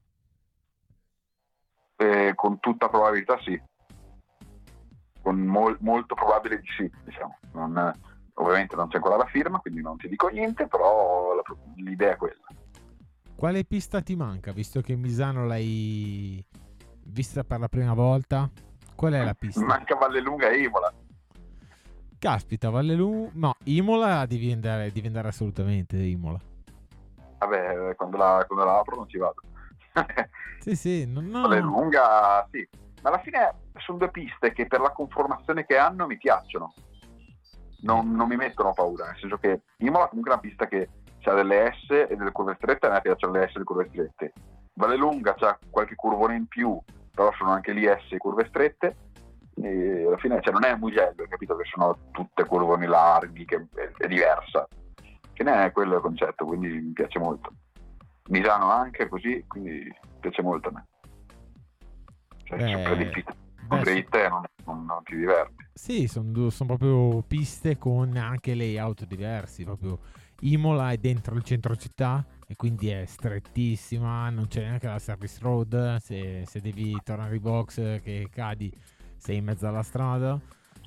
Eh, 1.98 2.34
con 2.34 2.60
tutta 2.60 2.90
probabilità 2.90 3.38
sì. 3.44 3.62
Con 5.22 5.38
mol, 5.38 5.78
molto 5.82 6.16
probabile 6.16 6.60
di 6.60 6.68
sì, 6.76 6.92
diciamo. 7.04 7.38
Non, 7.52 7.94
Ovviamente 8.36 8.76
non 8.76 8.88
c'è 8.88 8.98
ancora 8.98 9.18
la 9.18 9.26
firma, 9.26 9.60
quindi 9.60 9.82
non 9.82 9.98
ti 9.98 10.08
dico 10.08 10.28
niente, 10.28 10.68
però 10.68 11.36
la, 11.36 11.44
l'idea 11.76 12.14
è 12.14 12.16
quella. 12.18 12.42
Quale 13.36 13.64
pista 13.64 14.02
ti 14.02 14.16
manca, 14.16 14.52
visto 14.52 14.82
che 14.82 14.96
Misano 14.96 15.46
l'hai 15.46 16.44
vista 17.06 17.44
per 17.44 17.60
la 17.60 17.68
prima 17.68 17.94
volta? 17.94 18.50
Qual 18.96 19.14
è 19.14 19.24
la 19.24 19.34
pista? 19.34 19.66
Manca 19.66 19.96
Vallelunga 19.96 20.50
e 20.50 20.62
Imola. 20.62 20.94
Caspita, 22.20 22.70
Vallelunga... 22.70 23.32
No, 23.34 23.56
Imola 23.64 24.26
devi 24.28 24.52
andare, 24.52 24.92
devi 24.92 25.08
andare 25.08 25.30
assolutamente, 25.30 25.98
Imola. 25.98 26.40
Vabbè, 27.40 27.96
quando 27.96 28.18
la, 28.18 28.44
quando 28.46 28.64
la 28.64 28.78
apro 28.78 28.98
non 28.98 29.10
ci 29.10 29.18
vado. 29.18 29.42
sì, 30.60 30.76
sì, 30.76 31.06
no, 31.08 31.22
no. 31.22 31.42
Vallelunga, 31.42 32.48
sì. 32.52 32.68
Ma 33.02 33.10
alla 33.10 33.20
fine 33.20 33.56
sono 33.78 33.98
due 33.98 34.12
piste 34.12 34.54
che 34.54 34.68
per 34.68 34.80
la 34.82 34.92
conformazione 34.92 35.66
che 35.66 35.78
hanno 35.78 36.06
mi 36.06 36.18
piacciono 36.18 36.72
non, 37.82 38.12
non 38.14 38.28
mi 38.28 38.36
mettono 38.36 38.74
paura, 38.74 39.06
nel 39.06 39.18
senso 39.18 39.38
che 39.38 39.62
Imola 39.78 40.08
comunque 40.08 40.32
è 40.32 40.34
una 40.34 40.42
pista 40.42 40.68
che 40.68 40.90
ha 41.24 41.34
delle 41.34 41.74
S 41.74 41.90
e 41.92 42.16
delle 42.16 42.32
curve 42.32 42.56
strette, 42.56 42.88
a 42.88 42.92
me 42.92 43.02
piacciono 43.02 43.34
le 43.34 43.48
S 43.48 43.56
e 43.56 43.60
le 43.60 43.64
curve 43.64 43.88
strette. 43.90 44.34
Valle 44.74 44.96
Lunga 44.96 45.36
ha 45.38 45.60
qualche 45.70 45.96
curvone 45.96 46.36
in 46.36 46.48
più, 46.48 46.80
però 47.14 47.32
sono 47.38 47.52
anche 47.52 47.74
lì 47.74 47.86
S 47.86 48.12
e 48.12 48.18
curve 48.18 48.48
strette. 48.48 48.96
E 49.56 50.06
alla 50.08 50.18
fine 50.18 50.42
cioè, 50.42 50.54
non 50.54 50.64
è 50.64 50.76
Mugello, 50.76 51.26
capito? 51.30 51.56
Che 51.56 51.66
sono 51.72 51.96
tutte 52.12 52.46
curvoni 52.46 52.88
larghi, 52.88 53.46
che 53.46 53.68
è, 53.76 53.92
è 53.98 54.08
diversa. 54.08 54.68
Che 55.34 55.44
ne 55.44 55.66
è 55.66 55.72
quello 55.72 55.96
il 55.96 56.02
concetto, 56.02 56.46
quindi 56.46 56.68
mi 56.70 56.94
piace 56.94 57.20
molto. 57.20 57.52
Misano 58.30 58.72
anche 58.72 59.08
così, 59.08 59.44
quindi 59.48 59.94
piace 60.20 60.42
molto 60.42 60.70
a 60.70 60.72
me. 60.72 60.88
Cioè, 62.46 62.58
Beh, 62.58 62.68
sempre 62.68 62.98
difficile. 62.98 63.36
Con 63.78 63.84
te 63.84 64.28
non, 64.28 64.44
non, 64.66 64.86
non 64.86 65.04
ti 65.04 65.16
diverti. 65.16 65.66
Sì, 65.74 66.08
sono 66.08 66.50
son 66.50 66.68
proprio 66.68 67.22
piste 67.24 67.78
con 67.78 68.18
anche 68.18 68.54
layout 68.54 69.06
diversi. 69.06 69.64
Proprio 69.64 70.00
Imola 70.42 70.92
è 70.92 70.98
dentro 70.98 71.36
il 71.36 71.44
centro 71.44 71.76
città 71.76 72.26
e 72.48 72.56
quindi 72.56 72.90
è 72.90 73.06
strettissima. 73.06 74.30
Non 74.30 74.48
c'è 74.48 74.62
neanche 74.62 74.88
la 74.88 75.00
service 75.00 75.38
road. 75.42 75.98
Se, 75.98 76.44
se 76.46 76.60
devi 76.60 76.98
tornare 77.04 77.36
in 77.36 77.42
box 77.42 78.02
che 78.02 78.28
cadi, 78.30 78.72
sei 79.18 79.38
in 79.38 79.46
mezzo 79.46 79.68
alla 79.68 79.84
strada. 79.84 80.40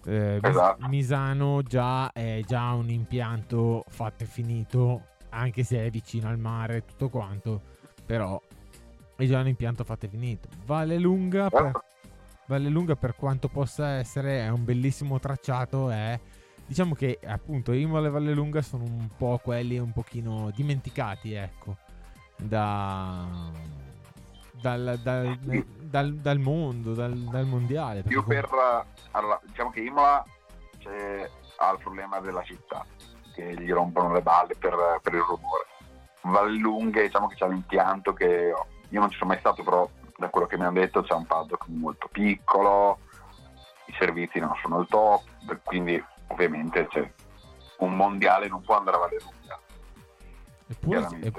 Eh, 0.04 0.38
esatto. 0.42 0.86
Misano 0.86 1.62
già 1.62 2.12
è 2.12 2.42
già 2.44 2.72
un 2.72 2.90
impianto 2.90 3.84
fatto 3.88 4.24
e 4.24 4.26
finito, 4.26 5.06
anche 5.30 5.62
se 5.62 5.86
è 5.86 5.88
vicino 5.88 6.28
al 6.28 6.38
mare, 6.38 6.84
tutto 6.84 7.08
quanto. 7.08 7.62
Però 8.04 8.38
è 9.16 9.24
già 9.24 9.40
un 9.40 9.48
impianto 9.48 9.84
fatto 9.84 10.04
e 10.04 10.08
finito. 10.10 10.48
Vale 10.66 10.98
lunga 10.98 11.48
per 11.48 11.62
certo. 11.62 11.84
Vallelunga 12.46 12.96
per 12.96 13.16
quanto 13.16 13.48
possa 13.48 13.92
essere 13.92 14.40
è 14.40 14.48
un 14.48 14.64
bellissimo 14.64 15.18
tracciato 15.18 15.90
è 15.90 16.18
diciamo 16.66 16.94
che 16.94 17.18
appunto 17.24 17.72
Imola 17.72 18.08
e 18.08 18.10
Vallelunga 18.10 18.62
sono 18.62 18.84
un 18.84 19.08
po' 19.16 19.40
quelli 19.42 19.78
un 19.78 19.92
pochino 19.92 20.50
dimenticati 20.54 21.32
ecco 21.32 21.76
da, 22.36 23.26
dal, 24.52 24.98
dal, 25.02 25.38
dal, 25.38 26.14
dal, 26.14 26.38
mondo 26.38 26.94
dal, 26.94 27.46
mondiale 27.46 28.02
più 28.02 28.24
per 28.24 28.48
allora, 29.12 29.40
diciamo 29.44 29.70
che 29.70 29.80
Imola 29.80 30.24
ha 31.56 31.70
il 31.70 31.78
problema 31.78 32.20
della 32.20 32.42
città 32.42 32.84
che 33.34 33.54
gli 33.54 33.70
rompono 33.72 34.12
le 34.12 34.22
balle 34.22 34.54
per, 34.54 34.74
per 35.02 35.14
il 35.14 35.20
rumore. 35.20 35.66
Vallelunga 36.22 37.02
diciamo 37.02 37.26
che 37.26 37.34
c'è 37.34 37.48
l'impianto 37.48 38.12
che 38.12 38.54
io 38.88 39.00
non 39.00 39.10
ci 39.10 39.18
sono 39.18 39.30
mai 39.30 39.40
stato 39.40 39.62
però 39.62 39.88
da 40.16 40.28
quello 40.28 40.46
che 40.46 40.56
mi 40.56 40.64
hanno 40.64 40.80
detto 40.80 41.02
c'è 41.02 41.14
un 41.14 41.26
paddock 41.26 41.66
molto 41.68 42.08
piccolo, 42.10 42.98
i 43.86 43.94
servizi 43.98 44.38
non 44.38 44.52
sono 44.62 44.80
il 44.80 44.86
top, 44.88 45.22
quindi 45.64 46.02
ovviamente 46.28 46.86
c'è 46.88 47.12
un 47.78 47.94
mondiale 47.96 48.48
non 48.48 48.62
può 48.62 48.76
andare 48.76 48.96
a 48.96 49.00
Valle 49.00 49.18
Lunga. 49.20 49.60
Eppure, 50.66 51.32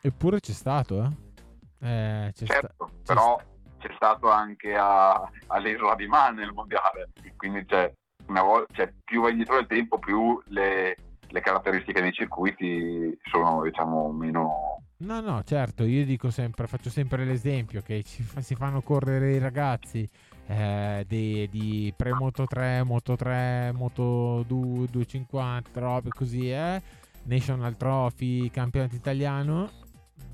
eppure 0.00 0.40
c'è 0.40 0.52
stato, 0.52 1.02
eh? 1.02 2.26
eh 2.26 2.32
c'è 2.32 2.44
certo, 2.44 2.90
sta- 3.02 3.14
però 3.14 3.36
c'è, 3.36 3.88
c'è 3.88 3.94
stato 3.94 4.30
anche 4.30 4.74
a, 4.74 5.30
all'isola 5.48 5.94
di 5.94 6.06
Man 6.06 6.34
nel 6.34 6.52
mondiale, 6.52 7.10
quindi 7.36 7.64
c'è, 7.64 7.90
volta, 8.26 8.72
c'è 8.72 8.92
più 9.04 9.22
vai 9.22 9.34
dietro 9.34 9.54
del 9.56 9.66
tempo, 9.66 9.98
più 9.98 10.40
le, 10.46 10.96
le 11.28 11.40
caratteristiche 11.40 12.02
dei 12.02 12.12
circuiti 12.12 13.18
sono 13.24 13.62
diciamo 13.62 14.12
meno 14.12 14.82
No, 14.98 15.20
no, 15.20 15.42
certo, 15.44 15.84
io 15.84 16.06
dico 16.06 16.30
sempre, 16.30 16.66
faccio 16.66 16.88
sempre 16.88 17.26
l'esempio 17.26 17.82
che 17.82 18.02
fa, 18.02 18.40
si 18.40 18.54
fanno 18.54 18.80
correre 18.80 19.32
i 19.32 19.38
ragazzi 19.38 20.08
eh, 20.46 21.04
di, 21.06 21.46
di 21.50 21.92
pre-moto 21.94 22.46
3, 22.46 22.82
moto 22.82 23.14
3, 23.14 23.72
moto 23.74 24.42
2, 24.46 24.86
250, 24.86 25.80
robe 25.80 26.08
così, 26.08 26.50
eh? 26.50 26.80
National 27.24 27.76
Trophy, 27.76 28.48
campionato 28.50 28.94
italiano. 28.94 29.70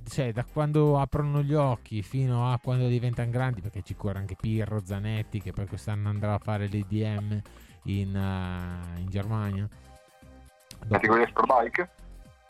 Cioè, 0.07 0.33
da 0.33 0.45
quando 0.45 1.01
aprono 1.01 1.43
gli 1.43 1.55
occhi 1.55 2.03
fino 2.03 2.53
a 2.53 2.59
quando 2.63 2.87
diventano 2.87 3.31
grandi, 3.31 3.61
perché 3.61 3.83
ci 3.83 3.97
corre 3.97 4.19
anche 4.19 4.37
Pirro, 4.39 4.81
Zanetti, 4.85 5.41
che 5.41 5.53
poi 5.53 5.67
quest'anno 5.67 6.09
andrà 6.09 6.35
a 6.35 6.39
fare 6.39 6.69
l'EDM 6.69 7.41
in, 7.85 8.15
uh, 8.15 8.99
in 9.01 9.07
Germania. 9.09 9.69
Categoria 10.89 11.27
Superbike? 11.27 11.89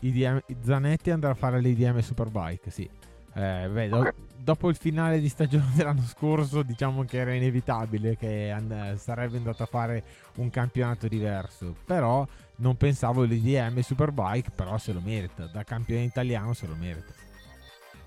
IDM, 0.02 0.40
Zanetti 0.62 1.10
andrà 1.10 1.30
a 1.30 1.34
fare 1.34 1.60
l'IDM 1.60 1.98
Superbike, 2.00 2.70
sì. 2.70 2.88
Eh, 3.34 3.68
beh, 3.70 3.88
do, 3.88 4.12
dopo 4.36 4.68
il 4.68 4.76
finale 4.76 5.20
di 5.20 5.28
stagione 5.28 5.70
dell'anno 5.74 6.02
scorso, 6.02 6.62
diciamo 6.62 7.04
che 7.04 7.18
era 7.18 7.32
inevitabile 7.32 8.16
che 8.16 8.50
and- 8.50 8.96
sarebbe 8.96 9.36
andato 9.36 9.62
a 9.62 9.66
fare 9.66 10.02
un 10.36 10.50
campionato 10.50 11.06
diverso. 11.08 11.74
Però 11.84 12.26
non 12.56 12.76
pensavo 12.76 13.22
l'IDM 13.22 13.80
Superbike, 13.80 14.50
però 14.54 14.76
se 14.78 14.92
lo 14.92 15.00
merita. 15.00 15.46
Da 15.46 15.62
campione 15.62 16.02
italiano 16.02 16.52
se 16.52 16.66
lo 16.66 16.74
merita. 16.74 17.12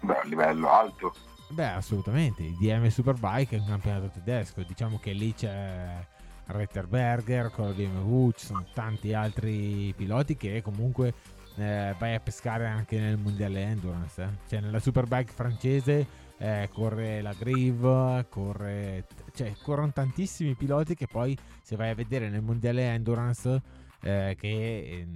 Beh, 0.02 0.20
a 0.20 0.26
livello 0.26 0.70
alto. 0.70 1.14
Beh, 1.50 1.70
assolutamente. 1.70 2.44
IDM 2.44 2.88
Superbike 2.88 3.56
è 3.56 3.60
un 3.60 3.68
campionato 3.68 4.10
tedesco. 4.14 4.64
Diciamo 4.64 5.00
che 5.00 5.14
lì 5.14 5.34
c'è 5.34 6.06
Retterberger, 6.48 7.50
Colvin 7.52 7.98
Woods, 7.98 8.46
sono 8.46 8.66
tanti 8.74 9.14
altri 9.14 9.94
piloti 9.96 10.36
che 10.36 10.62
comunque 10.62 11.14
eh, 11.56 11.96
vai 11.98 12.16
a 12.16 12.20
pescare 12.20 12.68
anche 12.68 13.00
nel 13.00 13.18
mondiale 13.18 13.62
endurance. 13.62 14.22
Eh. 14.22 14.30
Cioè, 14.48 14.60
nella 14.60 14.80
superbike 14.80 15.32
francese 15.32 16.08
eh, 16.38 16.70
corre 16.74 17.22
la 17.22 17.34
Grive, 17.34 18.26
corre, 18.30 19.06
cioè, 19.34 19.54
corrono 19.62 19.92
tantissimi 19.92 20.56
piloti 20.56 20.96
che 20.96 21.08
poi, 21.08 21.38
se 21.62 21.76
vai 21.76 21.90
a 21.90 21.96
vedere 21.96 22.30
nel 22.30 22.42
mondiale 22.42 22.88
endurance, 22.90 23.62
eh, 24.02 24.36
che 24.38 24.84
ehm, 25.02 25.14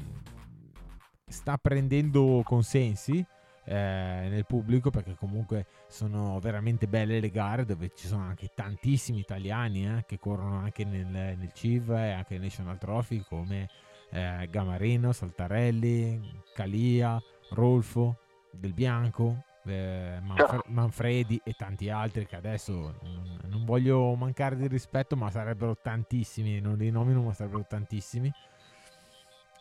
sta 1.28 1.58
prendendo 1.58 2.42
consensi. 2.44 3.26
Eh, 3.66 4.28
nel 4.30 4.48
pubblico 4.48 4.90
perché 4.90 5.14
comunque 5.14 5.68
sono 5.88 6.40
veramente 6.40 6.88
belle 6.88 7.20
le 7.20 7.30
gare 7.30 7.66
dove 7.66 7.92
ci 7.94 8.08
sono 8.08 8.24
anche 8.24 8.50
tantissimi 8.56 9.20
italiani 9.20 9.86
eh, 9.86 10.06
che 10.08 10.18
corrono 10.18 10.58
anche 10.58 10.84
nel, 10.86 11.06
nel 11.06 11.52
CIV 11.54 11.92
e 11.92 12.12
anche 12.14 12.34
nel 12.34 12.46
National 12.46 12.80
Trophy 12.80 13.24
come 13.28 13.70
eh, 14.12 14.48
Gamarino, 14.50 15.12
Saltarelli, 15.12 16.42
Calia, 16.54 17.22
Rolfo, 17.52 18.18
Del 18.52 18.74
Bianco, 18.74 19.44
eh, 19.66 20.20
Manfre- 20.22 20.64
Manfredi 20.68 21.40
e 21.44 21.54
tanti 21.54 21.90
altri 21.90 22.26
che 22.26 22.36
adesso 22.36 22.96
non, 23.04 23.40
non, 23.46 23.66
voglio 23.66 24.16
mancare 24.16 24.56
di 24.56 24.68
rispetto, 24.68 25.16
ma 25.16 25.30
sarebbero 25.30 25.78
tantissimi, 25.82 26.60
non 26.60 26.78
li 26.78 26.90
nomino, 26.90 27.22
ma 27.22 27.34
sarebbero 27.34 27.66
tantissimi. 27.68 28.32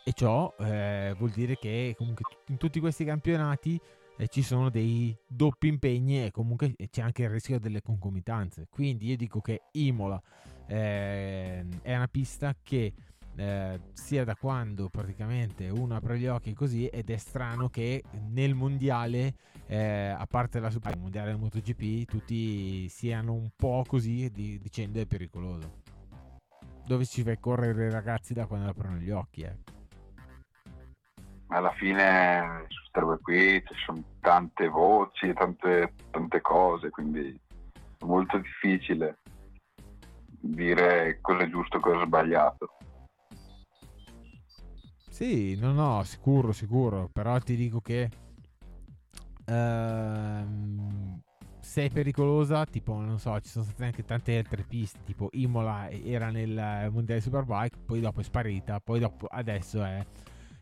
E 0.04 0.12
ciò 0.12 0.54
eh, 0.58 1.14
vuol 1.18 1.30
dire 1.30 1.58
che 1.58 1.94
comunque 1.96 2.24
in 2.46 2.56
tutti 2.56 2.80
questi 2.80 3.04
campionati 3.04 3.78
eh, 4.16 4.28
ci 4.28 4.42
sono 4.42 4.70
dei 4.70 5.14
doppi 5.26 5.68
impegni 5.68 6.24
e 6.24 6.30
comunque 6.30 6.74
c'è 6.90 7.02
anche 7.02 7.24
il 7.24 7.30
rischio 7.30 7.60
delle 7.60 7.82
concomitanze. 7.82 8.66
Quindi 8.70 9.08
io 9.08 9.16
dico 9.16 9.40
che 9.40 9.62
Imola 9.72 10.20
eh, 10.66 11.64
è 11.82 11.94
una 11.94 12.08
pista 12.08 12.56
che 12.62 12.92
eh, 13.38 13.80
sia 13.92 14.24
da 14.24 14.34
quando 14.34 14.88
praticamente 14.88 15.68
uno 15.68 15.94
apre 15.94 16.18
gli 16.18 16.26
occhi 16.26 16.52
così 16.54 16.88
ed 16.88 17.08
è 17.08 17.16
strano 17.16 17.68
che 17.68 18.02
nel 18.30 18.54
mondiale 18.54 19.34
eh, 19.66 20.08
a 20.08 20.26
parte 20.28 20.58
la 20.58 20.70
Super 20.70 20.96
mondiale 20.96 21.30
del 21.30 21.38
MotoGP 21.38 22.04
tutti 22.04 22.88
siano 22.88 23.34
un 23.34 23.50
po' 23.54 23.84
così 23.86 24.28
di, 24.30 24.58
dicendo 24.58 25.00
è 25.00 25.06
pericoloso 25.06 25.82
dove 26.84 27.04
ci 27.04 27.22
fai 27.22 27.38
correre 27.38 27.86
i 27.86 27.90
ragazzi 27.90 28.34
da 28.34 28.46
quando 28.46 28.70
aprono 28.70 28.96
gli 28.96 29.10
occhi 29.10 29.42
eh. 29.42 29.56
alla 31.48 31.72
fine 31.74 32.64
su 32.66 32.90
robe 32.92 33.18
qui 33.22 33.62
ci 33.64 33.74
sono 33.86 34.02
tante 34.20 34.66
voci 34.66 35.32
tante, 35.32 35.94
tante 36.10 36.40
cose 36.40 36.90
quindi 36.90 37.38
è 37.98 38.04
molto 38.04 38.38
difficile 38.38 39.18
dire 40.40 41.18
cosa 41.20 41.44
è 41.44 41.48
giusto 41.48 41.76
e 41.76 41.80
cosa 41.80 42.02
è 42.02 42.06
sbagliato 42.06 42.78
sì, 45.18 45.56
no, 45.56 45.72
no, 45.72 46.04
sicuro, 46.04 46.52
sicuro. 46.52 47.08
Però 47.12 47.36
ti 47.40 47.56
dico 47.56 47.80
che 47.80 48.08
ehm, 49.46 51.20
se 51.58 51.86
è 51.86 51.90
pericolosa, 51.90 52.64
tipo, 52.66 53.00
non 53.00 53.18
so, 53.18 53.40
ci 53.40 53.48
sono 53.48 53.64
state 53.64 53.84
anche 53.84 54.04
tante 54.04 54.38
altre 54.38 54.62
piste, 54.62 55.00
tipo 55.02 55.28
Imola 55.32 55.90
era 55.90 56.30
nel 56.30 56.88
Mondiale 56.92 57.20
Superbike, 57.20 57.78
poi 57.84 57.98
dopo 57.98 58.20
è 58.20 58.22
sparita, 58.22 58.78
poi 58.78 59.00
dopo 59.00 59.26
adesso 59.26 59.82
è 59.82 60.06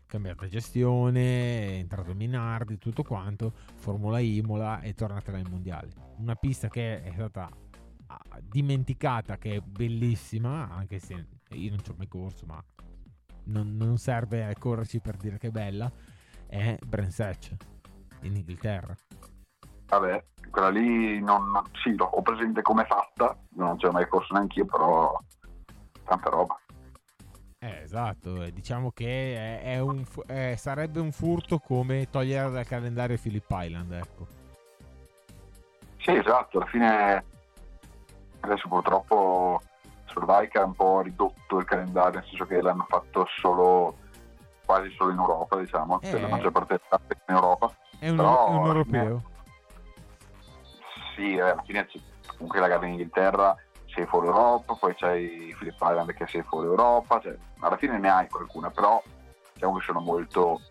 cambiata 0.07 0.47
gestione, 0.47 1.21
è 1.21 1.71
entrato 1.73 2.15
Minardi, 2.15 2.79
tutto 2.79 3.03
quanto, 3.03 3.53
Formula 3.75 4.17
Imola 4.17 4.79
è 4.79 4.95
tornata 4.95 5.31
nel 5.33 5.47
Mondiale. 5.47 5.89
Una 6.17 6.33
pista 6.33 6.67
che 6.67 7.03
è 7.03 7.11
stata 7.13 7.47
ah, 8.07 8.39
dimenticata, 8.41 9.37
che 9.37 9.57
è 9.57 9.59
bellissima, 9.59 10.67
anche 10.71 10.97
se 10.97 11.27
io 11.51 11.69
non 11.69 11.83
ci 11.83 11.91
ho 11.91 11.95
mai 11.95 12.07
corso, 12.07 12.47
ma 12.47 12.59
non, 13.47 13.75
non 13.75 13.97
serve 13.97 14.55
correrci 14.57 14.99
per 14.99 15.17
dire 15.17 15.37
che 15.37 15.47
è 15.47 15.51
bella, 15.51 15.91
è 16.47 16.77
Bransetch 16.85 17.55
in 18.21 18.35
Inghilterra. 18.35 18.95
Vabbè, 19.87 20.25
quella 20.49 20.69
lì 20.69 21.19
non, 21.21 21.61
sì, 21.81 21.95
ho 21.97 22.21
presente 22.21 22.61
come 22.61 22.83
è 22.83 22.87
fatta, 22.87 23.37
non 23.55 23.77
c'è 23.77 23.89
mai 23.89 24.07
corso 24.07 24.33
neanche 24.33 24.59
io, 24.59 24.65
però 24.65 25.17
tanta 26.03 26.29
roba. 26.29 26.59
Eh, 27.59 27.81
esatto, 27.81 28.49
diciamo 28.51 28.91
che 28.91 29.35
è, 29.35 29.61
è 29.73 29.79
un, 29.79 30.03
è, 30.27 30.55
sarebbe 30.55 30.99
un 30.99 31.11
furto 31.11 31.57
come 31.57 32.09
togliere 32.09 32.51
dal 32.51 32.65
calendario 32.65 33.17
Philip 33.17 33.47
Island, 33.49 33.91
ecco. 33.93 34.27
Sì, 35.97 36.11
esatto, 36.11 36.57
alla 36.57 36.67
fine 36.67 37.25
adesso 38.41 38.67
purtroppo 38.67 39.61
Superbike 40.17 40.57
ha 40.57 40.63
un 40.63 40.73
po' 40.73 41.01
ridotto 41.01 41.57
il 41.57 41.65
calendario, 41.65 42.19
nel 42.19 42.27
senso 42.27 42.45
che 42.45 42.61
l'hanno 42.61 42.85
fatto 42.89 43.27
solo 43.39 43.97
quasi 44.65 44.89
solo 44.97 45.11
in 45.11 45.19
Europa, 45.19 45.57
diciamo, 45.57 46.01
eh, 46.01 46.09
per 46.09 46.21
la 46.21 46.27
maggior 46.27 46.51
parte 46.51 46.81
in 47.27 47.35
Europa. 47.35 47.71
È 47.99 48.09
un, 48.09 48.15
Però, 48.15 48.49
un 48.49 48.65
europeo? 48.65 49.21
Sì, 51.15 51.39
alla 51.39 51.61
fine 51.63 51.85
c'è 51.85 51.99
comunque 52.25 52.59
la 52.59 52.67
gara 52.67 52.85
in 52.85 52.93
Inghilterra 52.93 53.55
sei 53.85 54.05
fuori 54.05 54.27
Europa, 54.27 54.75
poi 54.75 54.93
c'hai 54.95 55.55
Philip 55.57 55.77
Island 55.79 56.13
che 56.13 56.27
sei 56.27 56.43
fuori 56.43 56.67
Europa, 56.67 57.19
cioè, 57.19 57.35
alla 57.59 57.77
fine 57.77 57.97
ne 57.97 58.09
hai 58.09 58.27
qualcuna, 58.27 58.69
però 58.69 59.01
diciamo 59.53 59.77
che 59.77 59.83
sono 59.85 59.99
molto 60.01 60.61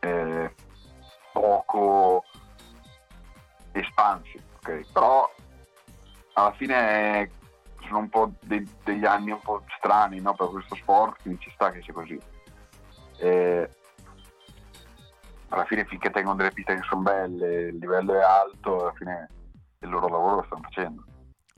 eh, 0.00 0.54
poco 1.32 2.24
espansi, 3.72 4.42
ok? 4.56 4.92
Però 4.92 5.30
alla 6.34 6.52
fine 6.52 7.30
sono 7.90 8.00
un 8.00 8.08
po' 8.08 8.32
dei, 8.42 8.66
degli 8.84 9.04
anni 9.04 9.32
un 9.32 9.40
po' 9.40 9.64
strani 9.76 10.20
no, 10.20 10.34
per 10.34 10.48
questo 10.48 10.76
sport, 10.76 11.22
quindi 11.22 11.40
ci 11.40 11.50
sta 11.50 11.72
che 11.72 11.82
sia 11.82 11.92
così. 11.92 12.18
E 13.18 13.68
alla 15.48 15.64
fine 15.64 15.84
finché 15.84 16.10
tengono 16.10 16.36
delle 16.36 16.52
piste 16.52 16.76
che 16.76 16.82
sono 16.88 17.02
belle, 17.02 17.68
il 17.68 17.76
livello 17.78 18.14
è 18.14 18.22
alto, 18.22 18.80
alla 18.80 18.92
fine 18.94 19.28
il 19.80 19.88
loro 19.88 20.08
lavoro 20.08 20.36
lo 20.36 20.44
stanno 20.44 20.62
facendo. 20.62 21.04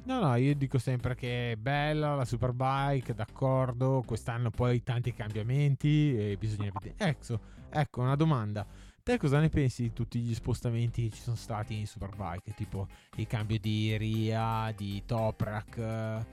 No, 0.04 0.18
no, 0.18 0.34
io 0.34 0.54
dico 0.56 0.78
sempre 0.78 1.14
che 1.14 1.52
è 1.52 1.56
bella 1.56 2.14
la 2.14 2.24
Superbike, 2.24 3.14
d'accordo, 3.14 4.02
quest'anno 4.04 4.50
poi 4.50 4.82
tanti 4.82 5.12
cambiamenti 5.12 6.16
e 6.16 6.36
bisogna 6.36 6.70
vedere. 6.72 6.94
Ecco, 7.10 7.38
ecco 7.70 8.00
una 8.00 8.16
domanda. 8.16 8.66
Te 9.04 9.18
cosa 9.18 9.40
ne 9.40 9.48
pensi 9.48 9.82
di 9.82 9.92
tutti 9.92 10.20
gli 10.20 10.32
spostamenti 10.32 11.08
che 11.08 11.16
ci 11.16 11.22
sono 11.22 11.34
stati 11.34 11.76
in 11.76 11.88
Superbike? 11.88 12.54
Tipo 12.54 12.86
il 13.16 13.26
cambio 13.26 13.58
di 13.58 13.96
Ria, 13.96 14.72
di 14.76 15.02
Toprak 15.04 15.76
eh, 15.76 16.24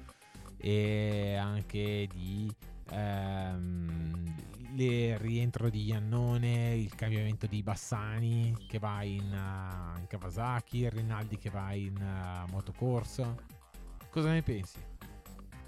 e 0.58 1.36
anche 1.36 2.08
di 2.14 2.48
ehm, 2.92 4.36
il 4.76 5.18
rientro 5.18 5.72
di 5.72 5.86
Iannone, 5.86 6.76
il 6.76 6.94
cambiamento 6.94 7.48
di 7.48 7.64
Bassani 7.64 8.56
che 8.68 8.78
va 8.78 9.02
in, 9.02 9.32
uh, 9.32 9.98
in 9.98 10.06
Kawasaki, 10.08 10.90
Rinaldi 10.90 11.40
che 11.40 11.50
va 11.50 11.74
in 11.74 11.96
uh, 11.96 12.52
motocorsa. 12.52 13.34
Cosa 14.12 14.32
ne 14.32 14.44
pensi? 14.44 14.78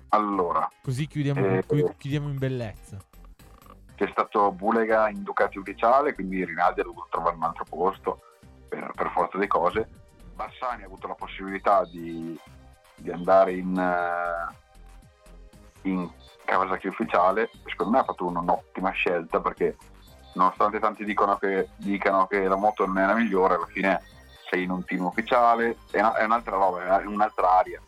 Allora, 0.09 0.69
così 0.83 1.07
chiudiamo, 1.07 1.47
eh, 1.47 1.95
chiudiamo 1.97 2.29
in 2.29 2.37
bellezza 2.37 3.09
c'è 4.01 4.09
stato 4.09 4.51
Bulega 4.51 5.09
in 5.09 5.21
Ducati 5.21 5.59
ufficiale, 5.59 6.15
quindi 6.15 6.43
Rinaldi 6.43 6.79
ha 6.79 6.85
dovuto 6.85 7.05
trovare 7.11 7.35
un 7.35 7.43
altro 7.43 7.65
posto 7.69 8.21
per, 8.67 8.91
per 8.95 9.11
forza 9.11 9.37
di 9.37 9.45
cose. 9.45 9.87
Bassani 10.33 10.81
ha 10.81 10.87
avuto 10.87 11.05
la 11.05 11.13
possibilità 11.13 11.85
di, 11.85 12.35
di 12.95 13.11
andare 13.11 13.53
in, 13.53 13.77
uh, 13.77 14.51
in 15.87 16.09
Kawasaki 16.45 16.87
ufficiale, 16.87 17.51
secondo 17.65 17.91
me 17.91 17.99
ha 17.99 18.03
fatto 18.03 18.25
un'ottima 18.25 18.89
scelta 18.89 19.39
perché 19.39 19.77
nonostante 20.33 20.79
tanti 20.79 21.05
che, 21.05 21.69
dicano 21.75 22.25
che 22.25 22.47
la 22.47 22.55
moto 22.55 22.87
non 22.87 22.97
è 22.97 23.05
la 23.05 23.13
migliore, 23.13 23.53
alla 23.53 23.67
fine 23.67 24.01
sei 24.49 24.63
in 24.63 24.71
un 24.71 24.83
team 24.83 25.05
ufficiale, 25.05 25.77
è, 25.91 25.99
una, 25.99 26.15
è 26.15 26.23
un'altra 26.23 26.55
roba, 26.55 27.01
è 27.01 27.05
un'altra 27.05 27.59
aria. 27.59 27.79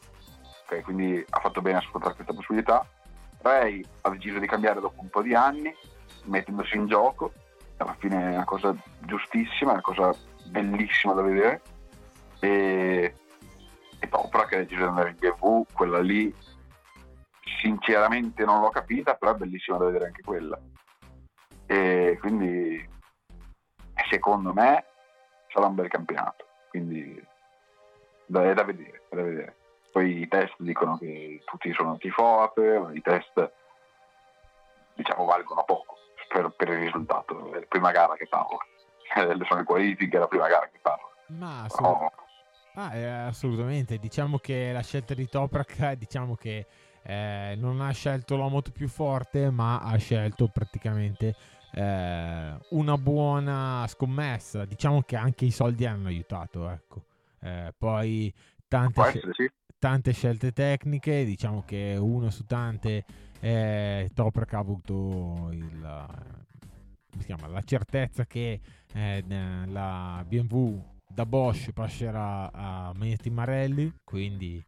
Okay, 0.65 0.83
quindi 0.83 1.25
ha 1.27 1.39
fatto 1.39 1.61
bene 1.61 1.79
a 1.79 1.81
sfruttare 1.81 2.13
questa 2.13 2.33
possibilità. 2.33 2.85
Ray 3.41 3.83
ha 4.01 4.11
deciso 4.11 4.37
di 4.37 4.45
cambiare 4.45 4.79
dopo 4.79 5.01
un 5.01 5.09
po' 5.09 5.23
di 5.23 5.33
anni, 5.33 5.75
mettendosi 6.23 6.77
in 6.77 6.87
gioco, 6.87 7.31
alla 7.77 7.95
fine 7.99 8.31
è 8.31 8.33
una 8.35 8.45
cosa 8.45 8.75
giustissima, 8.99 9.71
è 9.71 9.73
una 9.73 9.81
cosa 9.81 10.13
bellissima 10.45 11.13
da 11.13 11.21
vedere. 11.21 11.61
E, 12.39 13.15
e 13.99 14.09
Topra 14.09 14.45
che 14.45 14.55
ha 14.55 14.59
deciso 14.59 14.81
di 14.81 14.87
andare 14.87 15.09
in 15.09 15.15
BMW, 15.17 15.63
quella 15.73 15.99
lì 15.99 16.33
sinceramente 17.61 18.43
non 18.43 18.61
l'ho 18.61 18.69
capita, 18.69 19.15
però 19.15 19.33
è 19.33 19.37
bellissima 19.37 19.77
da 19.77 19.85
vedere 19.85 20.05
anche 20.07 20.21
quella. 20.21 20.59
E 21.65 22.17
quindi 22.19 22.89
secondo 24.09 24.53
me 24.53 24.85
sarà 25.47 25.67
un 25.67 25.75
bel 25.75 25.87
campionato, 25.87 26.45
quindi 26.69 27.17
è 27.17 28.53
da 28.53 28.63
vedere, 28.63 29.03
è 29.09 29.15
da 29.15 29.23
vedere. 29.23 29.57
Poi 29.91 30.21
i 30.21 30.27
test 30.27 30.55
dicono 30.57 30.97
che 30.97 31.41
tutti 31.45 31.71
sono 31.73 31.97
tifate, 31.97 32.89
i 32.93 33.01
test 33.01 33.51
diciamo 34.95 35.25
valgono 35.25 35.63
poco 35.63 35.97
per, 36.33 36.49
per 36.57 36.69
il 36.69 36.79
risultato, 36.79 37.53
è 37.53 37.59
la 37.59 37.65
prima 37.69 37.91
gara 37.91 38.15
che 38.15 38.27
parlo, 38.27 38.57
eh, 39.15 39.45
sono 39.45 39.59
le 39.59 39.65
qualifiche, 39.65 40.17
è 40.17 40.19
la 40.19 40.27
prima 40.27 40.47
gara 40.47 40.67
che 40.71 40.79
parlo. 40.81 41.11
Ma 41.27 41.63
assolut- 41.63 42.11
ah, 42.73 42.95
eh, 42.95 43.07
assolutamente, 43.07 43.97
diciamo 43.99 44.39
che 44.39 44.71
la 44.73 44.81
scelta 44.81 45.13
di 45.13 45.27
Toprak, 45.27 45.91
diciamo 45.93 46.35
che 46.35 46.65
eh, 47.03 47.55
non 47.57 47.81
ha 47.81 47.91
scelto 47.91 48.35
la 48.35 48.47
moto 48.47 48.71
più 48.71 48.87
forte, 48.87 49.51
ma 49.51 49.79
ha 49.79 49.95
scelto 49.97 50.47
praticamente 50.47 51.35
eh, 51.73 52.57
una 52.69 52.97
buona 52.97 53.85
scommessa. 53.87 54.65
Diciamo 54.65 55.03
che 55.03 55.15
anche 55.15 55.45
i 55.45 55.51
soldi 55.51 55.85
hanno 55.85 56.07
aiutato. 56.07 56.69
Ecco. 56.69 57.03
Eh, 57.41 57.73
poi 57.77 58.33
tante, 58.67 59.01
essere, 59.01 59.33
sì. 59.33 59.51
tante, 59.77 60.13
scelte 60.13 60.51
tecniche, 60.53 61.25
diciamo 61.25 61.63
che 61.65 61.97
uno 61.99 62.29
su 62.29 62.45
tante 62.45 63.03
eh, 63.43 64.09
Toprak 64.13 64.53
ha 64.53 64.59
avuto 64.59 65.49
il, 65.51 66.07
chiama, 67.25 67.47
la 67.47 67.61
certezza 67.61 68.25
che 68.25 68.61
eh, 68.93 69.23
la 69.67 70.23
BMW 70.25 70.81
da 71.05 71.25
Bosch 71.25 71.71
passerà 71.73 72.49
a 72.53 72.93
Magneti 72.95 73.29
Marelli, 73.29 73.93
quindi 74.05 74.63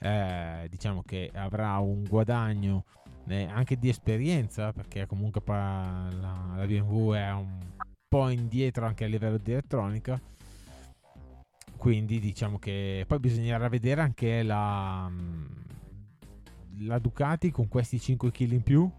eh, 0.00 0.66
diciamo 0.70 1.02
che 1.02 1.30
avrà 1.34 1.76
un 1.78 2.04
guadagno 2.04 2.84
eh, 3.28 3.44
anche 3.44 3.78
di 3.78 3.90
esperienza 3.90 4.72
perché 4.72 5.04
comunque 5.04 5.42
la, 5.46 6.08
la 6.56 6.64
BMW 6.66 7.12
è 7.12 7.30
un 7.30 7.58
po' 8.08 8.30
indietro 8.30 8.86
anche 8.86 9.04
a 9.04 9.08
livello 9.08 9.36
di 9.36 9.52
elettronica. 9.52 10.18
Quindi 11.76 12.20
diciamo 12.20 12.58
che 12.58 13.04
poi 13.06 13.18
bisognerà 13.18 13.68
vedere 13.68 14.00
anche 14.00 14.42
la, 14.42 15.10
la 16.80 16.98
Ducati 16.98 17.50
con 17.50 17.68
questi 17.68 17.98
5 17.98 18.30
kg 18.30 18.52
in 18.52 18.62
più 18.62 18.90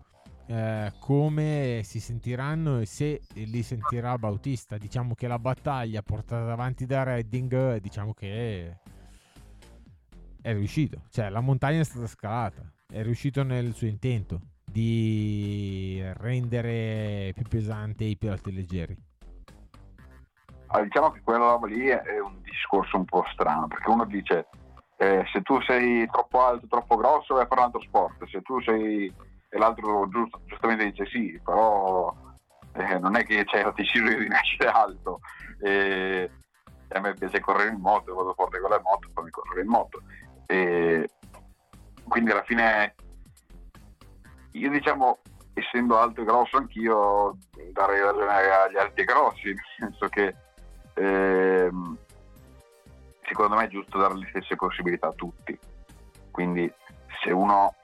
eh, 0.48 0.92
come 1.00 1.82
si 1.84 2.00
sentiranno 2.00 2.80
e 2.80 2.86
se 2.86 3.22
li 3.34 3.64
sentirà 3.64 4.18
Bautista 4.18 4.78
diciamo 4.78 5.16
che 5.16 5.28
la 5.28 5.40
battaglia 5.40 6.04
portata 6.04 6.52
avanti 6.52 6.86
da 6.86 7.04
Redding 7.04 7.78
diciamo 7.78 8.14
che 8.14 8.78
è 10.46 10.54
riuscito, 10.54 11.02
cioè 11.10 11.30
la 11.30 11.40
montagna 11.40 11.80
è 11.80 11.84
stata 11.84 12.06
scalata, 12.06 12.62
è 12.88 13.02
riuscito 13.02 13.42
nel 13.42 13.74
suo 13.74 13.88
intento 13.88 14.42
di 14.64 16.00
rendere 16.18 17.32
più 17.34 17.46
pesante 17.50 18.04
i 18.04 18.16
piloti 18.16 18.54
leggeri. 18.54 18.96
Allora, 20.68 20.84
diciamo 20.84 21.10
che 21.10 21.22
quella 21.24 21.50
roba 21.50 21.66
lì 21.66 21.88
è 21.88 22.20
un 22.20 22.44
discorso 22.44 22.96
un 22.96 23.06
po' 23.06 23.26
strano, 23.34 23.68
perché 23.68 23.90
uno 23.90 24.06
dice 24.06 24.48
eh, 24.98 25.26
se 25.32 25.42
tu 25.42 25.62
sei 25.62 26.08
troppo 26.08 26.44
alto, 26.44 26.68
troppo 26.68 26.96
grosso 26.96 27.34
vai 27.34 27.44
a 27.44 27.48
fare 27.48 27.62
un 27.62 27.68
altro 27.68 27.82
sport, 27.82 28.26
se 28.28 28.42
tu 28.42 28.62
sei 28.62 29.14
e 29.56 29.58
l'altro 29.58 30.08
giust- 30.10 30.38
giustamente 30.46 30.84
dice 30.84 31.06
sì, 31.06 31.40
però 31.44 32.14
eh, 32.74 33.00
non 33.00 33.16
è 33.16 33.24
che 33.24 33.46
c'è 33.46 33.64
la 33.64 33.72
decisione 33.72 34.16
di 34.16 34.28
nascere 34.28 34.70
alto. 34.70 35.22
E, 35.62 36.30
a 36.90 37.00
me 37.00 37.14
piace 37.14 37.40
correre 37.40 37.70
in 37.70 37.80
moto, 37.80 38.14
vado 38.14 38.34
forte 38.34 38.60
con 38.60 38.70
la 38.70 38.82
moto, 38.84 39.10
poi 39.14 39.24
mi 39.24 39.30
correre 39.30 39.62
in 39.62 39.68
moto. 39.68 40.02
E 40.46 41.10
quindi 42.08 42.32
alla 42.32 42.44
fine 42.44 42.96
io 44.52 44.70
diciamo 44.70 45.20
essendo 45.54 45.98
alto 45.98 46.22
e 46.22 46.26
grosso 46.26 46.58
anch'io 46.58 47.38
darei 47.72 48.02
ragione 48.02 48.32
agli 48.32 48.78
alti 48.78 49.02
e 49.02 49.06
grossi 49.06 49.48
nel 49.56 49.58
senso 49.80 50.08
che 50.10 50.36
ehm, 50.94 51.98
secondo 53.28 53.56
me 53.56 53.66
è 53.66 53.70
giusto 53.70 53.98
dare 53.98 54.16
le 54.16 54.28
stesse 54.30 54.56
possibilità 54.56 55.08
a 55.08 55.14
tutti. 55.14 55.58
Quindi 56.32 56.72
se 57.24 57.32
uno 57.32 57.76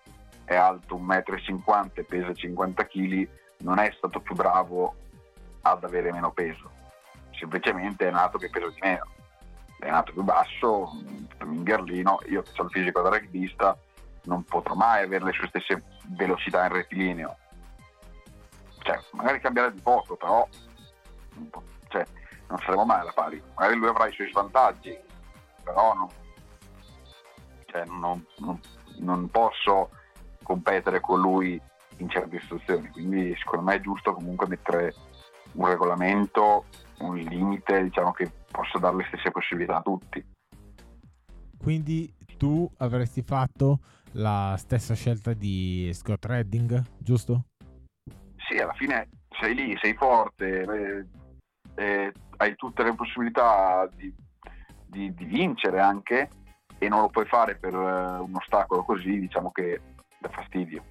è 0.45 0.55
alto 0.55 0.97
1,50 0.97 1.85
m 1.85 1.89
e 1.93 2.03
pesa 2.03 2.33
50 2.33 2.85
kg 2.85 3.29
non 3.59 3.79
è 3.79 3.91
stato 3.95 4.19
più 4.19 4.35
bravo 4.35 4.95
ad 5.61 5.83
avere 5.83 6.11
meno 6.11 6.31
peso. 6.31 6.69
Semplicemente 7.31 8.07
è 8.07 8.11
nato 8.11 8.37
che 8.37 8.49
pesa 8.49 8.67
di 8.67 8.79
meno 8.81 9.07
è 9.81 9.89
nato 9.89 10.13
più 10.13 10.21
basso, 10.21 10.91
un 10.91 11.27
mingherlino, 11.39 12.19
io 12.29 12.43
che 12.43 12.51
sono 12.53 12.67
il 12.67 12.73
fisico 12.73 13.01
da 13.01 13.09
rugbista 13.09 13.75
non 14.25 14.43
potrò 14.43 14.75
mai 14.75 15.03
avere 15.03 15.25
le 15.25 15.31
sue 15.31 15.47
stesse 15.47 15.83
velocità 16.09 16.63
in 16.65 16.73
rettilineo. 16.73 17.37
Cioè, 18.83 18.99
magari 19.13 19.39
cambiare 19.39 19.73
di 19.73 19.81
poco, 19.81 20.15
però 20.15 20.47
cioè, 21.87 22.05
non 22.47 22.59
saremo 22.59 22.85
mai 22.85 22.99
alla 22.99 23.11
pari. 23.11 23.41
Magari 23.55 23.77
lui 23.77 23.87
avrà 23.87 24.07
i 24.07 24.13
suoi 24.13 24.29
svantaggi, 24.29 24.95
però 25.63 25.93
non, 25.93 26.07
cioè, 27.65 27.85
non, 27.85 28.25
non, 28.37 28.59
non 28.99 29.29
posso 29.29 29.89
competere 30.43 30.99
con 30.99 31.19
lui 31.19 31.59
in 31.97 32.09
certe 32.09 32.37
istruzioni. 32.37 32.89
Quindi 32.89 33.35
secondo 33.37 33.65
me 33.65 33.75
è 33.75 33.81
giusto 33.81 34.13
comunque 34.13 34.47
mettere 34.47 34.93
un 35.53 35.67
regolamento, 35.67 36.65
un 36.99 37.15
limite, 37.17 37.83
diciamo 37.83 38.11
che 38.11 38.31
possa 38.49 38.77
dare 38.79 38.97
le 38.97 39.05
stesse 39.07 39.31
possibilità 39.31 39.77
a 39.77 39.81
tutti. 39.81 40.23
Quindi 41.57 42.13
tu 42.37 42.69
avresti 42.77 43.21
fatto 43.21 43.79
la 44.13 44.55
stessa 44.57 44.93
scelta 44.93 45.33
di 45.33 45.89
Scott 45.93 46.25
Redding, 46.25 46.83
giusto? 46.97 47.45
Sì, 48.47 48.57
alla 48.57 48.73
fine 48.73 49.09
sei 49.39 49.53
lì, 49.55 49.77
sei 49.79 49.93
forte, 49.93 50.61
eh, 50.61 51.05
eh, 51.75 52.13
hai 52.37 52.55
tutte 52.55 52.83
le 52.83 52.95
possibilità 52.95 53.87
di, 53.95 54.13
di, 54.91 55.13
di, 55.13 55.25
vincere 55.25 55.79
anche 55.79 56.29
e 56.77 56.89
non 56.89 57.01
lo 57.01 57.07
puoi 57.07 57.25
fare 57.25 57.55
per 57.55 57.73
uh, 57.73 58.23
un 58.23 58.35
ostacolo 58.35 58.83
così, 58.83 59.19
diciamo 59.19 59.51
che 59.51 59.79
dà 60.19 60.29
fastidio. 60.29 60.83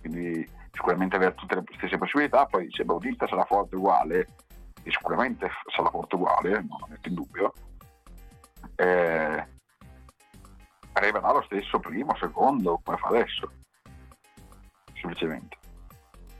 Quindi 0.00 0.48
sicuramente 0.70 1.16
avere 1.16 1.34
tutte 1.34 1.56
le 1.56 1.64
stesse 1.76 1.98
possibilità, 1.98 2.46
poi 2.46 2.70
se 2.70 2.84
Bautista 2.84 3.26
sarà 3.26 3.44
forte 3.44 3.74
uguale, 3.76 4.28
e 4.82 4.90
sicuramente 4.90 5.50
sarà 5.74 5.90
forte 5.90 6.14
uguale, 6.14 6.50
non 6.50 6.78
lo 6.78 6.86
metto 6.88 7.08
in 7.08 7.14
dubbio, 7.14 7.52
eh, 8.76 9.46
arriverà 10.92 11.32
lo 11.32 11.42
stesso 11.42 11.80
primo, 11.80 12.14
secondo, 12.16 12.80
come 12.84 12.96
fa 12.98 13.08
adesso, 13.08 13.50
semplicemente. 14.92 15.56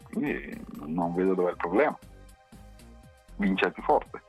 Quindi 0.04 0.64
non 0.84 1.14
vedo 1.14 1.34
dove 1.34 1.48
è 1.48 1.52
il 1.52 1.56
problema. 1.56 1.98
Vince 3.36 3.66
il 3.66 3.72
più 3.72 3.82
forte. 3.82 4.22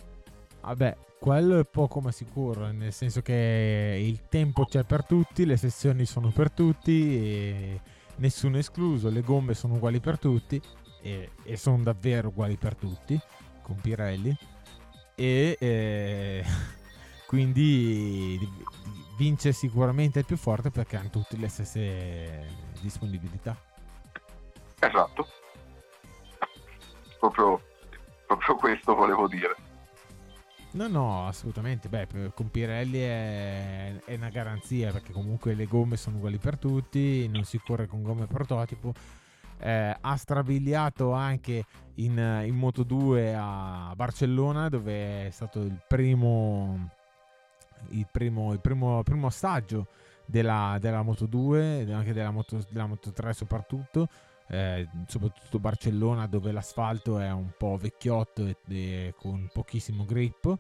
Vabbè, 0.62 0.98
quello 1.20 1.60
è 1.60 1.66
poco 1.66 2.00
ma 2.00 2.12
sicuro, 2.12 2.72
nel 2.72 2.94
senso 2.94 3.22
che 3.22 3.98
il 4.00 4.28
tempo 4.30 4.66
c'è 4.66 4.84
per 4.84 5.06
tutti, 5.06 5.46
le 5.46 5.58
sessioni 5.58 6.06
sono 6.06 6.30
per 6.30 6.52
tutti, 6.52 7.80
nessuno 8.18 8.58
escluso, 8.58 9.10
le 9.10 9.22
gomme 9.22 9.54
sono 9.54 9.76
uguali 9.76 10.00
per 10.00 10.20
tutti 10.20 10.62
e, 11.02 11.32
e 11.44 11.58
sono 11.58 11.84
davvero 11.84 12.30
uguali 12.30 12.56
per 12.56 12.76
tutti 12.76 13.20
con 13.62 13.80
Pirelli 13.82 14.36
e 15.16 15.58
eh, 15.60 16.46
quindi 17.28 18.40
vince 19.18 19.52
sicuramente 19.52 20.20
il 20.20 20.26
più 20.26 20.38
forte 20.38 20.70
perché 20.70 20.96
hanno 20.96 21.10
tutte 21.10 21.38
le 21.38 21.50
stesse 21.50 22.46
disponibilità. 22.82 23.56
Esatto, 24.80 25.28
proprio, 27.20 27.62
proprio 28.28 28.56
questo 28.56 28.96
volevo 28.96 29.28
dire. 29.28 29.67
No, 30.72 30.88
no, 30.88 31.28
assolutamente. 31.28 31.90
Beh, 31.90 32.32
con 32.34 32.50
Pirelli 32.50 33.00
è, 33.00 33.96
è, 34.06 34.16
una 34.16 34.30
garanzia 34.30 34.92
perché 34.92 35.12
comunque 35.12 35.54
le 35.54 35.66
gomme 35.66 35.98
sono 35.98 36.18
uguali 36.18 36.38
per 36.38 36.58
tutti, 36.58 37.28
non 37.28 37.44
si 37.44 37.60
corre 37.60 37.88
con 37.88 38.04
gomme 38.04 38.28
prototipo 38.28 38.94
eh, 39.60 39.96
ha 40.00 40.16
strabiliato 40.16 41.14
anche 41.14 41.66
in, 41.96 42.44
in 42.46 42.56
Moto 42.56 42.84
2 42.84 43.36
a 43.36 43.94
Barcellona 43.96 44.70
dove 44.70 45.28
è 45.28 45.30
stato 45.32 45.62
il 45.62 45.82
primo 45.88 46.90
il 47.90 48.08
primo, 48.12 48.54
il 48.54 48.60
primo, 48.60 49.04
primo 49.04 49.28
assaggio 49.28 49.88
della, 50.26 50.78
della, 50.80 51.02
Moto 51.02 51.26
2 51.26 51.92
anche 51.92 52.14
della 52.14 52.32
Moto, 52.32 52.64
della 52.70 52.86
Moto 52.86 53.12
3 53.12 53.34
soprattutto 53.34 54.08
eh, 54.50 54.88
soprattutto 55.08 55.60
Barcellona 55.60 56.28
dove 56.28 56.52
l'asfalto 56.52 57.20
è 57.20 57.32
un 57.32 57.52
po' 57.58 57.78
vecchiotto 57.78 58.46
e, 58.46 58.58
e 58.70 59.14
con 59.18 59.50
pochissimo 59.52 60.06
grip. 60.06 60.58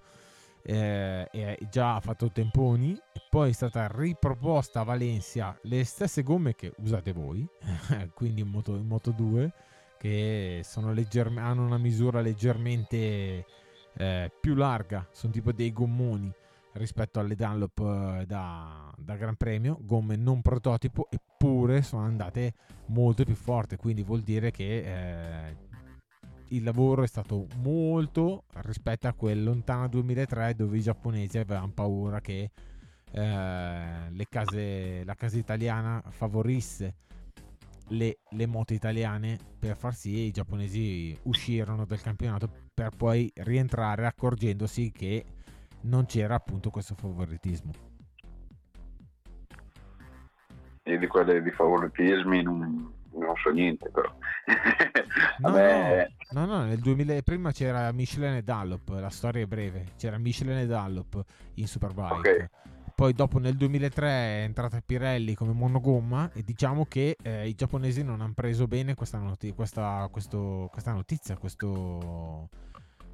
Eh, 0.70 1.30
e 1.32 1.58
già 1.70 1.96
ha 1.96 2.00
fatto 2.02 2.30
temponi. 2.32 2.94
E 2.94 3.22
poi 3.30 3.52
è 3.52 3.54
stata 3.54 3.90
riproposta 3.92 4.82
a 4.82 4.84
Valencia 4.84 5.58
le 5.64 5.84
stesse 5.86 6.24
gomme 6.24 6.56
che 6.56 6.74
usate 6.78 7.14
voi 7.14 7.48
quindi 8.14 8.42
in 8.42 8.48
Moto, 8.48 8.76
in 8.76 8.86
Moto 8.86 9.12
2 9.12 9.54
che 9.98 10.64
legger- 10.94 11.38
hanno 11.38 11.66
una 11.66 11.78
misura 11.78 12.22
leggermente 12.22 13.46
eh, 13.98 14.32
più 14.40 14.54
larga 14.54 15.08
sono 15.12 15.32
tipo 15.34 15.52
dei 15.52 15.74
gommoni 15.74 16.32
rispetto 16.78 17.20
alle 17.20 17.36
Dunlop 17.36 17.80
eh, 17.80 18.26
da, 18.26 18.94
da, 18.98 19.16
Gran 19.16 19.36
Premio, 19.36 19.78
gomme 19.82 20.16
non 20.16 20.42
prototipo, 20.42 21.08
eppure 21.10 21.82
sono 21.82 22.04
andate 22.04 22.54
molto 22.88 23.24
più 23.24 23.36
forti, 23.36 23.76
quindi 23.76 24.04
vuol 24.04 24.22
dire 24.22 24.52
che 24.52 25.48
eh, 25.48 25.58
il 26.50 26.64
lavoro 26.64 27.04
è 27.04 27.08
stato 27.08 27.48
molto 27.62 28.44
rispetto 28.64 29.08
a 29.08 29.14
quel 29.14 29.44
lontano 29.44 29.88
2003 29.90 30.56
dove 30.56 30.78
i 30.78 30.82
giapponesi 30.82 31.38
avevano 31.38 31.72
paura 31.74 32.22
che 32.22 32.52
eh, 33.12 34.26
case, 34.30 35.04
la 35.04 35.16
casa 35.16 35.38
italiana 35.38 36.02
favorisse 36.10 36.96
le, 37.90 38.20
le, 38.32 38.46
moto 38.46 38.74
italiane 38.74 39.38
per 39.58 39.78
far 39.78 39.96
sì 39.96 40.12
che 40.12 40.20
i 40.20 40.32
giapponesi 40.32 41.18
uscirono 41.24 41.86
dal 41.86 42.02
campionato 42.02 42.50
per 42.74 42.90
poi 42.96 43.32
rientrare 43.36 44.06
accorgendosi 44.06 44.92
che 44.92 45.26
non 45.88 46.06
c'era 46.06 46.36
appunto 46.36 46.70
questo 46.70 46.96
favoritismo. 46.96 47.72
E 50.84 50.98
di 50.98 51.08
quelli 51.08 51.42
di 51.42 51.52
favoritismi 51.52 52.44
non, 52.44 52.94
non 53.12 53.36
so 53.42 53.50
niente 53.50 53.90
però. 53.90 54.10
no, 55.40 55.52
me... 55.52 56.16
no, 56.32 56.46
no, 56.46 56.64
nel 56.64 56.80
2000 56.80 57.22
prima 57.24 57.52
c'era 57.52 57.92
Michelin 57.92 58.36
e 58.36 58.42
Dallop, 58.42 58.90
la 58.90 59.10
storia 59.10 59.44
è 59.44 59.48
breve, 59.48 59.88
c'era 59.98 60.18
Michelin 60.18 60.60
e 60.60 60.66
Dallop 60.66 61.22
in 61.56 61.68
Superbike. 61.68 62.14
Okay. 62.14 62.48
Poi 62.96 63.14
dopo 63.14 63.38
nel 63.38 63.56
2003 63.56 64.10
è 64.10 64.42
entrata 64.44 64.82
Pirelli 64.84 65.36
come 65.36 65.52
monogomma 65.52 66.32
e 66.34 66.42
diciamo 66.42 66.86
che 66.86 67.16
eh, 67.22 67.48
i 67.48 67.54
giapponesi 67.54 68.02
non 68.04 68.22
hanno 68.22 68.34
preso 68.34 68.66
bene 68.66 68.96
questa, 68.96 69.20
noti- 69.20 69.54
questa, 69.54 70.08
questo, 70.12 70.68
questa 70.72 70.94
notizia, 70.94 71.38
questo 71.38 72.50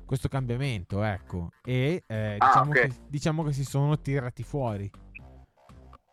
questo 0.05 0.27
cambiamento, 0.27 1.03
ecco. 1.03 1.49
E 1.63 2.03
eh, 2.07 2.35
ah, 2.37 2.47
diciamo, 2.47 2.69
okay. 2.69 2.89
che, 2.89 2.95
diciamo, 3.07 3.43
che, 3.43 3.53
si 3.53 3.63
sono 3.63 3.99
tirati 3.99 4.43
fuori. 4.43 4.89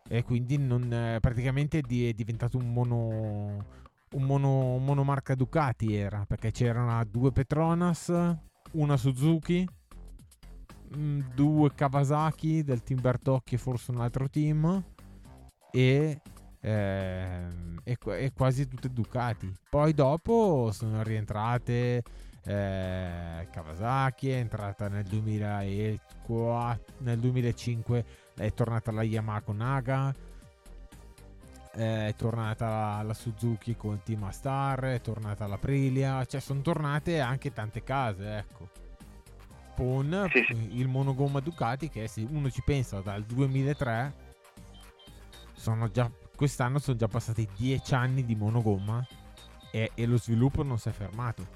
E 0.08 0.24
quindi 0.24 0.58
non, 0.58 0.92
eh, 0.92 1.18
praticamente 1.20 1.78
è 1.78 2.12
diventato 2.12 2.56
un 2.56 2.72
mono, 2.72 3.64
un 4.12 4.22
mono, 4.22 4.74
un 4.74 4.84
monomarca 4.84 5.34
Ducati 5.34 5.94
era, 5.94 6.24
perché 6.26 6.50
c'erano 6.50 7.04
due 7.04 7.30
Petronas, 7.30 8.12
una 8.72 8.96
Suzuki, 8.96 9.66
mm, 10.96 11.20
due 11.34 11.72
Kawasaki 11.74 12.64
del 12.64 12.82
team 12.82 13.00
Bertocchi 13.00 13.54
e 13.54 13.58
forse 13.58 13.92
un 13.92 14.00
altro 14.00 14.28
team 14.28 14.84
e, 15.70 16.20
eh, 16.60 17.48
e, 17.84 17.98
e 18.04 18.32
quasi 18.34 18.66
tutte 18.66 18.90
Ducati. 18.90 19.52
Poi 19.68 19.92
dopo 19.94 20.70
sono 20.72 21.02
rientrate 21.02 22.02
eh, 22.44 23.48
Kawasaki 23.50 24.30
è 24.30 24.36
entrata 24.36 24.88
nel, 24.88 25.04
2004, 25.04 26.94
nel 26.98 27.18
2005 27.18 28.04
è 28.34 28.52
tornata 28.54 28.90
la 28.90 29.02
Yamaha 29.02 29.42
Naga 29.52 30.14
è 31.72 32.14
tornata 32.16 32.68
la, 32.68 33.02
la, 33.02 33.14
Suzuki 33.14 33.76
con 33.76 34.02
Team 34.02 34.28
Star 34.30 34.80
è 34.80 35.00
tornata 35.00 35.46
l'Aprilia 35.46 36.24
cioè 36.24 36.40
sono 36.40 36.62
tornate 36.62 37.20
anche 37.20 37.52
tante 37.52 37.82
case 37.82 38.38
ecco. 38.38 38.68
Con 39.76 40.28
il 40.70 40.88
monogomma 40.88 41.40
Ducati 41.40 41.88
che 41.88 42.06
se 42.06 42.26
uno 42.28 42.50
ci 42.50 42.60
pensa 42.62 43.00
dal 43.00 43.22
2003 43.24 44.14
sono 45.54 45.90
già 45.90 46.10
quest'anno 46.34 46.78
sono 46.78 46.96
già 46.96 47.08
passati 47.08 47.48
10 47.56 47.94
anni 47.94 48.24
di 48.24 48.34
monogomma 48.34 49.06
e, 49.70 49.92
e 49.94 50.06
lo 50.06 50.18
sviluppo 50.18 50.62
non 50.62 50.78
si 50.78 50.88
è 50.88 50.92
fermato 50.92 51.46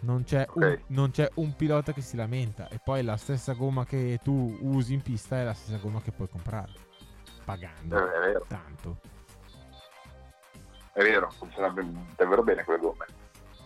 non 0.00 0.24
c'è, 0.24 0.46
okay. 0.48 0.72
un, 0.72 0.78
non 0.88 1.10
c'è, 1.10 1.28
un, 1.34 1.54
pilota 1.56 1.92
che 1.92 2.00
si 2.00 2.16
lamenta. 2.16 2.68
E 2.68 2.80
poi 2.82 3.02
la 3.02 3.16
stessa 3.16 3.54
gomma 3.54 3.84
che 3.84 4.20
tu 4.22 4.56
usi 4.60 4.94
in 4.94 5.02
pista 5.02 5.38
è 5.38 5.44
la 5.44 5.54
stessa 5.54 5.78
gomma 5.78 6.00
che 6.00 6.12
puoi 6.12 6.28
comprare. 6.28 6.72
Pagando 7.44 7.96
eh, 7.96 8.32
è 8.32 8.40
tanto. 8.46 8.98
È 10.92 11.02
vero, 11.02 11.30
funziona 11.30 11.72
davvero 12.16 12.42
bene 12.42 12.64
quelle 12.64 12.80
gomme. 12.80 13.06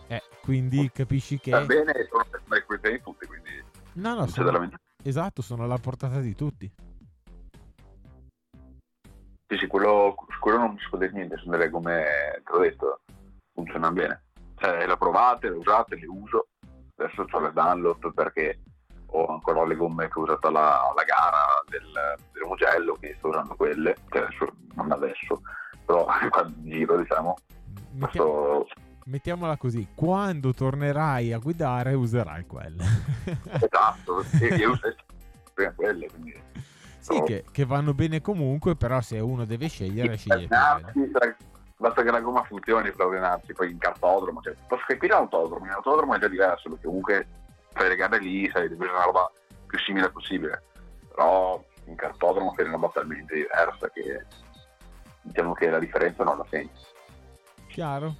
Eh, 0.07 0.21
quindi 0.41 0.91
capisci 0.93 1.39
che. 1.39 1.51
Va 1.51 1.65
bene, 1.65 1.93
sono 2.09 2.25
le 2.47 2.63
quelle 2.63 2.91
di 2.91 3.01
tutti, 3.01 3.25
quindi. 3.25 3.63
No, 3.93 4.15
no, 4.15 4.27
sono... 4.27 4.69
esatto, 5.03 5.41
sono 5.41 5.63
alla 5.63 5.77
portata 5.77 6.19
di 6.19 6.35
tutti. 6.35 6.71
Sì, 9.47 9.57
sì, 9.57 9.67
quello, 9.67 10.15
quello 10.39 10.59
non 10.59 10.77
può 10.89 10.97
dire 10.97 11.11
niente, 11.11 11.37
sono 11.37 11.57
delle 11.57 11.69
gomme, 11.69 12.41
te 12.45 12.51
l'ho 12.51 12.59
detto, 12.59 13.01
funzionano 13.53 13.93
bene 13.93 14.21
eh, 14.61 14.85
le 14.85 14.91
ho 14.91 14.97
provate, 14.97 15.49
le 15.49 15.55
ho 15.55 15.59
usate, 15.59 15.95
le 15.95 16.07
uso. 16.07 16.47
Adesso 16.95 17.25
ho 17.29 17.39
le 17.39 17.51
Dunlop 17.51 18.13
perché 18.13 18.59
ho 19.13 19.25
ancora 19.25 19.65
le 19.65 19.75
gomme 19.75 20.07
che 20.07 20.19
ho 20.19 20.21
usato 20.21 20.47
alla, 20.47 20.81
alla 20.89 21.03
gara 21.03 21.63
del, 21.67 21.91
del, 22.31 22.47
Mugello, 22.47 22.95
che 22.99 23.15
sto 23.17 23.29
usando 23.29 23.55
quelle, 23.55 23.95
che 24.09 24.19
adesso, 24.19 24.47
non 24.75 24.91
adesso, 24.91 25.41
però 25.85 26.05
quando 26.29 26.53
giro 26.61 26.97
diciamo. 26.97 27.35
Mettiamo, 27.93 28.65
sto... 28.65 28.67
Mettiamola 29.05 29.57
così, 29.57 29.87
quando 29.95 30.53
tornerai 30.53 31.33
a 31.33 31.39
guidare 31.39 31.93
userai 31.93 32.45
quelle. 32.45 32.83
esatto, 33.51 34.23
io 34.57 34.71
uso 34.71 34.95
quelle, 35.75 36.07
quindi... 36.07 36.39
Sì, 36.99 37.13
però... 37.13 37.23
che, 37.23 37.45
che, 37.51 37.65
vanno 37.65 37.95
bene 37.95 38.21
comunque, 38.21 38.75
però 38.75 39.01
se 39.01 39.17
uno 39.17 39.43
deve 39.45 39.67
scegliere, 39.67 40.17
sceglie 40.17 40.47
basta 41.81 42.03
che 42.03 42.11
la 42.11 42.21
gomma 42.21 42.43
funzioni 42.43 42.91
per 42.91 43.07
allenarsi 43.07 43.53
poi 43.53 43.71
in 43.71 43.79
cartodromo 43.79 44.39
cioè, 44.41 44.55
posso 44.67 44.83
che 44.87 44.97
qui 44.97 45.07
l'autodromo 45.07 45.65
in 45.65 45.71
autodromo 45.71 46.13
è 46.13 46.19
già 46.19 46.27
diverso 46.27 46.69
perché 46.69 46.85
comunque 46.85 47.27
fai 47.73 47.89
le 47.89 47.95
gare 47.95 48.19
lì 48.19 48.49
sai 48.53 48.69
devi 48.69 48.85
una 48.85 49.03
roba 49.03 49.31
più 49.65 49.79
simile 49.79 50.09
possibile. 50.11 50.63
Però 51.09 51.61
in 51.85 51.95
cartodromo 51.95 52.53
fai 52.53 52.65
una 52.65 52.75
roba 52.75 52.91
talmente 52.93 53.35
diversa 53.35 53.89
che 53.89 54.25
diciamo 55.21 55.53
che 55.53 55.69
la 55.69 55.79
differenza 55.79 56.23
non 56.23 56.37
la 56.37 56.45
senti 56.49 56.89
chiaro? 57.71 58.15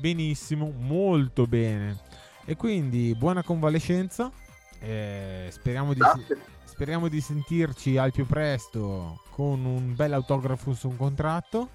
Benissimo 0.00 0.72
molto 0.74 1.44
bene. 1.46 1.98
E 2.44 2.56
quindi 2.56 3.14
buona 3.14 3.42
convalescenza 3.42 4.30
eh, 4.80 5.48
speriamo, 5.50 5.92
di, 5.92 6.00
speriamo 6.64 7.08
di 7.08 7.20
sentirci 7.20 7.98
al 7.98 8.10
più 8.10 8.26
presto 8.26 9.20
con 9.30 9.64
un 9.64 9.94
bel 9.94 10.14
autografo 10.14 10.72
su 10.72 10.88
un 10.88 10.96
contratto 10.96 11.70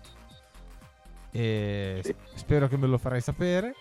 e 1.31 2.15
spero 2.33 2.67
che 2.67 2.77
me 2.77 2.87
lo 2.87 2.97
farai 2.97 3.21
sapere 3.21 3.75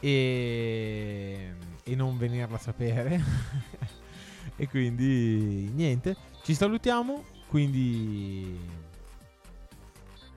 e, 0.00 1.54
e 1.84 1.94
non 1.94 2.18
venirla 2.18 2.56
a 2.56 2.60
sapere. 2.60 3.20
e 4.56 4.68
quindi 4.68 5.70
niente, 5.72 6.16
ci 6.42 6.54
salutiamo. 6.54 7.40
Quindi 7.48 8.58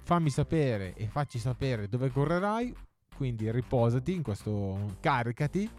fammi 0.04 0.30
sapere 0.30 0.94
e 0.96 1.08
facci 1.08 1.40
sapere 1.40 1.88
dove 1.88 2.10
correrai. 2.12 2.76
Quindi 3.16 3.50
riposati 3.50 4.14
in 4.14 4.22
questo 4.22 4.98
caricati, 5.00 5.70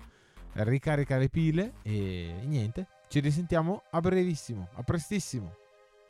ricarica 0.55 1.19
le 1.19 1.29
pile 1.29 1.75
e 1.83 2.35
niente. 2.45 2.89
Ci 3.09 3.21
risentiamo 3.21 3.85
a 3.91 4.01
brevissimo, 4.01 4.69
a 4.75 4.83
prestissimo. 4.83 5.55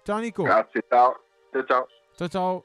Ciao 0.03 0.19
Nico. 0.19 0.45
Grazie, 0.45 0.85
ciao. 0.89 1.21
Ciao 1.51 1.65
ciao. 1.65 1.87
Ciao 2.15 2.29
ciao. 2.29 2.63